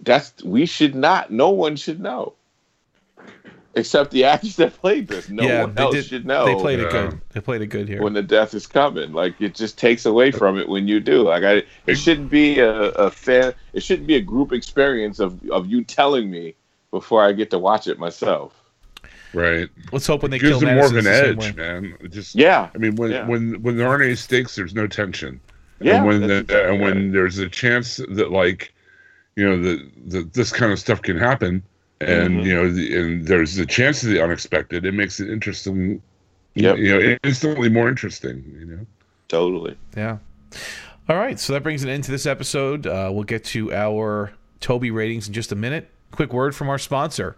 [0.00, 1.30] that's we should not.
[1.30, 2.32] No one should know,
[3.76, 5.28] except the actors that played this.
[5.28, 6.04] No yeah, one they else did.
[6.06, 6.46] should know.
[6.46, 7.08] They played it Yeah.
[7.10, 7.20] good.
[7.32, 8.02] They played it good here.
[8.02, 9.12] when the death is coming.
[9.12, 11.22] Like it just takes away from it when you do.
[11.22, 13.52] Like I, it shouldn't be a, a fan.
[13.72, 16.54] It shouldn't be a group experience of of you telling me
[16.90, 18.52] before I get to watch it myself.
[19.32, 19.68] Right.
[19.90, 21.96] Let's hope when they It gives kill them more of an the edge, man.
[22.00, 23.26] It just Yeah, I mean, when Yeah.
[23.26, 25.40] when when there aren't any stakes, there's no tension.
[25.80, 25.96] yeah.
[25.96, 28.72] and when the, exactly and when there's a chance that like
[29.34, 31.64] you know that that this kind of stuff can happen,
[32.04, 32.44] and Mhm.
[32.44, 34.84] you know, the, and there's the chance of the unexpected.
[34.84, 36.00] It makes it interesting.
[36.54, 38.44] Yeah, You know, instantly more interesting.
[38.58, 38.86] You know.
[39.28, 39.76] Totally.
[39.96, 40.18] Yeah.
[41.08, 42.86] All right, so that brings an end to this episode.
[42.86, 45.90] Uh, we'll get to our Toby ratings in just a minute.
[46.12, 47.36] Quick word from our sponsor.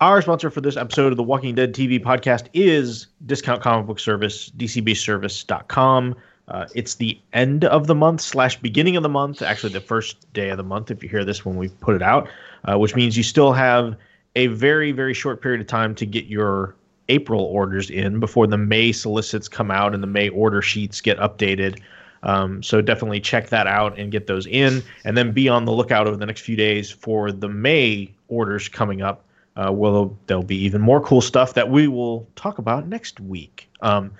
[0.00, 3.98] Our sponsor for this episode of the Walking Dead TV podcast is Discount Comic Book
[3.98, 6.14] Service, dcbservice.com.
[6.48, 10.32] Uh, it's the end of the month slash beginning of the month, actually the first
[10.32, 12.28] day of the month if you hear this when we put it out,
[12.64, 13.96] uh, which means you still have
[14.36, 16.74] a very, very short period of time to get your
[17.08, 21.18] April orders in before the May solicits come out and the May order sheets get
[21.18, 21.80] updated.
[22.22, 25.72] Um, so definitely check that out and get those in, and then be on the
[25.72, 29.24] lookout over the next few days for the May orders coming up.
[29.56, 33.68] Uh, well, there'll be even more cool stuff that we will talk about next week.
[33.80, 34.12] Um,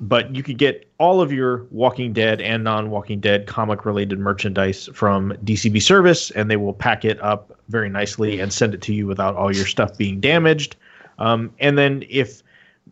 [0.00, 5.32] but you could get all of your Walking Dead and non-Walking Dead comic-related merchandise from
[5.44, 9.06] DCB Service, and they will pack it up very nicely and send it to you
[9.06, 10.76] without all your stuff being damaged.
[11.18, 12.42] Um, and then if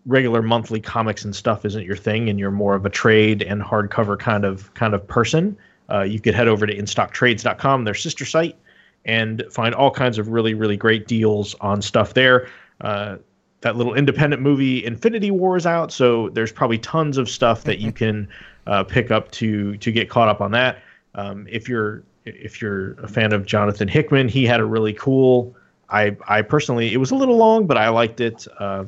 [0.07, 3.63] regular monthly comics and stuff isn't your thing, and you're more of a trade and
[3.63, 5.57] hardcover kind of kind of person,
[5.91, 8.57] uh, you could head over to InStockTrades.com, their sister site,
[9.05, 12.49] and find all kinds of really really great deals on stuff there.
[12.81, 13.17] Uh,
[13.65, 17.79] that little independent movie Infinity War is out, so there's probably tons of stuff that
[17.79, 18.29] you can
[18.67, 20.83] uh, pick up to to get caught up on that.
[21.15, 25.57] Um, if you're if you're a fan of Jonathan Hickman, he had a really cool.
[25.91, 28.47] I I personally it was a little long, but I liked it.
[28.59, 28.85] Uh,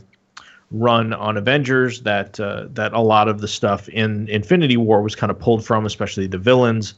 [0.73, 5.15] run on Avengers that uh, that a lot of the stuff in Infinity War was
[5.15, 6.95] kind of pulled from, especially the villains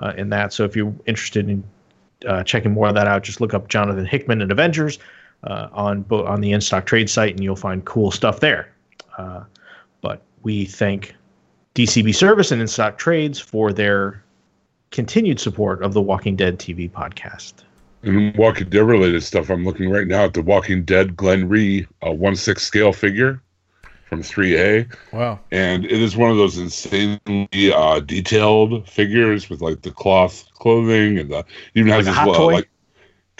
[0.00, 0.52] uh, in that.
[0.52, 1.62] So if you're interested in
[2.26, 4.98] uh, checking more of that out, just look up Jonathan Hickman and Avengers
[5.44, 8.72] uh, on bo- on the in stock trade site, and you'll find cool stuff there.
[9.18, 9.44] Uh,
[10.00, 11.14] but we thank
[11.74, 14.22] DCB Service and In Stock Trades for their
[14.90, 17.54] continued support of the Walking Dead TV podcast.
[18.02, 21.86] And Walking Dead related stuff, I'm looking right now at the Walking Dead Glenn Rhee
[22.06, 23.42] uh, 1 6 scale figure
[24.08, 24.92] from 3A.
[25.12, 25.38] Wow.
[25.52, 31.18] And it is one of those insanely uh, detailed figures with like the cloth clothing
[31.18, 32.52] and the it even has Like a this hot uh, toy?
[32.54, 32.70] like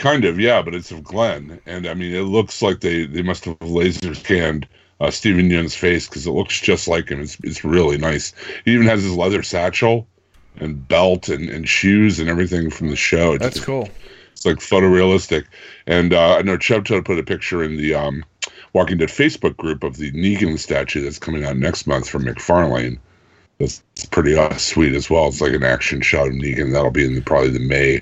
[0.00, 3.22] kind of yeah, but it's of Glenn, and I mean it looks like they they
[3.22, 4.66] must have laser scanned
[5.00, 7.20] uh, Steven Yeun's face because it looks just like him.
[7.20, 8.32] It's it's really nice.
[8.64, 10.06] He even has his leather satchel
[10.56, 13.34] and belt and, and shoes and everything from the show.
[13.34, 13.88] It's That's just- cool.
[14.32, 15.44] it's like photorealistic.
[15.86, 18.24] And uh, I know Chubto put a picture in the um,
[18.72, 22.98] Walking Dead Facebook group of the Negan statue that's coming out next month from McFarlane.
[23.58, 25.28] That's pretty uh, sweet as well.
[25.28, 26.72] It's like an action shot of Negan.
[26.72, 28.00] That'll be in the, probably the May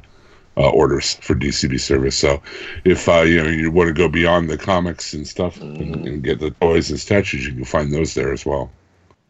[0.59, 2.17] uh, orders for DCB service.
[2.17, 2.43] So
[2.85, 6.23] if uh, you know you want to go beyond the comics and stuff and, and
[6.23, 8.71] get the toys and statues, you can find those there as well.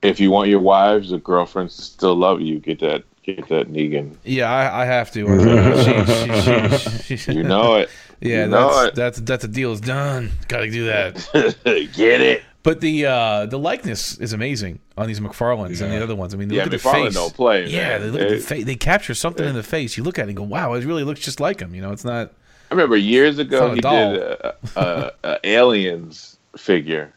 [0.02, 3.70] If you want your wives or girlfriends to still love you, get that get that
[3.70, 4.16] Negan.
[4.24, 5.26] Yeah, I, I have to.
[6.78, 7.90] She- she- she- she- You know it.
[8.20, 8.94] yeah, you know that's, it.
[8.94, 10.30] that's that's a deal is done.
[10.48, 11.14] Got to do that.
[11.94, 12.42] get it.
[12.64, 16.34] But the uh, the likeness is amazing on these McFarlanes and the other ones.
[16.34, 17.14] I mean, they Yeah, look at the McFarlane face.
[17.14, 18.64] don't play, Yeah, they look at They- the face.
[18.64, 19.96] They capture something in the face.
[19.96, 21.92] You look at it and go, "Wow, it really looks just like him." You know,
[21.92, 22.32] it's not.
[22.70, 24.12] I remember years ago he doll.
[24.12, 27.12] did a, a, a aliens figure,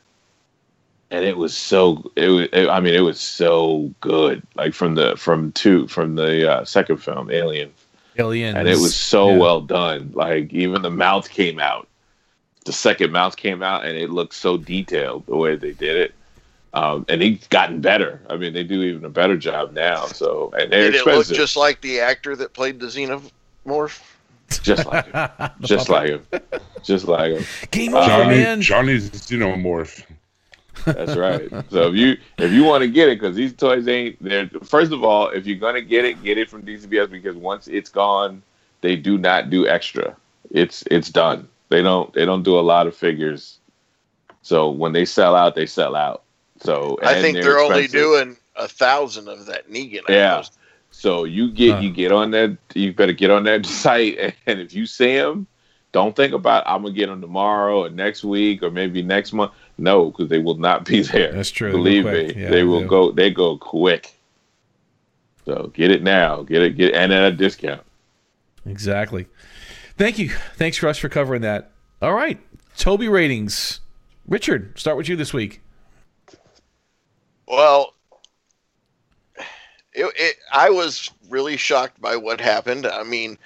[1.09, 2.47] and it was so it was.
[2.53, 4.43] It, I mean, it was so good.
[4.55, 7.71] Like from the from two from the uh, second film, Alien,
[8.17, 8.55] Aliens.
[8.57, 9.37] and it was so Yeah.
[9.37, 10.11] well done.
[10.13, 11.87] Like even the mouth came out.
[12.65, 16.13] The second mouth came out, and it looked so detailed the way they did it.
[16.73, 18.21] Um, and he's gotten better.
[18.29, 20.05] I mean, they do even a better job now.
[20.05, 24.01] So, and they're Did it look just like the actor that played the xenomorph?
[24.63, 25.29] just like him,
[25.61, 26.25] just like him,
[26.83, 27.43] just like him.
[27.71, 28.61] Game Uh, Johnny, man.
[28.61, 30.03] Johnny's xenomorph.
[30.85, 31.49] That's right.
[31.69, 34.49] So if you if you want to get it, because these toys ain't there.
[34.63, 37.89] First of all, if you're gonna get it, get it from DCBS because once it's
[37.89, 38.41] gone,
[38.81, 40.15] they do not do extra.
[40.49, 41.47] It's it's done.
[41.71, 43.57] They don't they don't do a lot of figures.
[44.41, 46.23] So when they sell out, they sell out.
[46.59, 50.01] So I think they're, only doing a thousand of that Negan.
[50.09, 50.37] I Yeah.
[50.39, 50.51] was-
[50.91, 51.79] So you get Huh.
[51.79, 52.57] you get on that.
[52.75, 55.47] You better get on that site, and if you see them,
[55.93, 59.53] don't think about I'm gonna get them tomorrow or next week or maybe next month.
[59.77, 61.31] No, because they will not be there.
[61.31, 61.71] That's true.
[61.71, 62.87] Believe me, Yeah, they they will do.
[62.87, 63.11] go.
[63.13, 64.13] They go quick.
[65.45, 66.43] So get it now.
[66.43, 66.75] Get it.
[66.75, 67.81] Get and at a discount.
[68.65, 69.25] Exactly.
[69.97, 70.29] Thank you.
[70.55, 71.71] Thanks, Russ, for covering that.
[72.01, 72.39] All right,
[72.77, 73.79] Toby ratings.
[74.27, 75.61] Richard, start with you this week.
[77.47, 77.93] Well,
[79.93, 82.85] it, it, I was really shocked by what happened.
[82.85, 83.37] I mean,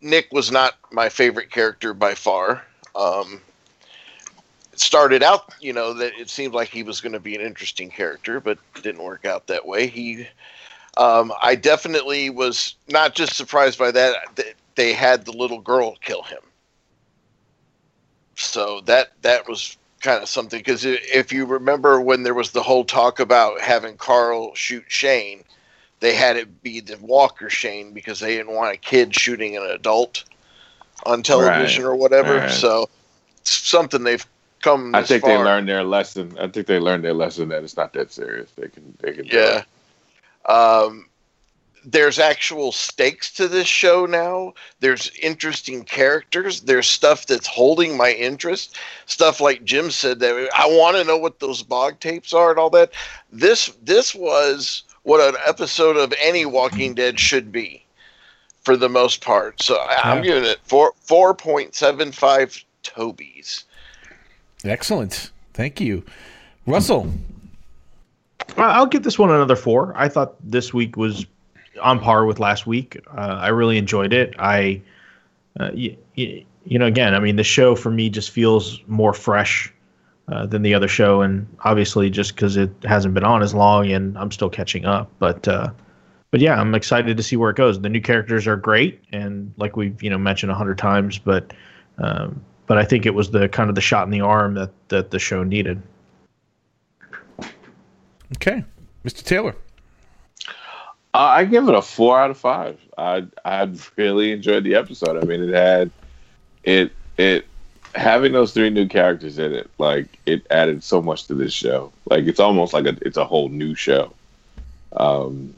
[0.00, 2.64] Nick was not my favorite character by far.
[2.94, 3.42] Um,
[4.72, 7.42] it started out, you know, that it seemed like he was going to be an
[7.42, 9.86] interesting character, but didn't work out that way.
[9.86, 10.26] He,
[10.96, 14.14] Um, I definitely was not just surprised by that.
[14.80, 16.84] Th- They had the little girl kill him.
[18.36, 22.62] So that that was kind of something because if you remember when there was the
[22.62, 25.44] whole talk about having Carl shoot Shane,
[26.00, 29.64] they had it be the Walker Shane because they didn't want a kid shooting an
[29.64, 30.24] adult
[31.04, 31.90] on television Right.
[31.90, 32.40] or whatever.
[32.40, 32.50] Right.
[32.50, 32.88] So
[33.40, 34.26] it's something they've
[34.62, 34.94] come.
[34.94, 36.36] I think they learned their lesson.
[36.38, 38.52] I think they learned their lesson that it's not that serious.
[38.52, 39.64] They can they can do Yeah.
[40.46, 41.09] Um,
[41.84, 44.52] there's actual stakes to this show now.
[44.80, 46.60] There's interesting characters.
[46.60, 48.76] There's stuff that's holding my interest.
[49.06, 52.58] Stuff like Jim said that I want to know what those bog tapes are and
[52.58, 52.92] all that.
[53.32, 57.84] This this was what an episode of any Walking Dead should be,
[58.62, 59.62] for the most part.
[59.62, 60.34] So I, I'm Yeah.
[60.34, 63.64] giving it four four point seven five Tobies.
[64.64, 65.30] Excellent.
[65.54, 66.04] Thank you.
[66.66, 67.12] Russell.
[68.56, 69.94] I'll give this one another four.
[69.96, 71.24] I thought this week was
[71.82, 72.98] on par with last week.
[73.16, 74.34] Uh, I really enjoyed it.
[74.38, 74.80] I,
[75.58, 79.12] uh, y- y- you know, again, I mean, the show for me just feels more
[79.14, 79.72] fresh
[80.28, 83.90] uh, than the other show, and obviously just because it hasn't been on as long,
[83.90, 85.10] and I'm still catching up.
[85.18, 85.70] But, uh,
[86.30, 87.80] but yeah, I'm excited to see where it goes.
[87.80, 91.52] The new characters are great, and like we've you know mentioned a hundred times, but,
[91.98, 94.70] um, but I think it was the kind of the shot in the arm that
[94.88, 95.82] that the show needed.
[98.36, 98.64] Okay.
[99.04, 99.24] Mr.
[99.24, 99.56] Taylor.
[101.12, 102.78] Uh, I give it a four out of five.
[102.96, 105.16] I I really enjoyed the episode.
[105.16, 105.90] I mean, it had
[106.62, 107.46] it it
[107.94, 109.70] having those three new characters in it.
[109.78, 111.92] Like it added so much to this show.
[112.08, 114.12] Like it's almost like a it's a whole new show.
[114.92, 115.54] Um,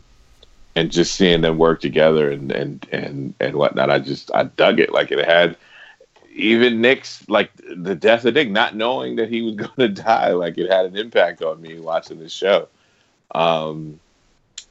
[0.74, 4.80] and just seeing them work together and and and and whatnot, I just I dug
[4.80, 4.92] it.
[4.92, 5.56] Like it had
[6.34, 10.32] even Nick's like the death of Nick, not knowing that he was going to die.
[10.32, 12.68] Like it had an impact on me watching this show.
[13.34, 14.00] Um,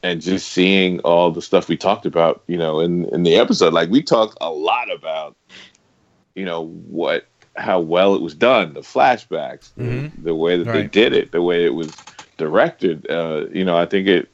[0.03, 3.73] and just seeing all the stuff we talked about, you know, in in the episode,
[3.73, 5.35] like we talked a lot about,
[6.35, 10.23] you know, what how well it was done, the flashbacks, the- Mhm.
[10.23, 12.01] the, way that they did it, the way it was
[12.37, 13.05] directed.
[13.09, 14.29] Uh, you know, I think it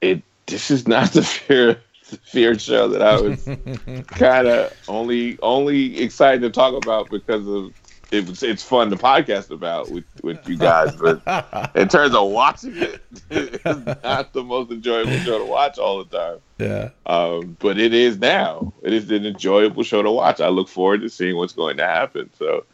[0.00, 1.80] it this is not the fear
[2.10, 3.48] the fear show that I was
[4.14, 7.72] kind of only only excited to talk about because of
[8.12, 11.20] it was it's fun to podcast about with with you guys, but
[11.74, 13.64] in terms of watching it, it's
[14.04, 16.38] not the most enjoyable show to watch all the time.
[16.58, 16.90] Yeah.
[17.06, 18.72] Um, but it is now.
[18.82, 20.40] It is an enjoyable show to watch.
[20.40, 22.30] I look forward to seeing what's going to happen.
[22.38, 22.64] So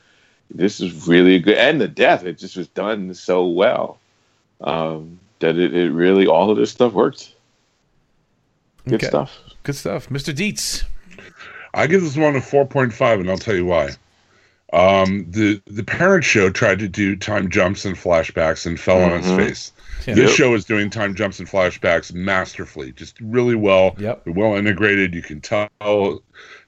[0.50, 3.98] this is really good, and the death it just was done so well
[4.60, 7.32] um, that it, it really all of this stuff worked.
[8.86, 9.06] Good Okay.
[9.06, 9.38] stuff.
[9.62, 10.08] Good stuff.
[10.08, 10.34] Mr.
[10.34, 10.84] Dietz.
[11.74, 13.90] I give this one a 4.5, and I'll tell you why.
[14.72, 19.12] Um, the the parent show tried to do time jumps and flashbacks and fell on
[19.12, 19.36] its Mhm.
[19.36, 19.72] face.
[20.06, 20.14] Yeah.
[20.14, 23.96] This show is doing time jumps and flashbacks masterfully, just really well.
[23.98, 24.22] Yep.
[24.26, 25.14] Well integrated.
[25.14, 25.68] You can tell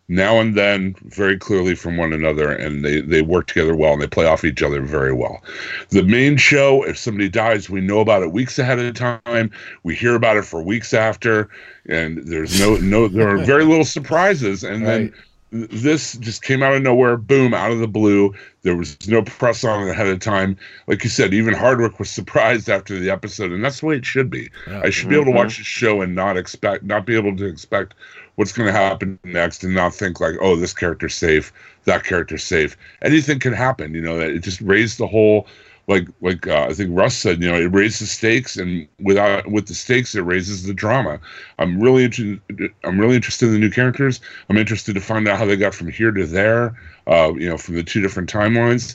[0.08, 4.00] now and then very clearly from one another, and they they work together well and
[4.02, 5.42] they play off each other very well.
[5.90, 9.50] The main show, if somebody dies, we know about it weeks ahead of time.
[9.84, 11.48] We hear about it for weeks after,
[11.86, 15.12] and there's no no there are very little surprises, and then Right.
[15.52, 18.32] This just came out of nowhere, boom, out of the blue.
[18.62, 20.56] There was no press on it ahead of time.
[20.86, 24.06] Like you said, even Hardwick was surprised after the episode, and that's the way it
[24.06, 24.48] should be.
[24.68, 24.82] Yeah.
[24.84, 25.38] I should be able to mm-hmm.
[25.38, 27.94] watch the show and not expect, not be able to expect
[28.36, 31.52] what's going to happen next, and not think like, oh, this character's safe,
[31.84, 32.76] that character's safe.
[33.02, 34.18] Anything can happen, you know.
[34.18, 35.48] That it just raised the whole,
[35.90, 39.66] like, like uh, I think Russ said, you know, it raises stakes, and without with
[39.66, 41.18] the stakes, it raises the drama.
[41.58, 42.72] I'm really interested.
[42.84, 44.20] I'm really interested in the new characters.
[44.48, 46.78] I'm interested to find out how they got from here to there.
[47.08, 48.94] Uh, you know, from the two different timelines,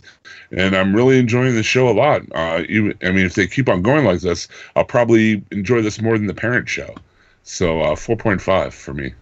[0.51, 2.21] and I'm really enjoying the show a lot.
[2.33, 4.47] Uh, even, I mean, if they keep on going like this,
[4.77, 6.95] I'll probably enjoy this more than the parent show.
[7.43, 9.13] So, uh, 4.5 for me.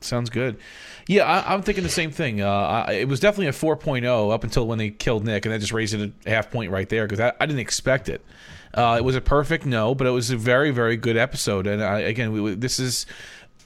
[0.00, 0.58] Sounds good.
[1.10, 2.40] Yeah, I, I'm thinking the same thing.
[2.40, 5.58] Uh, I, it was definitely a 4.0 up until when they killed Nick, and that
[5.58, 8.24] just raised it a half point right there because I, I didn't expect it.
[8.72, 11.66] Uh, it was a perfect no, but it was a very, very good episode.
[11.66, 13.06] And I, again, we- this is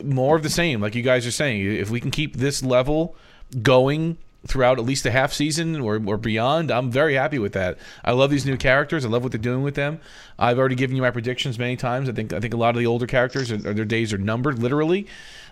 [0.02, 1.60] more of the same, like you guys are saying.
[1.70, 3.14] If we can keep this level
[3.60, 4.16] going
[4.46, 7.76] throughout at least a half season or, or beyond, I'm very happy with that.
[8.02, 9.04] I love these new characters.
[9.04, 10.00] I love what they're doing with them.
[10.38, 12.08] I've already given you my predictions many times.
[12.08, 14.58] I think I think a lot of the older characters, are, their days are numbered,
[14.58, 15.06] literally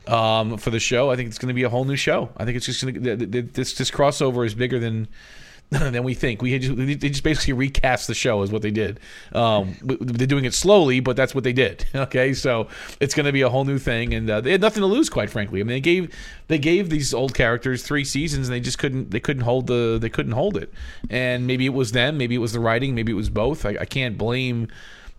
[0.07, 1.11] um, for the show.
[1.11, 2.31] I think it's going to be a whole new show.
[2.37, 5.09] I think it's just going to this this crossover is bigger than
[5.73, 6.43] than we think.
[6.43, 9.01] We just, they just basically recast the show is what they did.
[9.33, 11.87] Um, they're doing it slowly, but that's what they did.
[12.03, 12.69] Okay, so
[13.01, 15.09] it's going to be a whole new thing, and uh, they had nothing to lose,
[15.09, 15.61] quite frankly.
[15.61, 16.13] I mean, they gave
[16.49, 19.99] they gave these old characters three seasons, and they just couldn't they couldn't hold the
[20.01, 20.73] they couldn't hold it.
[21.09, 23.65] And maybe it was them, maybe it was the writing, maybe it was both.
[23.65, 24.69] I, I can't blame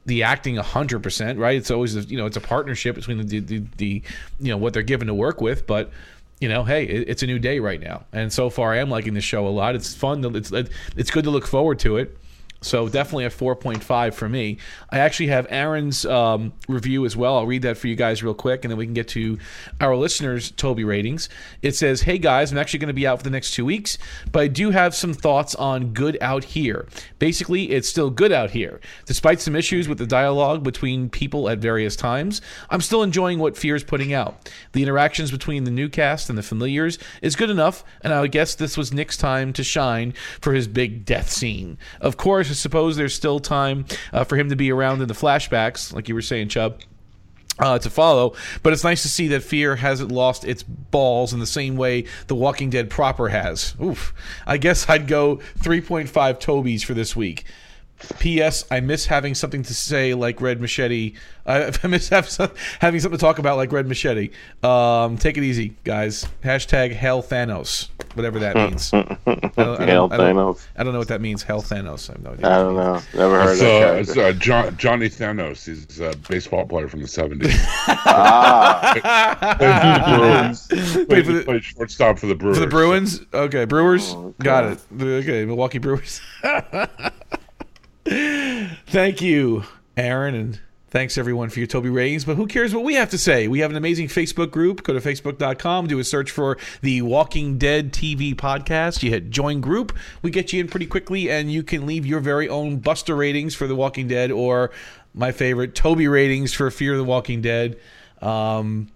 [0.06, 1.56] the acting 100% right?
[1.56, 4.02] It's always you know it's a partnership between the, the, the
[4.40, 5.92] you know what they're given to work with but
[6.40, 8.04] you know hey it, it's a new day right now.
[8.12, 9.76] And so far i am liking the show a lot.
[9.76, 10.52] It's fun to, it's
[10.96, 12.18] it's good to look forward to it
[12.64, 14.58] so definitely a 4.5 for me.
[14.90, 17.38] I actually have Aaron's um, review as well.
[17.38, 19.38] I'll read that for you guys real quick, and then we can get to
[19.82, 21.30] our listeners' Toby ratings.
[21.62, 23.98] It says, "Hey guys, I'm actually going to be out for the next two weeks,
[24.32, 26.88] but I do have some thoughts on Good Out Here.
[27.20, 31.60] Basically, it's still good out here, despite some issues with the dialogue between people at
[31.60, 32.42] various times.
[32.70, 34.50] I'm still enjoying what Fear is putting out.
[34.72, 38.56] The interactions between the new cast and the familiars is good enough, and I guess
[38.56, 41.78] this was Nick's time to shine for his big death scene.
[42.00, 45.94] Of course." Suppose there's still time uh, for him to be around in the flashbacks,
[45.94, 46.82] like you were saying, Chubb.
[47.60, 51.40] Uh, to follow, but it's nice to see that Fear hasn't lost its balls in
[51.40, 53.76] the same way The Walking Dead proper has.
[53.80, 54.12] Oof.
[54.48, 57.46] I guess I'd go 3.5 Tobies for this week.
[58.20, 58.66] P.S.
[58.70, 61.14] I miss having something to say like Red Machete.
[61.46, 64.32] I, miss having something to talk about like Red Machete.
[64.62, 66.28] Um, take it easy, guys.
[66.44, 68.94] Hashtag Hell Thanos, whatever that means.
[68.94, 70.68] I don't, I don't, I don't, Thanos.
[70.78, 71.44] I don't know what that means.
[71.44, 72.10] Hell Thanos.
[72.10, 72.48] I have no idea.
[72.48, 73.02] I don't know.
[73.14, 73.52] Never heard
[74.00, 75.66] It's, of uh, that uh, John, Johnny Thanos.
[75.66, 77.54] He's a baseball player from the 70s.
[77.88, 78.94] ah,
[80.78, 82.58] played, Wait, for the- played shortstop for the Brewers.
[82.58, 83.22] For the Bruins?
[83.34, 84.14] Okay, Brewers.
[84.14, 84.34] Oh.
[84.40, 84.80] Got it.
[85.02, 86.22] Okay, Milwaukee Brewers.
[88.06, 89.64] Thank you,
[89.98, 90.60] Aaron, and
[90.94, 92.24] thanks everyone for your Toby ratings.
[92.24, 93.48] But who cares what we have to say?
[93.48, 94.84] We have an amazing Facebook group.
[94.84, 99.02] Go to facebook.com, do a search for the Walking Dead TV podcast.
[99.02, 99.92] You hit join group.
[100.22, 103.56] We get you in pretty quickly, and you can leave your very own Buster ratings
[103.56, 104.70] for The Walking Dead or
[105.16, 107.76] my favorite Toby ratings for Fear of the Walking Dead.
[108.22, 108.88] Um,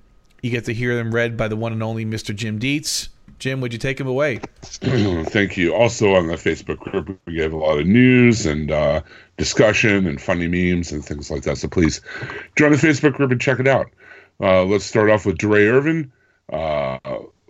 [0.44, 2.34] you get to hear them read by the one and only Mr.
[2.34, 3.10] Jim Dietz.
[3.40, 4.40] Jim, would you take him away?
[4.64, 5.74] Thank you.
[5.74, 9.02] Also on the Facebook group, we have a lot of news and uh,
[9.38, 11.58] discussion and funny memes and things like that.
[11.58, 12.02] So please
[12.56, 13.88] join the Facebook group and check it out.
[14.40, 16.12] Uh, let's start off with DeRay Irvin.
[16.52, 16.98] Uh,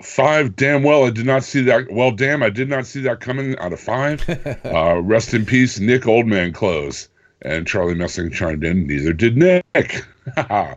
[0.01, 0.55] five.
[0.55, 1.91] Damn well, I did not see that.
[1.91, 3.57] Well, damn, I did not see that coming.
[3.59, 4.27] Out of five.
[4.65, 7.09] uh, rest in peace, Nick Oldman close.
[7.43, 8.87] And Charlie Messing chimed in.
[8.87, 9.63] Neither did Nick.
[10.37, 10.75] uh,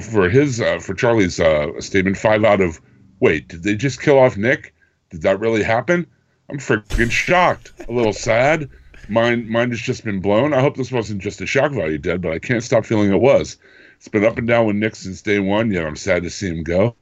[0.00, 2.80] for his uh, for Charlie's uh, statement, five out of.
[3.20, 4.74] Wait, did they just kill off Nick?
[5.10, 6.06] Did that really happen?
[6.50, 7.72] I'm freaking shocked.
[7.88, 8.68] A little sad.
[9.08, 10.52] Mine, mine has just been blown.
[10.52, 13.20] I hope this wasn't just a shock value dead, but I can't stop feeling it
[13.20, 13.56] was.
[13.96, 15.70] It's been up and down with Nick since day one.
[15.70, 16.94] Yet I'm sad to see him go.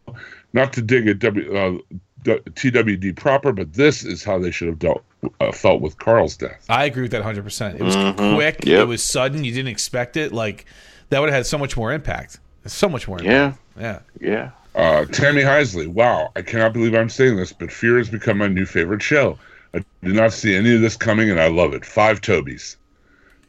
[0.53, 1.79] Not to dig at w, uh,
[2.25, 5.05] TWD proper, but this is how they should have dealt,
[5.41, 6.65] uh, felt with Carl's death.
[6.69, 7.77] I agree with that 100%.
[7.81, 8.35] It was Mhm.
[8.37, 8.65] quick.
[8.65, 8.81] Yep.
[8.83, 9.45] It was sudden.
[9.45, 10.33] You didn't expect it.
[10.33, 10.65] Like,
[11.11, 12.39] that would have had so much more impact.
[12.67, 13.55] So much more yeah.
[13.79, 13.99] Yeah.
[14.21, 14.51] yeah.
[14.75, 15.87] Uh, Tammy Heisley.
[15.87, 19.39] Wow, I cannot believe I'm saying this, but Fear has become my new favorite show.
[19.73, 21.85] I did not see any of this coming, and I love it.
[21.85, 22.77] Five Tobies.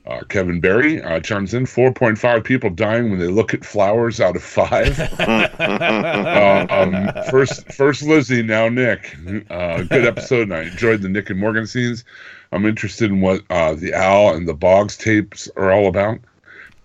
[0.08, 4.36] Uh, Kevin Barry uh, chimes in 4.5 people dying when they look at flowers out
[4.36, 5.00] of five.
[5.20, 9.18] uh, um, first, first Lizzie, now Nick.
[9.50, 12.04] Uh, good episode, and I enjoyed the Nick and Morgan scenes.
[12.52, 16.20] I'm interested in what uh, the Owl and the Boggs tapes are all about.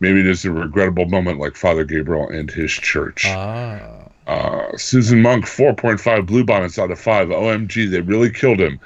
[0.01, 3.27] Maybe it is a regrettable moment like Father Gabriel and his church.
[3.27, 4.10] Ah.
[4.31, 7.31] Uh, Susan Monk, 4.5 Bluebonnets out of 5.
[7.31, 8.79] OMG, they really killed him.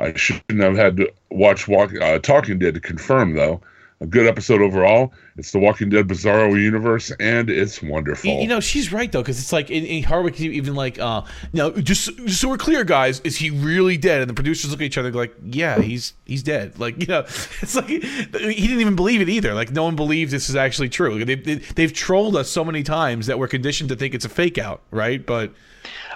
[0.00, 3.60] I shouldn't have had to watch walk, uh, Talking Dead to confirm, though.
[4.00, 5.12] A good episode overall.
[5.36, 8.30] It's the Walking Dead Bizarro universe, and it's wonderful.
[8.30, 11.22] You, you know, she's right, though, because it's like in, in Hardwick, even like, uh,
[11.52, 14.20] now, just, just so we're clear, guys, is he really dead?
[14.20, 16.78] And the producers look at each other like, yeah, he's he's dead.
[16.78, 17.20] Like, you know,
[17.60, 19.52] it's like he didn't even believe it either.
[19.52, 21.24] Like, no one believes this is actually true.
[21.24, 24.28] They, they, they've trolled us so many times that we're conditioned to think it's a
[24.28, 25.24] fake out, right?
[25.24, 25.52] But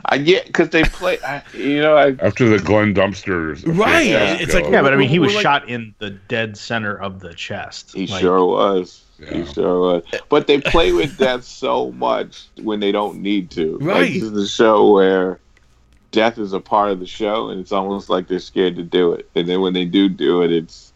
[0.07, 1.19] I get because they play.
[1.27, 3.63] I, you know, I After the Glenn Dumpsters.
[3.67, 4.35] Right, Yeah.
[4.41, 7.21] it's like Yeah, but I mean, he was like- shot in the dead center of
[7.21, 7.93] the chest.
[7.95, 9.03] he Like, sure was.
[9.19, 9.35] Yeah.
[9.35, 10.03] He sure was.
[10.29, 13.79] But they play with death so much when they don't need to.
[13.79, 14.13] Like, Right.
[14.15, 15.39] this is a show where
[16.11, 19.13] death is a part of the show, and it's almost like they're scared to do
[19.13, 19.29] it.
[19.37, 20.93] And then when they do do it, it's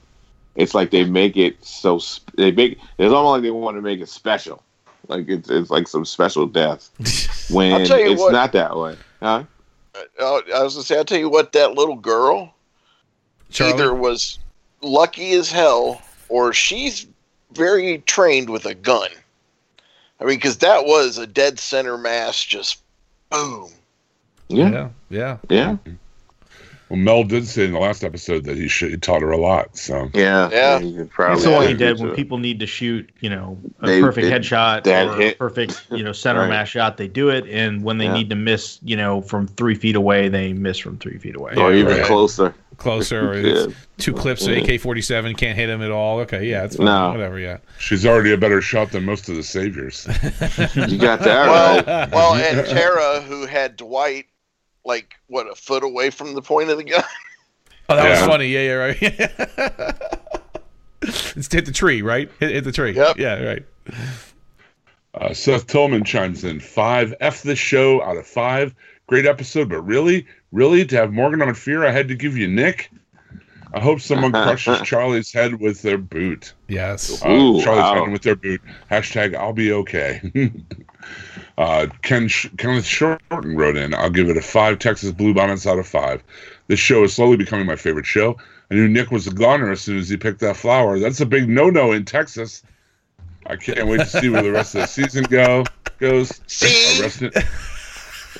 [0.56, 3.82] it's like they make it so sp- they make it's almost like they want to
[3.82, 4.62] make it special.
[5.08, 6.90] Like it's it's like some special death
[7.50, 8.96] when I'll tell you it's what- not that way.
[9.20, 9.44] Huh?
[10.20, 12.54] Uh, I was gonna say, I'll tell you what, that little girl
[13.50, 13.72] Charlie?
[13.72, 14.38] either was
[14.82, 17.06] lucky as hell, or she's
[17.52, 19.08] very trained with a gun.
[20.20, 22.82] I mean, because that was a dead center mass, just
[23.30, 23.70] boom.
[24.48, 25.76] Yeah, yeah, yeah.
[25.84, 25.92] yeah.
[26.88, 29.36] Well, Mel did say in the last episode that he should, he taught her a
[29.36, 29.76] lot.
[29.76, 30.78] So Yeah, Yeah.
[30.78, 33.86] you probably That's the one he did when people need to shoot, you know, a
[33.86, 36.48] They- perfect they- headshot that or a perfect, you know, center Right.
[36.50, 36.96] mass shot.
[36.96, 38.14] They do it, and when they Yeah.
[38.14, 41.54] need to miss, you know, from three feet away, they miss from three feet away.
[41.56, 42.04] or even right.
[42.04, 42.54] closer.
[42.76, 43.64] Closer, or Yeah.
[43.64, 46.20] it's two clips of AK forty seven can't hit him at all.
[46.20, 46.84] Okay, yeah, it's fine.
[46.86, 47.10] No.
[47.10, 47.38] whatever.
[47.40, 50.06] Yeah, she's already a better shot than most of the saviors.
[50.76, 52.10] You got that Well, right.
[52.12, 54.26] well, and Tara, who had Dwight
[54.86, 57.02] like what a foot away from the point of the gun.
[57.88, 58.48] oh, that was funny.
[58.48, 59.02] Yeah, yeah, right.
[61.02, 62.30] it's hit the tree, right?
[62.40, 62.92] Hit, hit the tree.
[62.92, 63.18] Yep.
[63.18, 63.64] Yeah, right.
[65.14, 68.74] Uh, Seth Tillman chimes in five F this show out of five.
[69.06, 72.48] Great episode, but really, really, to have Morgan on fear, I had to give you
[72.48, 72.90] Nick.
[73.72, 76.54] I hope someone crushes Charlie's head with their boot.
[76.68, 77.24] Yes.
[77.24, 78.04] Uh, Ooh, Charlie's wow.
[78.04, 78.60] head with their boot.
[78.90, 80.52] Hashtag I'll be okay.
[81.58, 83.94] Uh, Ken Sh- Kenneth Shorten wrote in.
[83.94, 86.22] I'll give it a five Texas Blue Bonnets out of five.
[86.68, 88.36] This show is slowly becoming my favorite show.
[88.70, 90.98] I knew Nick was a goner as soon as he picked that flower.
[90.98, 92.62] That's a big no-no in Texas.
[93.46, 95.64] I can't wait to see where the rest of the season go
[95.98, 96.40] goes.
[96.48, 97.00] See?
[97.00, 97.32] Rest in-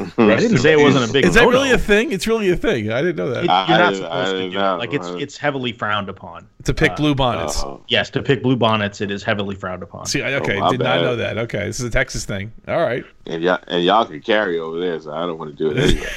[0.01, 1.13] I rest didn't say it wasn't a peace.
[1.13, 1.25] big.
[1.27, 2.13] Is that really a thing?
[2.13, 2.91] It's really a thing.
[2.93, 3.45] I didn't know that.
[3.45, 4.75] It- you're not I- supposed I to didn't do know.
[4.75, 4.79] it.
[4.79, 6.47] Like it's it's heavily frowned upon.
[6.65, 7.63] to pick uh, blue bonnets.
[7.63, 10.07] Oh, Yes, to pick blue bonnets, it is heavily frowned upon.
[10.07, 11.39] See, I- oh, okay, Oh, my did not know that.
[11.39, 12.53] Okay, this is a Texas thing.
[12.69, 15.57] All right, and y'all and y'all can carry over there, so I don't want to
[15.57, 16.09] do it anyway.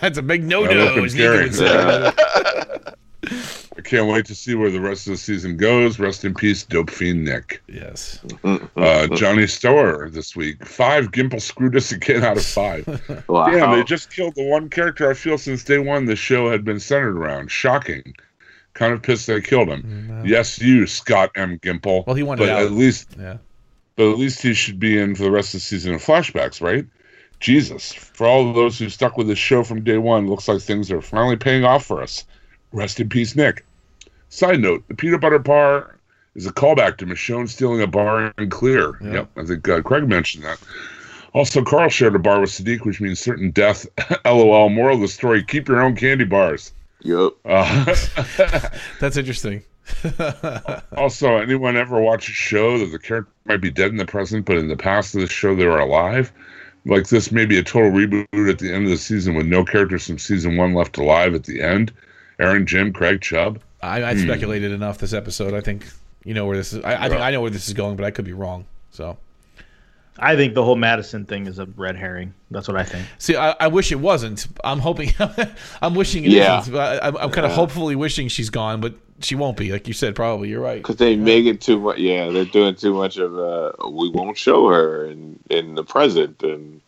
[0.00, 0.94] that's a big no Yeah, no.
[3.78, 4.00] Let them as Nico carry.
[4.00, 4.00] would say.
[4.00, 5.98] I can't wait to see where the rest of the season goes.
[5.98, 7.62] Rest in peace, Dope Fiend Nick.
[7.68, 8.20] Yes.
[8.44, 10.64] Uh, Johnny Stower this week.
[10.66, 12.86] Five Gimple screwed us again out of five.
[13.28, 13.46] Wow.
[13.50, 16.64] Damn, they just killed the one character I feel since day one the show had
[16.64, 17.50] been centered around.
[17.50, 18.14] Shocking.
[18.74, 20.22] Kind of pissed they killed him.
[20.24, 21.58] Yes, you, Scott M.
[21.58, 22.06] Gimple.
[22.06, 22.62] Well, he wanted but out.
[22.62, 23.38] at least Yeah.
[23.96, 26.60] but at least he should be in for the rest of the season of flashbacks,
[26.60, 26.86] right?
[27.40, 27.92] Jesus.
[27.92, 30.90] For all of those who stuck with the show from day one, looks like things
[30.92, 32.24] are finally paying off for us.
[32.72, 33.64] Rest in peace, Nick.
[34.30, 35.98] Side note, the peanut butter bar
[36.34, 38.98] is a callback to Michonne stealing a bar in Clear.
[39.02, 39.12] Yeah.
[39.12, 40.58] Yep, I think uh, Craig mentioned that.
[41.34, 43.86] Also, Carl shared a bar with Siddiq, which means certain death.
[44.24, 44.70] LOL.
[44.70, 46.72] Moral of the story: keep your own candy bars.
[47.02, 47.36] Yup.
[47.44, 47.84] Uh,
[49.00, 49.62] That's interesting.
[50.96, 54.44] also, anyone ever watch a show that the character might be dead in the present,
[54.44, 56.32] but in the past of the show they were alive?
[56.84, 59.64] Like this may be a total reboot at the end of the season with no
[59.64, 61.92] characters from season one left alive at the end.
[62.38, 63.60] Aaron, Jim, Craig, Chubb.
[63.82, 65.54] I, I speculated enough this episode.
[65.54, 65.86] I think
[66.24, 66.84] you know where this is.
[66.84, 68.66] I, I think I know where this is going, but I could be wrong.
[68.90, 69.16] So
[70.18, 72.34] I think the whole Madison thing is a red herring.
[72.50, 73.06] That's what I think.
[73.18, 74.46] see, I, I wish it wasn't.
[74.64, 75.10] I'm hoping.
[75.82, 76.56] I'm wishing it Yeah.
[76.66, 77.56] not But I, I'm, I'm kind of Yeah.
[77.56, 79.70] hopefully wishing she's gone, but she won't be.
[79.70, 80.48] Like you said, probably.
[80.48, 80.78] You're right.
[80.82, 81.98] Because they make it too much.
[81.98, 83.38] Yeah, they're doing too much of.
[83.38, 86.80] Uh, we won't show her in in the present, and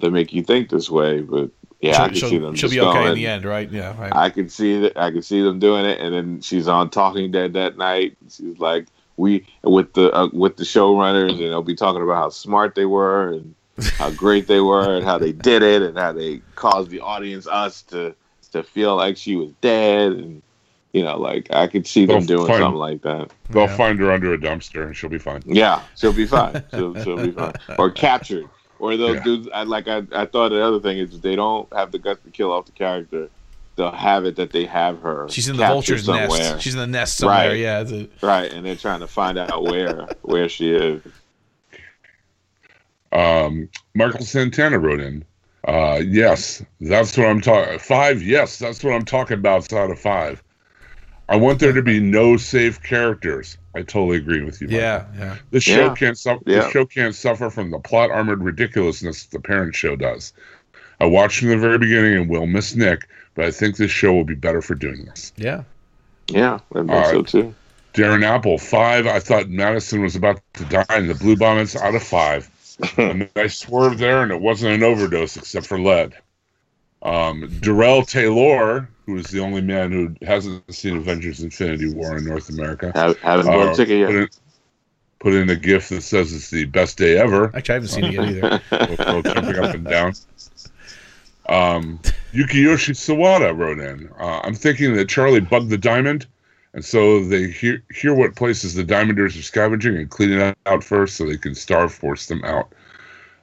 [0.00, 1.20] they make you think this way.
[1.20, 2.54] But yeah, I she'll can she'll- see them.
[2.54, 3.70] she'll just be okay in the end, right?
[3.70, 3.98] Yeah.
[4.00, 4.14] Right.
[4.14, 4.96] I can see that.
[4.96, 8.16] I can see them doing it, and then she's on Talking Dead that night.
[8.30, 8.86] She's like,
[9.16, 12.84] "We with the uh, with the showrunners, and they'll be talking about how smart they
[12.86, 13.54] were and
[13.96, 17.46] how great they were, and how they did it, and how they caused the audience
[17.46, 18.14] us to
[18.52, 20.42] to feel like she was dead, and
[20.94, 23.30] you know, like I could see them They'll doing find- something like that.
[23.50, 23.76] They'll Yeah.
[23.76, 25.42] find her under a dumpster and she'll be fine.
[25.46, 26.64] Yeah, she'll be fine.
[26.72, 27.52] She'll, she'll be fine.
[27.78, 28.46] Or captured.
[28.78, 29.24] Or they'll Yeah.
[29.24, 29.50] do.
[29.52, 29.88] I like.
[29.88, 32.66] I, I thought the other thing is they don't have the guts to kill off
[32.66, 33.28] the character,
[33.76, 35.26] they'll have it that they have her.
[35.28, 36.28] She's in the vulture's somewhere.
[36.28, 36.62] nest.
[36.62, 37.48] She's in the nest somewhere.
[37.48, 37.58] Right.
[37.58, 37.80] Yeah.
[37.80, 41.02] It's a, right, and they're trying to find out where where she is.
[43.12, 45.24] Um, Michael Santana wrote in.
[45.66, 47.78] Uh, yes, that's what I'm talking.
[47.78, 49.72] Five, yes, that's what I'm talking about.
[49.72, 50.42] Out of five,
[51.28, 53.58] I want there to be no safe characters.
[53.74, 54.68] I totally agree with you.
[54.68, 54.80] Michael.
[54.80, 55.04] yeah.
[55.18, 55.36] Yeah.
[55.50, 55.94] the show Yeah.
[55.94, 56.42] can't suffer.
[56.46, 56.60] Yeah.
[56.60, 60.32] The show can't suffer from the plot armored ridiculousness the parent show does.
[61.00, 64.12] I watched from the very beginning and will miss Nick, but I think this show
[64.12, 65.32] will be better for doing this.
[65.36, 65.62] Yeah.
[66.28, 67.54] Yeah, I think All so too.
[67.94, 69.06] Darren Apple, five.
[69.06, 72.50] I thought Madison was about to die in the Blue Bonnets out of five.
[72.96, 76.14] and I swerved there, and it wasn't an overdose except for lead.
[77.02, 82.24] Um, Darrell Taylor, who is the only man who hasn't seen Avengers Infinity War in
[82.24, 84.22] North America, Have, haven't bought uh, a ticket put, yet.
[84.22, 84.28] in,
[85.20, 87.54] put in a gift that says it's the best day ever.
[87.56, 88.62] Actually, I haven't seen it yet either.
[88.96, 90.14] Both jumping up and down.
[91.48, 91.98] Um,
[92.32, 94.10] Yukiyoshi Sawada wrote in.
[94.18, 96.26] Uh, I'm thinking that Charlie bugged the diamond,
[96.74, 100.84] and so they hear hear what places the diamonders are scavenging and cleaning it out
[100.84, 102.70] first, so they can starve force them out.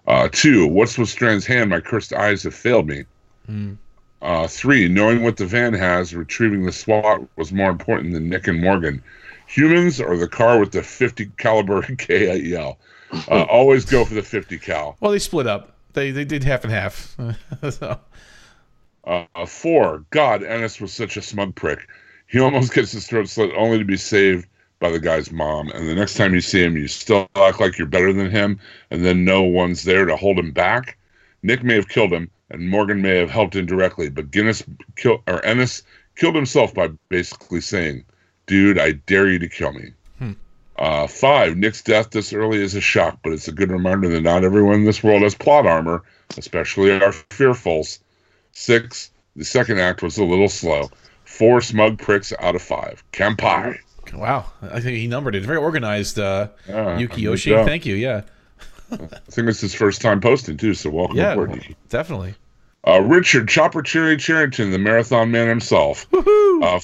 [0.07, 1.71] Uh, two, what's with Strand's hand?
[1.71, 3.05] My cursed eyes have failed me.
[4.21, 8.47] Uh, three, knowing what the van has, retrieving the SWAT was more important than Nick
[8.47, 9.03] and Morgan.
[9.47, 12.77] Humans or the car with the 50 caliber KIL?
[13.11, 14.97] Uh, always go for the 50 cal.
[14.99, 15.73] Well, they split up.
[15.93, 17.15] They they did half and half.
[17.69, 17.99] so,
[19.05, 21.87] Uh, four, God, Ennis was such a smug prick.
[22.27, 24.47] He almost gets his throat slit only to be saved
[24.79, 25.69] by the guy's mom.
[25.69, 28.59] And the next time you see him, you still act like you're better than him,
[28.89, 30.97] and then no one's there to hold him back.
[31.43, 34.63] Nick may have killed him, and Morgan may have helped indirectly, but Guinness
[34.95, 35.83] kill or Ennis
[36.15, 38.05] killed himself by basically saying,
[38.45, 39.91] "Dude, I dare you to kill me."
[40.77, 44.21] Uh, five, Nick's death this early is a shock, but it's a good reminder that
[44.21, 46.03] not everyone in this world has plot armor,
[46.37, 47.99] especially our fearfuls.
[48.51, 50.89] Six, the second act was a little slow.
[51.23, 53.03] Four smug pricks out of five.
[53.13, 53.77] Kampai.
[54.13, 55.43] Wow, I think he numbered it.
[55.43, 57.51] Very organized, uh, Yeah, Yuki Yoshi.
[57.51, 57.95] Thank you.
[57.95, 58.21] Yeah,
[58.91, 58.97] I
[59.29, 61.55] think it's his first time posting too, so welcome yeah, aboard.
[61.55, 61.75] Yuki.
[61.89, 62.35] definitely.
[62.87, 66.05] Uh, Richard Chopper Cherry Charrington, the marathon man himself.
[66.13, 66.79] Uh,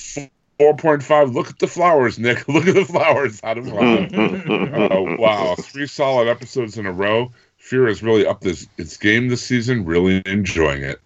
[0.57, 1.31] four point five.
[1.31, 2.47] Look at the flowers, Nick.
[2.47, 4.13] Look at the flowers out of five.
[4.13, 7.31] uh, wow, three solid episodes in a row.
[7.57, 9.85] Fear is really up this its game this season.
[9.85, 10.99] Really enjoying it.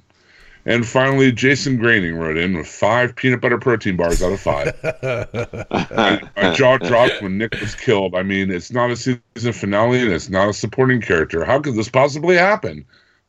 [0.68, 4.74] And finally, Jason Graining wrote in with five peanut butter protein bars out of five.
[6.36, 8.16] My jaw dropped when Nick was killed.
[8.16, 11.46] I mean, it's not a season finale and it's not a supporting character.
[11.46, 12.86] How could this possibly happen?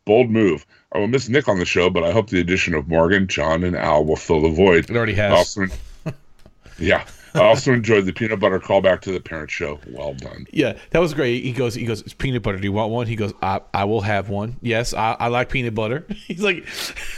[0.07, 0.65] Bold move.
[0.93, 3.65] I will miss Nick on the show, but I hope the addition of Morgan, John,
[3.65, 4.89] and Al will fill the void.
[4.89, 5.33] It already has.
[5.33, 5.67] Also,
[6.79, 7.05] yeah.
[7.37, 9.79] I also enjoyed the peanut butter callback to the parent show.
[9.89, 10.47] Well done.
[10.51, 11.43] Yeah, that was great.
[11.45, 12.59] He goes, he goes, it's peanut butter.
[12.59, 13.07] Do you want one?
[13.07, 14.57] He goes, I, I will have one.
[14.63, 16.07] Yes, I, I like peanut butter.
[16.27, 16.67] He's like,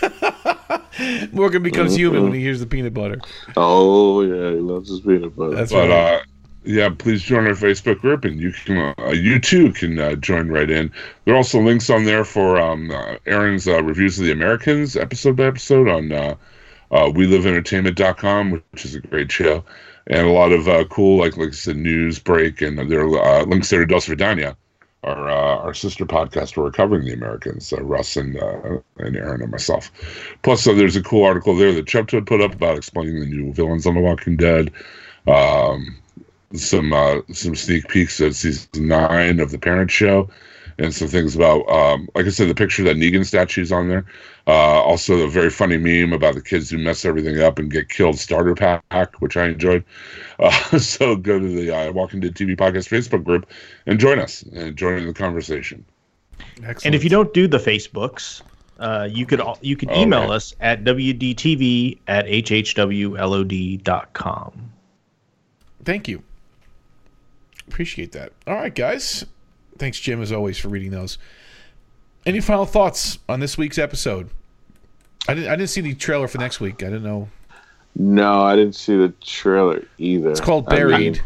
[1.32, 3.20] Morgan becomes human when he hears the peanut butter.
[3.56, 5.54] Oh yeah, he loves his peanut butter.
[5.54, 6.14] That's But right.
[6.14, 6.20] uh,
[6.64, 10.48] yeah, please join our Facebook group, and you can, uh, you too can uh, join
[10.48, 10.92] right in.
[11.24, 14.96] There are also links on there for um, uh, Aaron's uh, reviews of the Americans,
[14.96, 16.34] episode by episode, on uh,
[16.90, 19.64] uh, WeLiveEntertainment.com, which is a great show,
[20.08, 23.70] and a lot of uh, cool, like like said, news break, and there uh, links
[23.70, 24.56] there to Dos Vidania,
[25.04, 29.16] our uh, our sister podcast where we're covering the Americans, uh, Russ and uh, and
[29.16, 29.90] Aaron and myself.
[30.42, 33.52] Plus, uh, there's a cool article there that Toad put up about explaining the new
[33.52, 34.72] villains on The Walking Dead.
[35.26, 35.98] Um,
[36.54, 40.30] some some sneak peeks at season nine of the Parent Show,
[40.78, 43.88] and some things about, um, like I said, the picture of that Negan statue's on
[43.88, 44.04] there.
[44.46, 44.52] Uh,
[44.82, 48.18] also, a very funny meme about the kids who mess everything up and get killed
[48.18, 49.84] starter pack, which I enjoyed.
[50.40, 53.50] Uh, so go to the uh, Walking Dead TV podcast Facebook group
[53.86, 55.84] and join us and join in the conversation.
[56.58, 56.84] Excellent.
[56.86, 58.42] And if you don't do the Facebooks,
[58.78, 60.32] uh, you could you could Oh, email okay.
[60.34, 62.26] us at wdtv at
[63.38, 64.72] hhwlod.com.
[65.84, 66.22] Thank you.
[67.66, 68.32] Appreciate that.
[68.46, 69.24] All right, guys.
[69.78, 71.18] Thanks, Jim, as always, for reading those.
[72.26, 74.28] Any final thoughts on this week's episode?
[75.28, 75.50] I didn't.
[75.50, 76.82] I didn't see the trailer for next week.
[76.82, 77.28] I didn't know.
[77.96, 80.30] No, I didn't see the trailer either.
[80.30, 81.22] It's called I mean, Buried.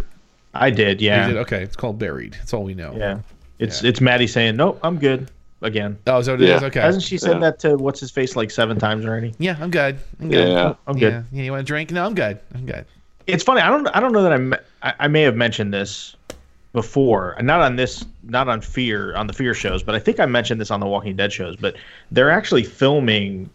[0.54, 1.36] I did, yeah, did?
[1.38, 2.34] Okay, it's called Buried.
[2.34, 2.94] That's all we know.
[2.96, 3.20] yeah.
[3.58, 5.30] It's it's Maddie saying, "Nope, I'm good."
[5.60, 6.56] Again, Oh, is that what it Yeah.
[6.56, 6.62] is?
[6.64, 6.80] Okay.
[6.80, 7.38] hasn't she said Yeah.
[7.40, 9.32] that to what's his face like seven times already?
[9.38, 9.96] Yeah, I'm good.
[10.20, 10.48] I'm good.
[10.48, 10.74] Yeah.
[10.88, 11.12] I'm good.
[11.12, 11.22] Yeah.
[11.30, 11.42] yeah.
[11.44, 11.92] You want a drink?
[11.92, 12.40] No, I'm good.
[12.52, 12.84] I'm good.
[13.28, 13.60] It's funny.
[13.60, 13.86] I don't.
[13.94, 14.38] I don't know that I.
[14.38, 16.16] me- I, I may have mentioned this
[16.72, 17.36] before.
[17.40, 18.04] Not on this.
[18.22, 20.86] Not on Fear on the Fear shows, but I think I mentioned this on the
[20.86, 21.56] Walking Dead shows.
[21.56, 21.76] But
[22.10, 23.50] they're actually filming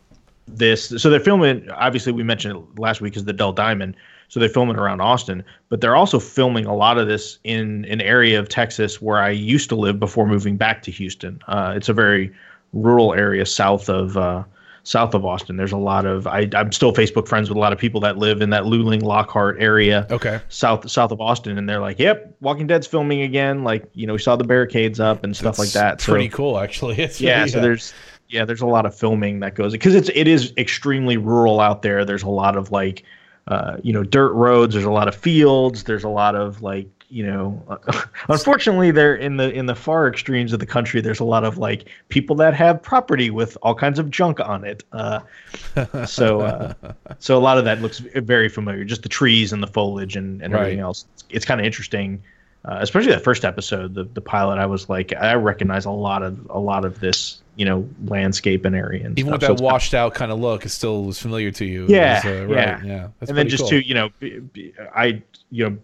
[0.47, 0.93] this.
[1.01, 1.69] So they're filming.
[1.71, 3.95] Obviously, we mentioned it last week is the Dell Diamond.
[4.29, 8.01] So they're filming around Austin, but they're also filming a lot of this in an
[8.01, 11.41] area of Texas where I used to live before moving back to Houston.
[11.47, 12.33] Uh, it's a very
[12.73, 14.43] rural area south of uh,
[14.87, 15.57] south of Austin.
[15.57, 18.17] There's a lot of I, I'm still Facebook friends with a lot of people that
[18.17, 20.39] live in that Luling Lockhart area Okay.
[20.47, 23.65] south south of Austin, and they're like, "Yep, Walking Dead's filming again.
[23.65, 26.57] Like, you know, we saw the barricades up and stuff like that." So, Pretty cool,
[26.57, 26.95] actually.
[27.01, 27.93] It's yeah, really, so there's
[28.29, 31.81] yeah, there's a lot of filming that goes because it's it is extremely rural out
[31.81, 32.05] there.
[32.05, 33.03] There's a lot of like,
[33.47, 34.73] uh, you know, dirt roads.
[34.73, 35.83] There's a lot of fields.
[35.83, 37.79] There's a lot of like, you know,
[38.29, 40.99] unfortunately, they're in the in the far extremes of the country.
[41.01, 44.65] There's a lot of like people that have property with all kinds of junk on
[44.65, 44.83] it.
[44.91, 45.21] Uh,
[46.05, 46.73] so uh,
[47.19, 48.83] so a lot of that looks very familiar.
[48.83, 51.05] Just the trees and the foliage and, and everything else.
[51.29, 52.21] It's, kind of interesting.
[52.65, 56.23] Uh, especially that first episode, the, the pilot, I was like, I recognize a lot
[56.23, 59.41] of a lot of this, you know, landscape and area and Even stuff.
[59.41, 61.85] with So that kinda- washed out kind of look, it still was familiar to you.
[61.87, 62.81] Yeah, was, uh, right, yeah.
[62.83, 63.07] yeah.
[63.19, 63.69] That's and then just cool.
[63.69, 65.77] to you know, be, be, I you know,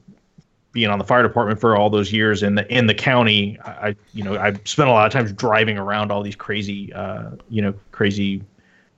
[0.73, 3.95] being on the fire department for all those years in the in the county, I
[4.13, 7.61] you know I spent a lot of times driving around all these crazy, uh, you
[7.61, 8.43] know, crazy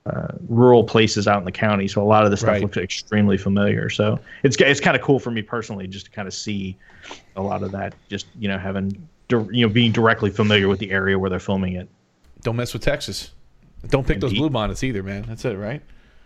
[0.06, 1.88] uh, rural places out in the county.
[1.88, 2.62] So a lot of this stuff Right.
[2.64, 3.90] looks extremely familiar.
[3.90, 6.78] So it's it's kind of cool for me personally just to kind of see
[7.36, 7.94] a lot of that.
[8.10, 11.74] Just you know having you know being directly familiar with the area where they're filming
[11.74, 11.90] it.
[12.42, 13.32] Don't mess with Texas.
[13.88, 14.40] Don't pick those Indeed.
[14.40, 15.24] blue bonnets either, man.
[15.28, 15.82] That's it, right?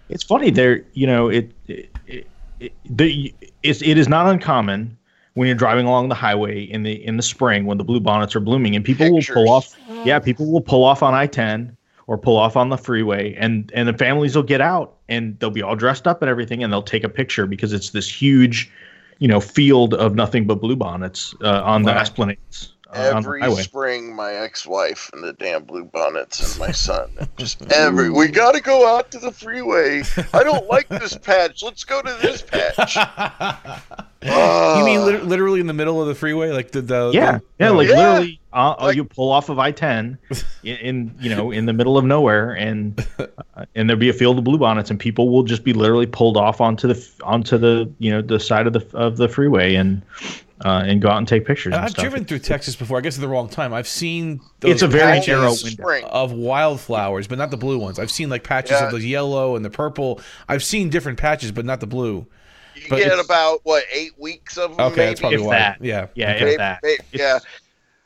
[0.10, 2.28] It's funny there, you know, it, it, it,
[2.60, 4.98] it the it's, it is not uncommon
[5.40, 8.36] when you're driving along the highway in the in the spring when the blue bonnets
[8.36, 9.74] are blooming and people will pull off.
[10.04, 13.88] Yeah, people will pull off on I-10 or pull off on the freeway, and and
[13.88, 16.84] the families will get out and they'll be all dressed up and everything, and they'll
[16.84, 18.70] take a picture because it's this huge,
[19.20, 22.02] you know, field of nothing but bluebonnets uh, on the Wow.
[22.02, 22.74] esplanades.
[22.94, 27.12] Uh, on the Every spring, my ex-wife and the damn blue bonnets and my son.
[27.38, 30.02] Just every we got to go out to the freeway.
[30.34, 31.62] I don't like this patch.
[31.64, 32.96] Let's go to this patch.
[34.22, 35.20] you mean Ah.
[35.24, 37.96] literally in the middle of the freeway, like the the Yeah, the- yeah, like Yeah.
[38.10, 40.18] literally, uh, Like- you pull off of I ten
[40.64, 44.14] in, in you know in the middle of nowhere, and uh, and there'll be a
[44.14, 47.92] field of bluebonnets, and people will just be literally pulled off onto the onto the
[48.00, 50.02] you know the side of the of the freeway and
[50.66, 51.74] uh, and go out and take pictures.
[51.74, 52.04] And I've stuff.
[52.04, 52.98] driven through Texas before.
[52.98, 53.74] I guess at the wrong time.
[53.74, 55.84] I've seen those It's a very narrow Always window.
[55.84, 56.04] spring.
[56.06, 57.98] of wildflowers, but not the blue ones.
[58.00, 58.88] I've seen like patches Yeah.
[58.88, 60.20] of the yellow and the purple.
[60.50, 62.26] I've seen different patches, but not the blue.
[62.76, 64.88] You but get it's- about what eight weeks of them.
[64.88, 65.08] Okay, maybe?
[65.10, 65.56] that's probably If why.
[65.60, 65.78] that.
[65.82, 66.36] Yeah, Yeah, okay.
[66.40, 66.80] if Maybe- that.
[66.84, 67.40] maybe- It's- yeah.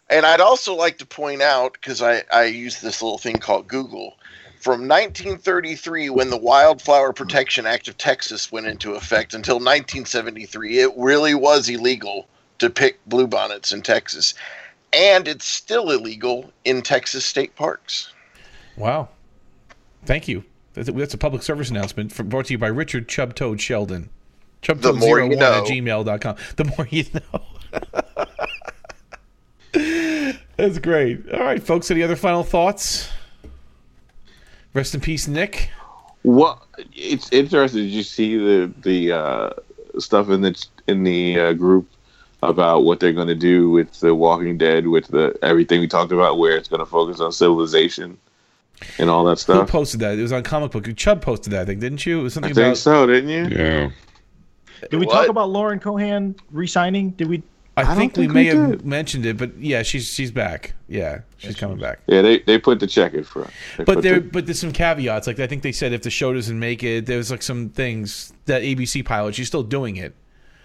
[0.10, 3.68] And I'd also like to point out because I I use this little thing called
[3.68, 4.18] Google.
[4.60, 10.92] From 1933, when the Wildflower Protection Act of Texas went into effect, until 1973, it
[10.96, 12.28] really was illegal
[12.60, 14.34] to pick bluebonnets in Texas,
[14.94, 18.14] and it's still illegal in Texas state parks.
[18.78, 19.10] Wow.
[20.06, 20.46] Thank you.
[20.74, 24.10] That's a, public service announcement from, brought to you by Richard Chub Toad Sheldon.
[24.62, 25.54] The more you Chubtoad01 know.
[25.54, 26.36] at gmail.com.
[26.56, 28.02] The more you know.
[30.58, 31.30] that's great.
[31.32, 31.90] All right, folks.
[31.92, 33.10] Any other final thoughts?
[34.74, 35.70] Rest in peace, Nick.
[36.24, 37.82] Well, it's interesting.
[37.84, 39.50] Did you see the the uh,
[40.00, 41.88] stuff in the in the uh, group
[42.42, 46.12] about what they're going to do with the Walking Dead, with the everything we talked
[46.12, 48.18] about, where it's going to focus on civilization
[48.98, 49.70] and all that Who stuff?
[49.70, 50.18] posted that?
[50.18, 50.88] It was on comic book.
[50.96, 52.20] Chub posted that, I think, didn't you?
[52.20, 52.78] It was I something think about.
[52.78, 53.48] so, didn't you?
[53.58, 53.90] Yeah.
[54.92, 55.14] Did we What?
[55.14, 57.12] talk about Lauren Cohan resigning?
[57.12, 57.44] Did we?
[57.76, 58.86] I, I don't think, we think may we have did.
[58.86, 60.74] mentioned it, but yeah, she's she's back.
[60.88, 62.00] Yeah, she's coming back.
[62.08, 63.50] Yeah, they they put the check in front.
[63.78, 65.26] They But there, the- but there's some caveats.
[65.26, 68.32] Like I think they said, if the show doesn't make it, there's like some things
[68.46, 69.34] that ABC pilot.
[69.36, 70.14] She's still doing it,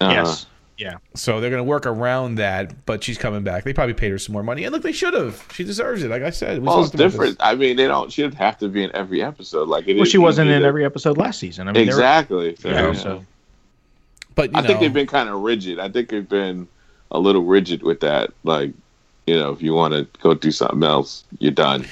[0.00, 0.12] uh-huh.
[0.12, 0.46] Yes.
[0.76, 0.98] Yeah.
[1.14, 2.84] so they're gonna work around that.
[2.86, 3.64] But she's coming back.
[3.64, 5.44] They probably paid her some more money, and look, they should have.
[5.52, 6.10] She deserves it.
[6.10, 7.12] Like I said, we Well, it's talked about this.
[7.14, 7.36] different.
[7.40, 8.12] I mean, they don't.
[8.12, 9.66] She doesn't have to be in every episode.
[9.66, 11.68] Like it Well, is she wasn't in to- every episode last season.
[11.68, 12.54] I mean, they were- Exactly.
[12.56, 12.98] So, you know, yeah.
[12.98, 13.24] so
[14.34, 15.80] But you I think they've been kind of rigid.
[15.80, 16.68] I think they've been
[17.10, 18.30] a little rigid with that.
[18.44, 18.72] Like,
[19.26, 21.86] you know, if you want to go do something else, you're done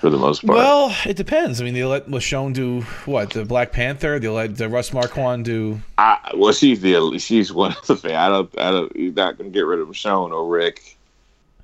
[0.00, 0.56] for the most part.
[0.56, 1.60] Well, it depends.
[1.60, 4.18] I mean, they let Lashon do what the Black Panther.
[4.18, 5.80] They let the Ross Marquand do.
[5.98, 7.96] I, well, she's the she's one of the.
[7.96, 8.58] fan- I don't.
[8.58, 8.94] I don't.
[8.96, 10.96] You're not gonna get rid of Michonne or Rick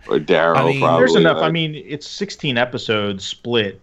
[0.08, 0.56] or Daryl.
[0.56, 1.00] I mean, probably.
[1.00, 1.38] there's enough.
[1.38, 3.80] I mean, it's 16 episodes split,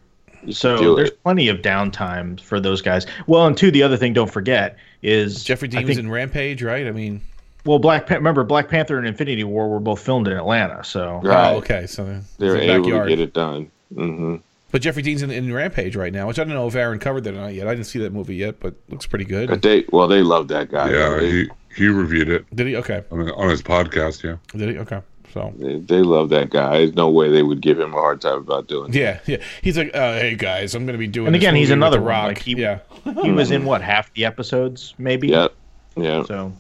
[0.52, 1.24] so there's it.
[1.24, 3.06] plenty of downtime for those guys.
[3.28, 6.64] Well, and two, the other thing, don't forget is Jeffrey I Dean was in Rampage,
[6.64, 6.88] right?
[6.88, 7.22] I mean,
[7.66, 11.22] Well, Black Pan- remember Black Panther and Infinity War were both filmed in Atlanta, so
[11.24, 11.54] Right.
[11.54, 13.10] oh, okay, so They're able backyard.
[13.10, 13.72] to get it done.
[13.94, 14.36] hmm
[14.72, 17.24] But Jeffrey Dean's in, in Rampage right now, which I don't know if Aaron covered
[17.26, 17.68] that or not yet.
[17.68, 19.50] I didn't see that movie yet, but looks pretty good.
[19.50, 20.92] But they well, they love that guy.
[20.92, 22.76] Yeah, they, he he reviewed it Did he?
[22.78, 23.04] Okay.
[23.12, 24.24] on, on his podcast.
[24.24, 24.36] Yeah.
[24.60, 24.78] Did he?
[24.80, 25.02] Okay.
[25.34, 26.80] So they they love that guy.
[26.80, 28.96] There's no way they would give him a hard time about doing it.
[29.00, 29.38] yeah, yeah.
[29.62, 31.28] He's like, uh, hey guys, I'm going to be doing.
[31.28, 32.28] And this again, he's another Rock.
[32.28, 32.80] like, he- yeah.
[33.24, 35.30] he was in what half the episodes, maybe.
[35.30, 35.54] Yep.
[35.96, 36.24] Yeah.
[36.26, 36.54] So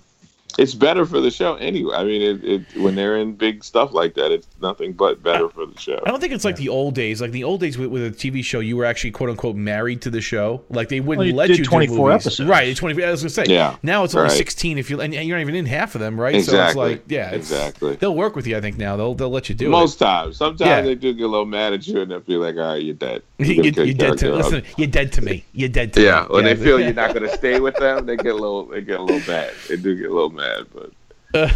[0.57, 1.95] it's better for the show anyway.
[1.95, 5.49] I mean, it, it when they're in big stuff like that, it's nothing but better
[5.49, 5.99] for the show.
[6.05, 7.21] I don't think it's like the old days.
[7.21, 10.01] Like the old days with, with a TV show, you were actually quote unquote married
[10.03, 10.63] to the show.
[10.69, 12.25] Like they wouldn't Well, you let you 24 do movies.
[12.27, 12.49] episodes.
[12.49, 12.67] right?
[12.67, 13.03] It's Twenty.
[13.03, 13.45] I was gonna say.
[13.47, 14.37] Yeah, Now it's only right.
[14.37, 14.77] sixteen.
[14.77, 16.33] If you and you're not even in half of them, right?
[16.33, 16.89] So it's Exactly.
[16.91, 17.95] like, yeah, it's- Exactly.
[17.95, 18.57] They'll work with you.
[18.57, 19.69] I think now they'll they'll let you do it.
[19.69, 20.81] Most times, sometimes Yeah.
[20.81, 22.93] they do get a little mad at you, and they'll be like, "All right, you're
[22.95, 23.21] dead.
[23.43, 24.63] You're You, gonna you're dead to character listen.
[24.77, 25.43] You're dead to me.
[25.53, 26.05] You're dead to me.
[26.05, 28.65] Yeah, when they feel you're not going to stay with them, they get a little,
[28.67, 29.51] they get a little mad.
[29.67, 30.42] They do get a little mad,
[30.73, 30.91] but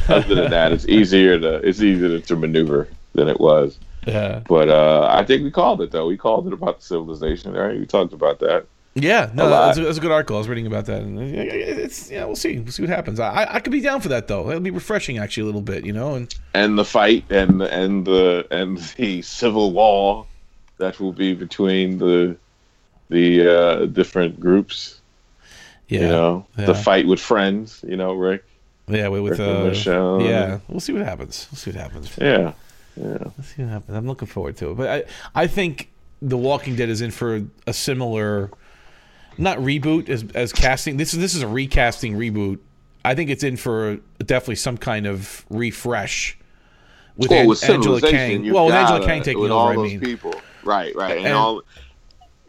[0.10, 3.78] other than that, it's easier to, it's easier to maneuver than it was.
[4.06, 4.42] Yeah.
[4.48, 6.08] But uh, I think we called it though.
[6.08, 7.78] We called it about the civilization, right?
[7.78, 8.66] We talked about that.
[9.00, 10.38] Yeah, no, that's a, that's a good article.
[10.38, 13.20] I was reading about that, and it's yeah, we'll see, we'll see what happens.
[13.20, 14.46] I I could be down for that though.
[14.46, 16.16] That'll be refreshing actually a little bit, you know.
[16.16, 20.26] And and the fight and and the and the civil war
[20.80, 22.38] that will be between the
[23.10, 25.00] the uh, different groups.
[25.90, 26.66] yeah, You know, yeah.
[26.66, 27.84] the fight with friends.
[27.88, 28.46] You know, Rick.
[28.88, 30.28] Yeah, with, with Rick uh, Michonne.
[30.28, 31.48] yeah, we'll see what happens.
[31.52, 32.18] We'll see what happens.
[32.20, 32.54] Yeah,
[32.96, 33.18] yeah.
[33.38, 33.98] Let's see what happens.
[33.98, 34.76] I'm looking forward to it.
[34.76, 34.90] But
[35.36, 35.90] I, I think
[36.22, 38.50] The Walking Dead is in for a similar,
[39.38, 40.98] not reboot as as casting.
[40.98, 42.60] This is this is a recasting reboot.
[43.06, 46.38] I think it's in for definitely some kind of refresh
[47.16, 48.54] with well, An- with Angela civilization, Kang.
[48.54, 49.60] Well, with Angela gotta- Kang taking with over.
[49.60, 50.34] all I mean, people,
[50.64, 51.62] right, right, and, And- all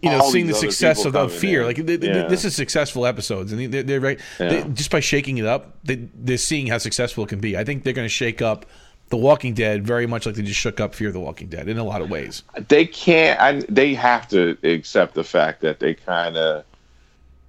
[0.03, 1.66] you know, all seeing the success people of fear, in.
[1.66, 4.69] like they, they- this is successful episodes, and they, they're very they, Yeah.
[4.69, 7.57] just by shaking it up, they, they're seeing how successful it can be.
[7.57, 8.66] I think they're going to shake up
[9.09, 11.79] The Walking Dead very much like they just shook up Fear the Walking Dead in
[11.79, 12.43] a lot of ways.
[12.69, 13.41] they can't.
[13.41, 16.65] I, they have to accept the fact that they kind of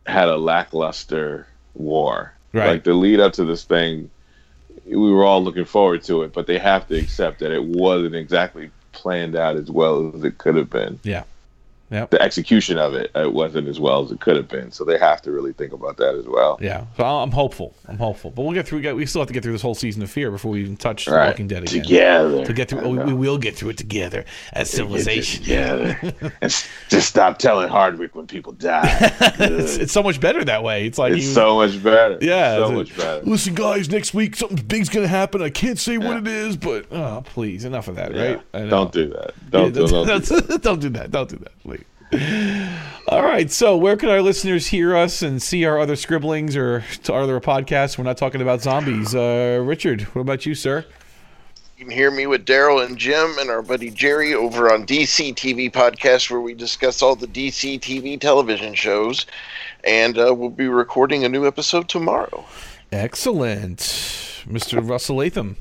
[0.07, 1.45] had a lackluster
[1.75, 2.33] war.
[2.53, 2.67] Right.
[2.67, 4.09] Like the lead up to this thing,
[4.85, 8.15] we were all looking forward to it, but they have to accept that it wasn't
[8.15, 10.99] exactly planned out as well as it could have been.
[11.03, 11.23] Yeah.
[11.91, 12.11] Yep.
[12.11, 14.71] The execution of it, it wasn't as well as it could have been.
[14.71, 16.59] So they have to really think about that as well.
[16.61, 17.73] Yeah, so I'm hopeful.
[17.87, 18.79] I'm hopeful, but we'll get through.
[18.95, 21.07] We still have to get through this whole season of Fear before we even touch
[21.07, 21.27] Right.
[21.27, 21.81] Walking Dead again.
[21.83, 22.45] Together.
[22.45, 25.41] To get through, we, we will get through it together as civilization.
[25.43, 25.99] Together.
[26.41, 26.51] and
[26.89, 28.81] just stop telling Hardwick when people die.
[29.39, 30.85] it's, it's so much better that way.
[30.85, 32.17] It's like It's you- so much better.
[32.21, 33.25] Yeah, so much better.
[33.25, 35.41] Listen, guys, next week something big's gonna happen.
[35.41, 38.37] I can't say what it is, but oh, please, enough of that, Yeah.
[38.53, 38.69] right?
[38.69, 39.33] Don't do that.
[39.49, 41.11] Don't, Yeah, do, don't, do don't, don't do that.
[41.11, 41.78] Don't do that, please.
[42.11, 43.51] All right.
[43.51, 47.21] So, where can our listeners hear us and see our other scribblings or to our
[47.21, 47.97] other podcasts?
[47.97, 49.15] We're not talking about zombies.
[49.15, 50.85] Uh, Richard, what about you, sir?
[51.77, 55.33] You can hear me with Daryl and Jim and our buddy Jerry over on DC
[55.35, 59.25] TV Podcast, where we discuss all the DC TV television shows.
[59.83, 62.43] And uh, we'll be recording a new episode tomorrow.
[62.91, 64.87] Excellent, Mr.
[64.87, 65.55] Russell Latham.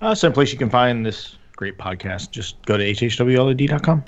[0.00, 4.04] Uh, someplace you can find this great podcast, just go to hhwled.com.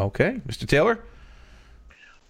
[0.00, 0.66] Okay, Mr.
[0.66, 0.98] Taylor.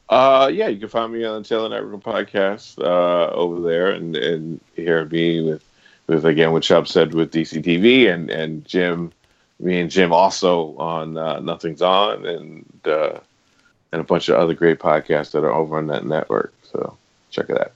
[0.08, 4.16] Uh, yeah, you can find me on the Taylor Network podcast uh, over there, and
[4.16, 5.64] and hear me with
[6.08, 9.12] with again what Chubb said with DCTV, and and Jim,
[9.60, 13.20] me and Jim also on uh, Nothing's On, and uh,
[13.92, 16.52] and a bunch of other great podcasts that are over on that network.
[16.64, 16.96] So
[17.30, 17.72] check it out.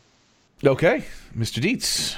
[0.64, 1.04] Okay,
[1.38, 1.62] Mr.
[1.62, 2.16] Dietz.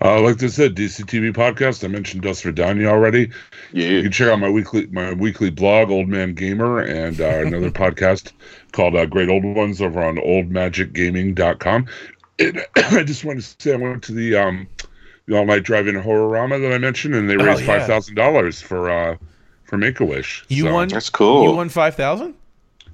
[0.00, 1.84] Uh, like I said, DCTV podcast.
[1.84, 3.30] I mentioned Dust for Danya already.
[3.72, 7.70] You can check out my weekly my weekly blog, Old Man Gamer, and uh, another
[7.82, 8.32] podcast
[8.72, 11.86] called uh, Great Old Ones over on oldmagicgaming.com.
[12.38, 14.66] And I just wanted to say I went to the um
[15.26, 17.78] the all night drive-in horrorama that I mentioned, and they Oh, raised yeah.
[17.78, 19.16] five thousand dollars for uh
[19.64, 20.44] for Make a Wish.
[20.48, 20.88] You won.
[20.88, 21.44] that's cool.
[21.44, 22.34] You won five thousand.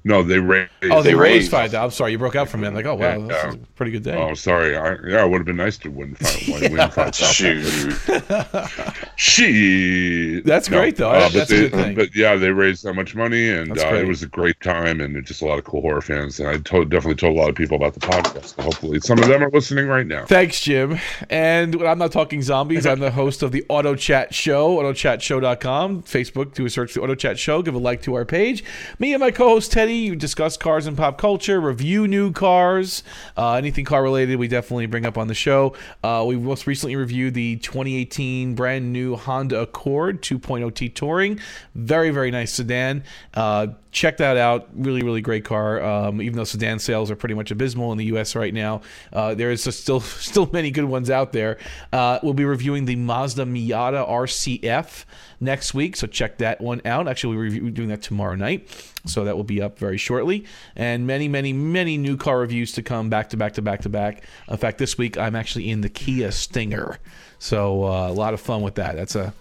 [0.03, 0.71] No, they raised.
[0.83, 1.51] Oh, they, They raised raised.
[1.51, 1.83] five thousand.
[1.85, 2.67] I'm sorry, you broke out from me.
[2.67, 3.61] I'm like, oh wow, Yeah, that's yeah.
[3.61, 4.15] a pretty good day.
[4.15, 4.75] Oh, sorry.
[4.75, 6.47] I, yeah, it would have been nice to win five.
[6.61, 7.61] win, win five thousand.
[7.61, 8.61] Shoot.
[9.15, 10.41] She.
[10.41, 11.11] That's great, though.
[11.11, 11.95] but That's a they- good thing.
[11.95, 15.23] But yeah, they raised that much money, and uh, it was a great time, and
[15.25, 16.39] just a lot of cool horror fans.
[16.39, 18.59] And I told, definitely told a lot of people about the podcast.
[18.61, 20.25] Hopefully, some of them are listening right now.
[20.25, 20.97] Thanks, Jim.
[21.29, 22.85] And when I'm not talking zombies.
[22.85, 26.03] I'm the host of the Auto Chat Show, autochatshow.com.
[26.03, 27.61] Facebook, do a search for the Auto Chat Show.
[27.61, 28.63] Give a like to our page.
[28.99, 33.03] Me and my co host You discuss cars and pop culture, review new cars,
[33.37, 35.75] uh, anything car related, we definitely bring up on the show.
[36.03, 41.39] Uh, we most recently reviewed the 2018 brand new Honda Accord 2.0T Touring.
[41.75, 43.03] Very, very nice sedan.
[43.33, 44.69] Uh, check that out.
[44.73, 45.81] Really, really great car.
[45.81, 48.35] Um, even though sedan sales are pretty much abysmal in the U.S.
[48.35, 48.81] right now,
[49.13, 51.57] uh, there is still still many good ones out there.
[51.91, 55.05] Uh, we'll be reviewing the Mazda Miata RCF
[55.39, 57.07] next week, so check that one out.
[57.07, 58.67] Actually, we're doing that tomorrow night,
[59.05, 60.45] so that will be up very shortly.
[60.75, 63.89] And many, many, many new car reviews to come, back to back to back to
[63.89, 64.23] back.
[64.49, 66.97] In fact, this week I'm actually in the Kia Stinger,
[67.39, 68.95] so uh, a lot of fun with that.
[68.95, 69.33] That's a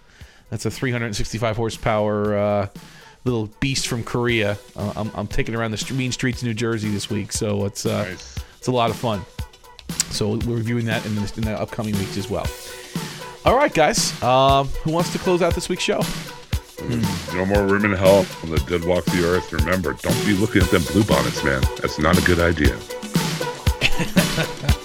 [0.51, 2.69] that's a 365 horsepower uh,
[3.25, 4.59] little beast from Korea.
[4.75, 7.87] Uh, I'm, I'm taking around the mean streets of New Jersey this week, so it's
[7.87, 8.39] uh, Nice.
[8.59, 9.21] it's a lot of fun.
[10.11, 12.47] So we're reviewing that in the, in the upcoming weeks as well.
[13.45, 14.21] All right, guys.
[14.23, 16.01] Um, who wants to close out this week's show?
[16.81, 17.37] Hmm.
[17.37, 19.53] No more room in hell when the dead walk the earth.
[19.53, 21.63] Remember, don't be looking at them blue bonnets, man.
[21.81, 22.79] That's not a good idea.